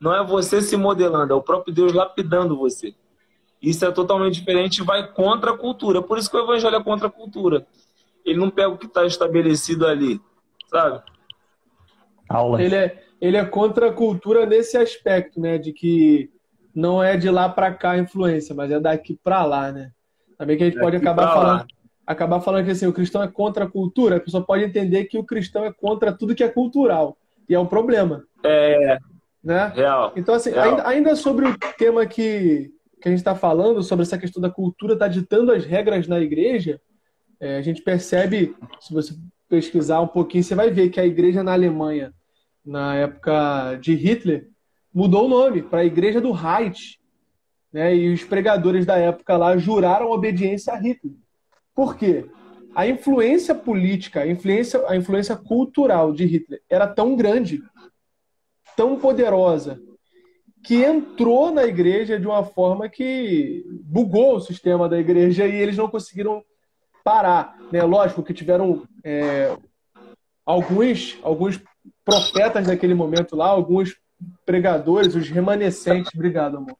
[0.00, 2.94] Não é você se modelando, é o próprio Deus lapidando você.
[3.60, 6.02] Isso é totalmente diferente e vai contra a cultura.
[6.02, 7.66] Por isso que o evangelho é contra a cultura.
[8.24, 10.20] Ele não pega o que está estabelecido ali,
[10.68, 11.02] sabe?
[12.28, 12.62] Aula.
[12.62, 15.58] Ele é, ele é contra a cultura nesse aspecto, né?
[15.58, 16.30] De que
[16.74, 19.92] não é de lá para cá a influência, mas é daqui para lá, né?
[20.36, 21.66] Também que a gente daqui pode acabar falando,
[22.06, 25.18] acabar falando que assim, o cristão é contra a cultura, a pessoa pode entender que
[25.18, 27.16] o cristão é contra tudo que é cultural.
[27.48, 28.24] E é um problema.
[28.44, 28.98] É.
[29.42, 29.72] Né?
[29.74, 30.12] Real.
[30.16, 30.70] Então, assim, Real.
[30.70, 32.70] Ainda, ainda sobre o tema que,
[33.00, 36.20] que a gente está falando, sobre essa questão da cultura tá ditando as regras na
[36.20, 36.80] igreja,
[37.40, 39.14] é, a gente percebe, se você
[39.48, 42.12] pesquisar um pouquinho, você vai ver que a igreja na Alemanha,
[42.64, 44.48] na época de Hitler,
[44.92, 46.98] mudou o nome para a Igreja do Reich.
[47.72, 47.94] Né?
[47.96, 51.16] E os pregadores da época lá juraram obediência a Hitler.
[51.74, 52.26] Por quê?
[52.74, 57.62] A influência política, a influência, a influência cultural de Hitler era tão grande,
[58.76, 59.80] tão poderosa,
[60.64, 65.76] que entrou na igreja de uma forma que bugou o sistema da igreja e eles
[65.76, 66.42] não conseguiram
[67.04, 67.56] parar.
[67.70, 67.82] Né?
[67.82, 69.54] Lógico que tiveram é,
[70.44, 71.62] alguns, alguns
[72.04, 73.94] profetas naquele momento lá, alguns
[74.46, 76.76] pregadores, os remanescentes, obrigado, amor.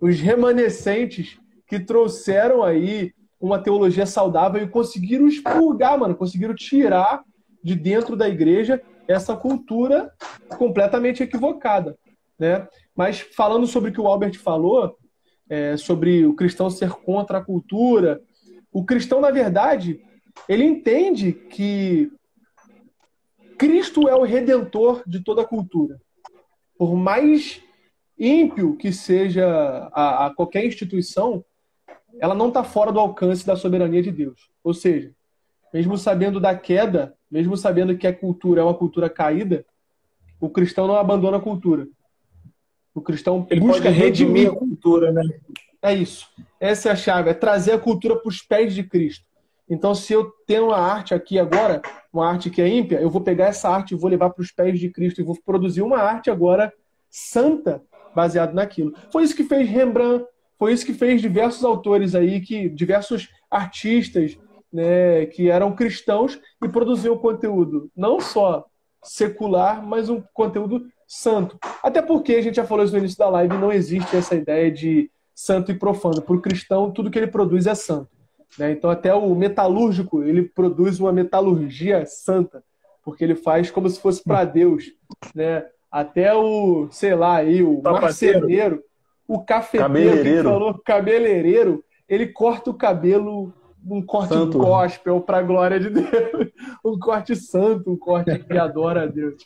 [0.00, 7.22] Os remanescentes que trouxeram aí uma teologia saudável e conseguiram expurgar, mano, conseguiram tirar
[7.62, 10.12] de dentro da igreja essa cultura
[10.58, 11.96] completamente equivocada,
[12.38, 12.66] né?
[12.94, 14.96] Mas falando sobre o que o Albert falou,
[15.48, 18.20] é, sobre o cristão ser contra a cultura,
[18.72, 20.00] o cristão, na verdade,
[20.48, 22.10] ele entende que
[23.56, 26.00] Cristo é o redentor de toda a cultura.
[26.76, 27.62] Por mais
[28.18, 29.46] ímpio que seja
[29.92, 31.44] a, a qualquer instituição,
[32.20, 34.50] ela não está fora do alcance da soberania de Deus.
[34.62, 35.12] Ou seja,
[35.72, 39.64] mesmo sabendo da queda, mesmo sabendo que a cultura é uma cultura caída,
[40.40, 41.86] o cristão não abandona a cultura.
[42.94, 45.22] O cristão Ele busca redimir a cultura, né?
[45.80, 46.26] É isso.
[46.58, 49.24] Essa é a chave, é trazer a cultura para os pés de Cristo.
[49.70, 51.82] Então, se eu tenho uma arte aqui agora,
[52.12, 54.50] uma arte que é ímpia, eu vou pegar essa arte e vou levar para os
[54.50, 56.72] pés de Cristo e vou produzir uma arte agora
[57.10, 57.82] santa,
[58.14, 58.94] baseado naquilo.
[59.12, 60.24] Foi isso que fez Rembrandt,
[60.58, 64.36] foi isso que fez diversos autores aí, que diversos artistas,
[64.72, 68.66] né, que eram cristãos e produziam conteúdo não só
[69.02, 71.58] secular, mas um conteúdo santo.
[71.82, 74.70] Até porque a gente já falou isso no início da live, não existe essa ideia
[74.70, 76.20] de santo e profano.
[76.20, 78.10] Para o cristão, tudo que ele produz é santo.
[78.58, 78.72] Né?
[78.72, 82.62] Então, até o metalúrgico, ele produz uma metalurgia santa,
[83.04, 84.92] porque ele faz como se fosse para Deus.
[85.34, 85.64] Né?
[85.90, 88.82] Até o, sei lá, aí, o marceneiro,
[89.28, 93.52] o cafeteiro, que falou cabeleireiro, ele corta o cabelo
[93.86, 94.58] um corte santo.
[94.58, 96.08] gospel para a glória de Deus.
[96.84, 99.36] Um corte santo, um corte que adora a Deus.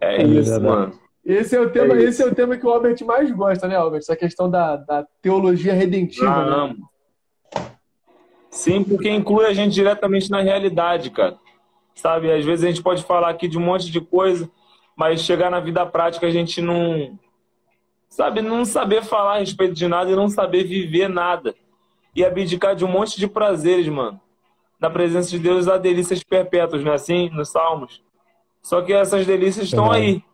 [0.00, 0.98] É isso, mano.
[1.24, 3.76] Esse é o tema, é esse é o tema que o Albert mais gosta, né,
[3.76, 4.00] Albert?
[4.00, 6.26] Essa questão da, da teologia redentiva.
[6.26, 6.76] Ah, né?
[8.50, 11.38] Sim, porque inclui a gente diretamente na realidade, cara.
[11.94, 14.50] Sabe, às vezes a gente pode falar aqui de um monte de coisa,
[14.96, 17.18] mas chegar na vida prática a gente não
[18.08, 21.54] sabe, não saber falar a respeito de nada e não saber viver nada.
[22.14, 24.20] E abdicar de um monte de prazeres, mano.
[24.78, 27.30] Na presença de Deus há delícias perpétuas, não é assim?
[27.30, 28.02] Nos Salmos.
[28.60, 29.96] Só que essas delícias estão é.
[29.96, 30.24] aí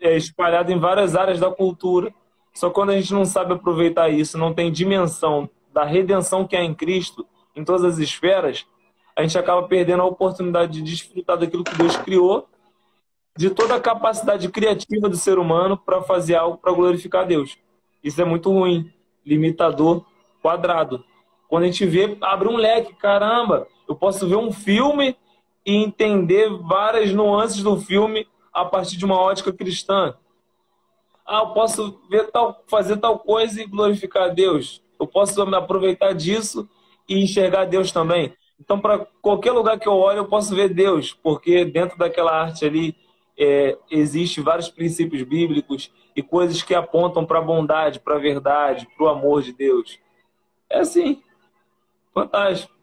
[0.00, 2.14] é, espalhado em várias áreas da cultura.
[2.54, 6.62] Só quando a gente não sabe aproveitar isso, não tem dimensão da redenção que há
[6.62, 8.66] em Cristo em todas as esferas,
[9.16, 12.48] a gente acaba perdendo a oportunidade de desfrutar daquilo que Deus criou,
[13.36, 17.56] de toda a capacidade criativa do ser humano para fazer algo para glorificar Deus.
[18.02, 18.92] Isso é muito ruim,
[19.24, 20.04] limitador,
[20.42, 21.04] quadrado.
[21.48, 25.16] Quando a gente vê, abre um leque, caramba, eu posso ver um filme
[25.64, 30.14] e entender várias nuances do filme a partir de uma ótica cristã.
[31.26, 34.82] Ah, eu posso ver tal, fazer tal coisa e glorificar Deus.
[34.98, 36.68] Eu posso me aproveitar disso
[37.08, 38.32] e enxergar Deus também.
[38.58, 42.64] Então, para qualquer lugar que eu olhe, eu posso ver Deus, porque dentro daquela arte
[42.64, 42.94] ali
[43.40, 48.86] é, existe vários princípios bíblicos e coisas que apontam para a bondade, para a verdade,
[48.94, 49.98] para o amor de Deus.
[50.68, 51.22] É assim.
[52.12, 52.74] Fantástico.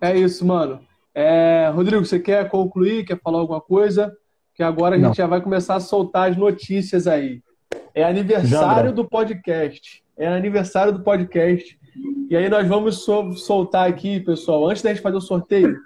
[0.00, 0.80] É isso, mano.
[1.12, 3.04] É, Rodrigo, você quer concluir?
[3.04, 4.16] Quer falar alguma coisa?
[4.54, 5.08] Que agora a Não.
[5.08, 7.42] gente já vai começar a soltar as notícias aí.
[7.92, 10.04] É aniversário do podcast.
[10.16, 11.76] É aniversário do podcast.
[12.28, 13.04] E aí nós vamos
[13.38, 14.68] soltar aqui, pessoal.
[14.68, 15.76] Antes da gente fazer o sorteio,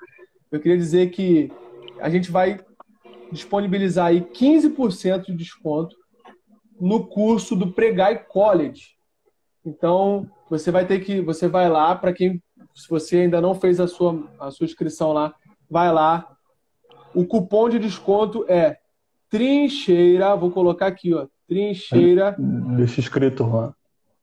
[0.52, 1.50] eu queria dizer que
[1.98, 2.60] a gente vai
[3.34, 5.96] disponibilizar aí 15% de desconto
[6.80, 8.94] no curso do Pregai College.
[9.64, 12.42] Então, você vai ter que, você vai lá para quem,
[12.74, 15.34] se você ainda não fez a sua, a sua inscrição lá,
[15.68, 16.36] vai lá.
[17.14, 18.78] O cupom de desconto é
[19.28, 22.36] trincheira, vou colocar aqui, ó, trincheira.
[22.76, 23.74] Deixa escrito lá.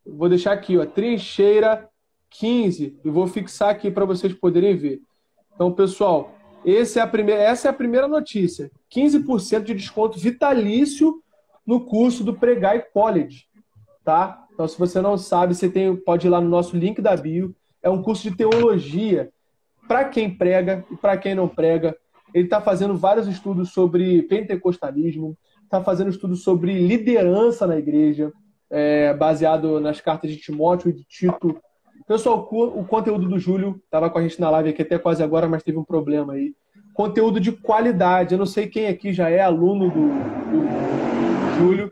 [0.05, 1.89] Vou deixar aqui, ó, trincheira
[2.29, 5.01] 15 e vou fixar aqui para vocês poderem ver.
[5.53, 6.33] Então, pessoal,
[6.65, 8.71] é primeira, essa é a primeira notícia.
[8.93, 11.21] 15% de desconto vitalício
[11.65, 13.45] no curso do Pregai College,
[14.03, 14.45] tá?
[14.53, 17.55] Então, se você não sabe, você tem, pode ir lá no nosso link da bio.
[17.81, 19.31] É um curso de teologia
[19.87, 21.95] para quem prega e para quem não prega.
[22.33, 28.31] Ele está fazendo vários estudos sobre pentecostalismo, está fazendo estudos sobre liderança na igreja,
[28.69, 31.59] é, baseado nas cartas de Timóteo e de Tito.
[32.07, 35.47] Pessoal, o conteúdo do Júlio estava com a gente na live aqui até quase agora,
[35.47, 36.53] mas teve um problema aí.
[36.93, 38.33] Conteúdo de qualidade.
[38.33, 40.07] Eu não sei quem aqui já é aluno do,
[40.51, 41.91] do Júlio,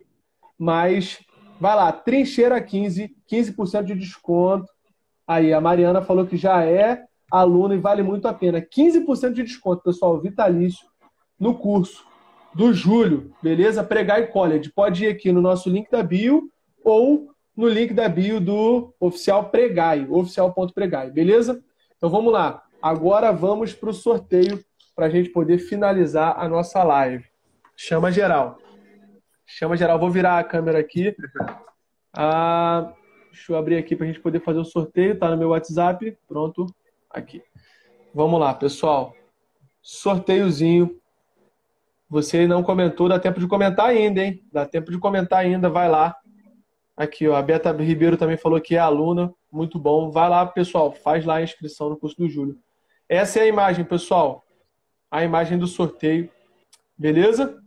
[0.57, 1.19] mas
[1.59, 4.67] vai lá, Trincheira 15, 15% de desconto.
[5.27, 8.61] Aí, a Mariana falou que já é aluna e vale muito a pena.
[8.61, 10.87] 15% de desconto, pessoal, vitalício,
[11.39, 12.03] no curso
[12.53, 13.83] do Júlio, beleza?
[13.83, 14.71] Pregar e College.
[14.73, 16.49] Pode ir aqui no nosso link da bio
[16.83, 17.29] ou
[17.59, 21.61] no link da bio do oficial Pregai, oficial.pregai, beleza?
[21.97, 22.63] Então vamos lá.
[22.81, 24.63] Agora vamos para o sorteio
[24.95, 27.25] para a gente poder finalizar a nossa live.
[27.75, 28.57] Chama geral.
[29.45, 29.99] Chama geral.
[29.99, 31.13] Vou virar a câmera aqui.
[32.15, 32.93] Ah,
[33.29, 35.19] deixa eu abrir aqui para a gente poder fazer o sorteio.
[35.19, 36.17] Tá no meu WhatsApp.
[36.29, 36.65] Pronto.
[37.09, 37.43] Aqui.
[38.15, 39.13] Vamos lá, pessoal.
[39.81, 40.97] Sorteiozinho.
[42.09, 44.41] Você não comentou, dá tempo de comentar ainda, hein?
[44.49, 45.69] Dá tempo de comentar ainda.
[45.69, 46.15] Vai lá.
[46.99, 50.11] Aqui, ó, a Beta Ribeiro também falou que é aluna, muito bom.
[50.11, 52.59] Vai lá, pessoal, faz lá a inscrição no curso do Júlio.
[53.07, 54.43] Essa é a imagem, pessoal.
[55.09, 56.29] A imagem do sorteio.
[56.97, 57.57] Beleza?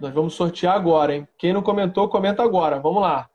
[0.00, 1.28] Nós vamos sortear agora, hein?
[1.38, 2.80] Quem não comentou, comenta agora.
[2.80, 3.30] Vamos lá.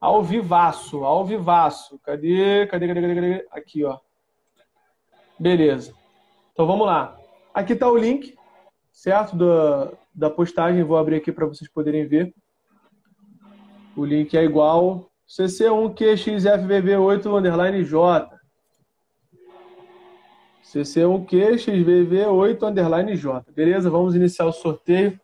[0.00, 2.00] Ao vivaço, ao vivaço.
[2.00, 2.66] Cadê?
[2.66, 3.48] Cadê, cadê, cadê, cadê?
[3.52, 4.00] Aqui, ó.
[5.38, 5.94] Beleza.
[6.52, 7.16] Então vamos lá.
[7.54, 8.36] Aqui está o link,
[8.90, 9.36] certo?
[9.36, 10.82] Da, da postagem.
[10.82, 12.34] Vou abrir aqui para vocês poderem ver.
[13.96, 18.30] O link é igual CC1QXFVV8 underline J.
[20.64, 23.44] CC1QXVV8 underline J.
[23.52, 23.90] Beleza?
[23.90, 25.20] Vamos iniciar o sorteio.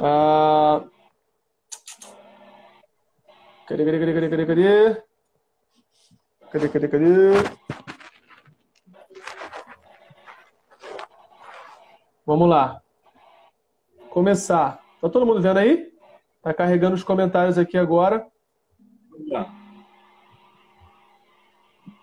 [0.00, 0.82] Ah...
[3.66, 5.02] Cadê, cadê, cadê, cadê, cadê, cadê?
[6.50, 7.32] Cadê, cadê, cadê?
[12.24, 12.80] Vamos lá.
[14.10, 14.80] Começar.
[15.00, 15.95] Tá todo mundo vendo aí?
[16.46, 18.24] Tá carregando os comentários aqui agora.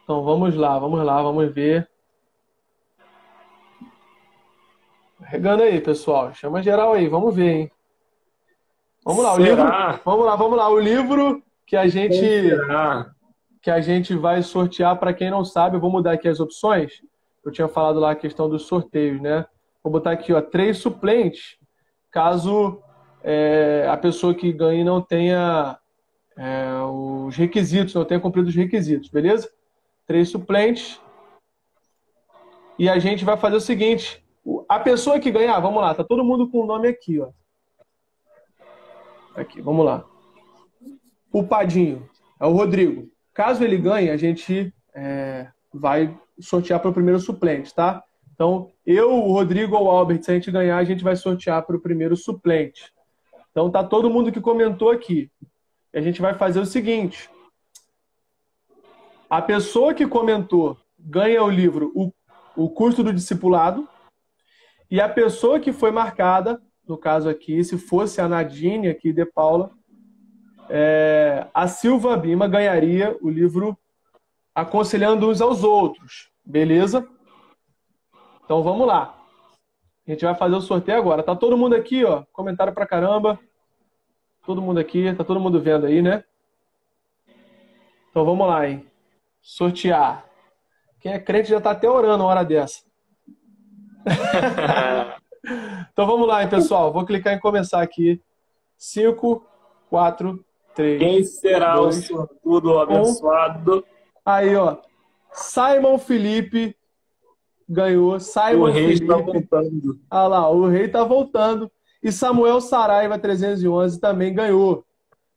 [0.04, 1.90] Então vamos lá, vamos lá, vamos ver.
[5.18, 6.34] Carregando aí, pessoal.
[6.34, 7.72] Chama geral aí, vamos ver, hein?
[9.06, 9.42] Vamos lá, Será?
[9.42, 10.02] o livro.
[10.04, 10.70] Vamos lá, vamos lá.
[10.70, 12.52] O livro que a gente
[13.62, 17.02] que a gente vai sortear para quem não sabe, eu vou mudar aqui as opções.
[17.46, 19.46] Eu tinha falado lá a questão dos sorteios, né?
[19.82, 21.58] Vou botar aqui, ó, três suplentes,
[22.12, 22.84] caso
[23.24, 25.78] é, a pessoa que ganhe não tenha
[26.38, 29.50] é, os requisitos, não tenha cumprido os requisitos, beleza?
[30.06, 31.00] Três suplentes.
[32.78, 34.24] E a gente vai fazer o seguinte:
[34.68, 37.30] a pessoa que ganhar, vamos lá, tá todo mundo com o nome aqui, ó.
[39.36, 40.06] Aqui, vamos lá.
[41.32, 42.08] O Padinho
[42.40, 43.10] é o Rodrigo.
[43.34, 48.04] Caso ele ganhe, a gente é, vai sortear para o primeiro suplente, tá?
[48.34, 51.66] Então, eu, o Rodrigo ou o Albert, se a gente ganhar, a gente vai sortear
[51.66, 52.94] para o primeiro suplente.
[53.54, 55.32] Então tá todo mundo que comentou aqui.
[55.94, 57.30] A gente vai fazer o seguinte:
[59.30, 62.12] a pessoa que comentou ganha o livro o,
[62.56, 63.88] o custo do discipulado
[64.90, 69.24] e a pessoa que foi marcada, no caso aqui, se fosse a Nadine aqui de
[69.24, 69.72] Paula,
[70.68, 73.78] é, a Silva Bima ganharia o livro
[74.56, 77.08] Aconselhando uns aos outros, beleza?
[78.46, 79.23] Então vamos lá.
[80.06, 81.24] A gente vai fazer o sorteio agora.
[81.24, 82.24] Tá todo mundo aqui, ó.
[82.34, 83.40] Comentário pra caramba.
[84.46, 86.24] Todo mundo aqui, tá todo mundo vendo aí, né?
[88.10, 88.86] Então vamos lá, hein?
[89.42, 90.26] Sortear.
[91.00, 92.84] Quem é crente já tá até orando uma hora dessa.
[95.92, 96.92] então vamos lá, hein, pessoal.
[96.92, 98.22] Vou clicar em começar aqui.
[98.78, 99.46] 5,
[99.90, 101.00] 4, 3.
[101.00, 103.78] Quem será dois, o sortudo abençoado?
[103.78, 103.84] Um.
[104.26, 104.78] Aí, ó.
[105.32, 106.76] Simon Felipe
[107.74, 108.20] ganhou.
[108.20, 109.04] Simon o rei Felipe.
[109.04, 110.00] está voltando.
[110.10, 111.72] Ah lá, o rei está voltando.
[112.02, 114.86] E Samuel Saraiva 311 também ganhou.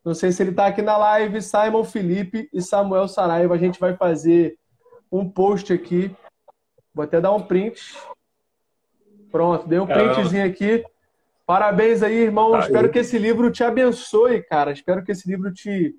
[0.05, 1.43] Não sei se ele está aqui na live.
[1.43, 3.55] Simon Felipe e Samuel Saraiva.
[3.55, 4.57] A gente vai fazer
[5.11, 6.15] um post aqui.
[6.95, 7.97] Vou até dar um print.
[9.31, 10.85] Pronto, dei um printzinho aqui.
[11.45, 12.53] Parabéns aí, irmão.
[12.53, 12.93] Tá Espero aí.
[12.93, 14.73] que esse livro te abençoe, cara.
[14.73, 15.95] Espero que esse livro te,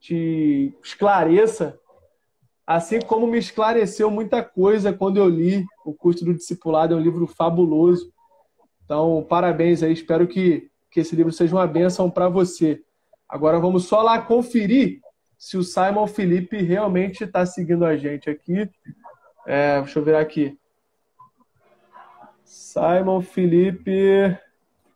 [0.00, 1.78] te esclareça,
[2.68, 7.00] assim como me esclareceu muita coisa quando eu li O Custo do Discipulado, é um
[7.00, 8.12] livro fabuloso.
[8.84, 12.82] Então, parabéns aí, espero que, que esse livro seja uma bênção para você.
[13.26, 15.00] Agora vamos só lá conferir
[15.38, 18.68] se o Simon Felipe realmente está seguindo a gente aqui.
[19.46, 20.58] É, deixa eu ver aqui.
[22.44, 24.36] Simon Felipe.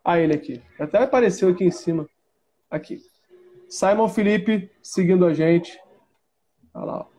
[0.04, 0.60] Ah, ele aqui.
[0.78, 2.06] Até apareceu aqui em cima.
[2.70, 3.00] Aqui.
[3.66, 5.80] Simon Felipe seguindo a gente.
[6.74, 7.11] Olha lá.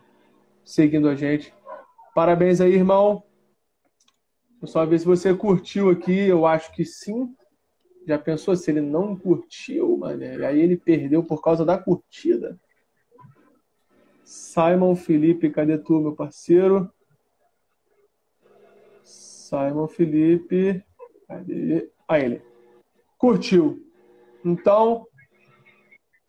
[0.66, 1.54] Seguindo a gente.
[2.16, 3.24] Parabéns aí, irmão.
[4.62, 6.18] Vou só ver se você curtiu aqui.
[6.18, 7.36] Eu acho que sim.
[8.08, 10.24] Já pensou se ele não curtiu, mano?
[10.24, 12.60] E aí ele perdeu por causa da curtida.
[14.24, 16.92] Simon Felipe, cadê tu, meu parceiro?
[19.04, 20.84] Simon Felipe.
[21.28, 21.90] Cadê?
[22.08, 22.42] Aí ele.
[23.18, 23.86] Curtiu.
[24.44, 25.08] Então,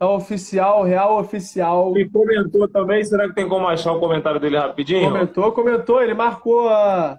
[0.05, 1.97] tá oficial, real oficial.
[1.97, 3.02] E comentou também.
[3.05, 5.10] Será que tem como achar o comentário dele rapidinho?
[5.10, 6.02] Comentou, comentou.
[6.02, 7.18] Ele marcou a.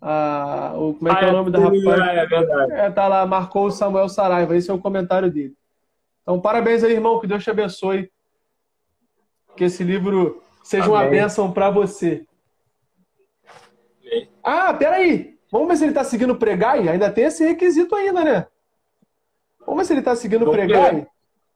[0.00, 2.16] a o, como é que é o nome da rapaz?
[2.18, 2.72] É verdade.
[2.72, 4.56] É, tá lá, marcou o Samuel Saraiva.
[4.56, 5.54] Esse é o comentário dele.
[6.22, 7.18] Então, parabéns aí, irmão.
[7.18, 8.10] Que Deus te abençoe.
[9.56, 11.10] Que esse livro seja uma Amém.
[11.10, 12.24] bênção para você.
[14.42, 15.36] Ah, peraí.
[15.50, 16.88] Vamos ver se ele tá seguindo o Pregai.
[16.88, 18.46] Ainda tem esse requisito ainda, né?
[19.66, 21.06] Vamos ver se ele tá seguindo o Pregai.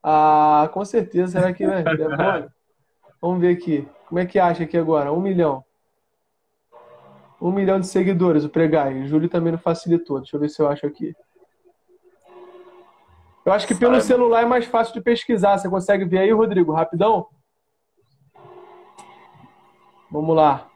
[0.08, 1.32] Ah, com certeza.
[1.32, 1.82] Será que né?
[1.82, 2.54] demora?
[3.20, 3.88] Vamos ver aqui.
[4.06, 5.12] Como é que acha aqui agora?
[5.12, 5.64] Um milhão.
[7.42, 9.00] Um milhão de seguidores, o Pregai.
[9.00, 10.20] O Júlio também não facilitou.
[10.20, 11.12] Deixa eu ver se eu acho aqui.
[13.44, 14.06] Eu acho que pelo Saiba.
[14.06, 15.58] celular é mais fácil de pesquisar.
[15.58, 16.72] Você consegue ver aí, Rodrigo?
[16.72, 17.26] Rapidão?
[20.08, 20.68] Vamos lá.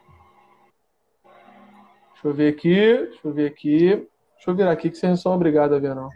[2.13, 2.75] Deixa eu ver aqui.
[2.75, 4.09] Deixa eu ver aqui.
[4.35, 6.09] Deixa eu virar aqui que vocês não são obrigados a ver, não.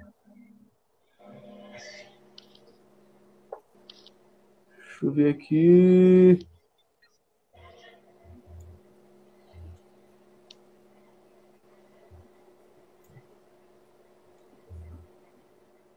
[4.96, 6.40] Deixa eu ver aqui.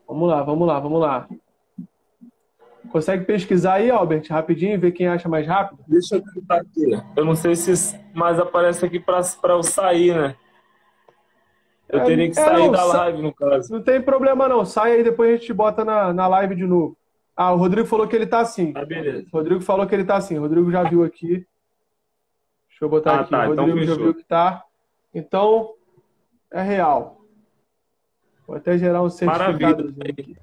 [0.06, 1.28] Vamos lá, vamos lá, vamos lá.
[2.90, 5.84] Consegue pesquisar aí, Albert, rapidinho, e ver quem acha mais rápido?
[5.86, 6.90] Deixa eu tentar aqui.
[7.16, 10.36] Eu não sei se mais aparece aqui para eu sair, né?
[11.88, 13.72] Eu É, teria que é, sair não, da live, no caso.
[13.72, 16.97] Não tem problema não, sai aí depois a gente bota na, na live de novo.
[17.40, 18.72] Ah, o Rodrigo falou que ele tá assim.
[18.72, 19.24] Tá, beleza.
[19.32, 20.36] O Rodrigo falou que ele tá assim.
[20.36, 21.46] O Rodrigo já viu aqui.
[22.68, 23.30] Deixa eu botar Ah, aqui.
[23.30, 24.04] tá, o então Rodrigo já fechou.
[24.06, 24.64] viu que tá.
[25.14, 25.70] Então,
[26.50, 27.20] é real.
[28.44, 30.10] Vou até gerar um certificado Maravilha.
[30.10, 30.36] aqui.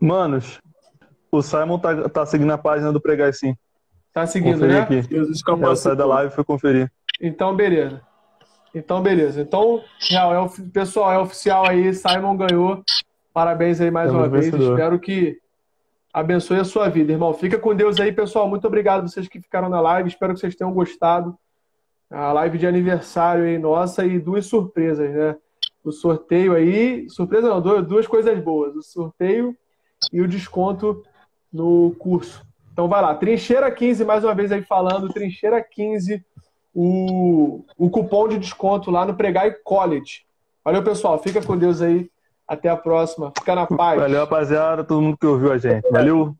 [0.00, 0.58] Manos,
[1.30, 3.54] o Simon tá, tá seguindo a página do Pregar sim.
[4.12, 4.80] Tá seguindo, Conferi né?
[4.80, 5.02] aqui.
[5.02, 6.90] Jesus Eu saí da live e fui conferir.
[7.20, 8.00] Então, beleza.
[8.74, 9.42] Então, beleza.
[9.42, 11.92] Então, real, é, pessoal, é oficial aí.
[11.92, 12.82] Simon ganhou.
[13.34, 14.46] Parabéns aí mais Temos uma vez.
[14.46, 14.72] vencedor.
[14.72, 15.38] Espero que
[16.16, 17.34] abençoe a sua vida, irmão.
[17.34, 18.48] Fica com Deus aí, pessoal.
[18.48, 20.08] Muito obrigado vocês que ficaram na live.
[20.08, 21.36] Espero que vocês tenham gostado.
[22.10, 25.36] A live de aniversário aí nossa e duas surpresas, né?
[25.84, 28.74] O sorteio aí, surpresa não, duas, coisas boas.
[28.74, 29.54] O sorteio
[30.10, 31.02] e o desconto
[31.52, 32.42] no curso.
[32.72, 36.24] Então vai lá, Trincheira 15, mais uma vez aí falando, Trincheira 15,
[36.74, 40.24] o, o cupom de desconto lá no Pregai College.
[40.64, 41.22] Valeu, pessoal.
[41.22, 42.10] Fica com Deus aí.
[42.48, 43.32] Até a próxima.
[43.38, 44.00] Fica na paz.
[44.00, 45.88] Valeu, rapaziada, todo mundo que ouviu a gente.
[45.90, 46.34] Valeu.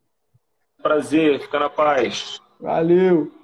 [0.82, 2.40] Prazer, fica na paz.
[2.60, 3.35] Valeu.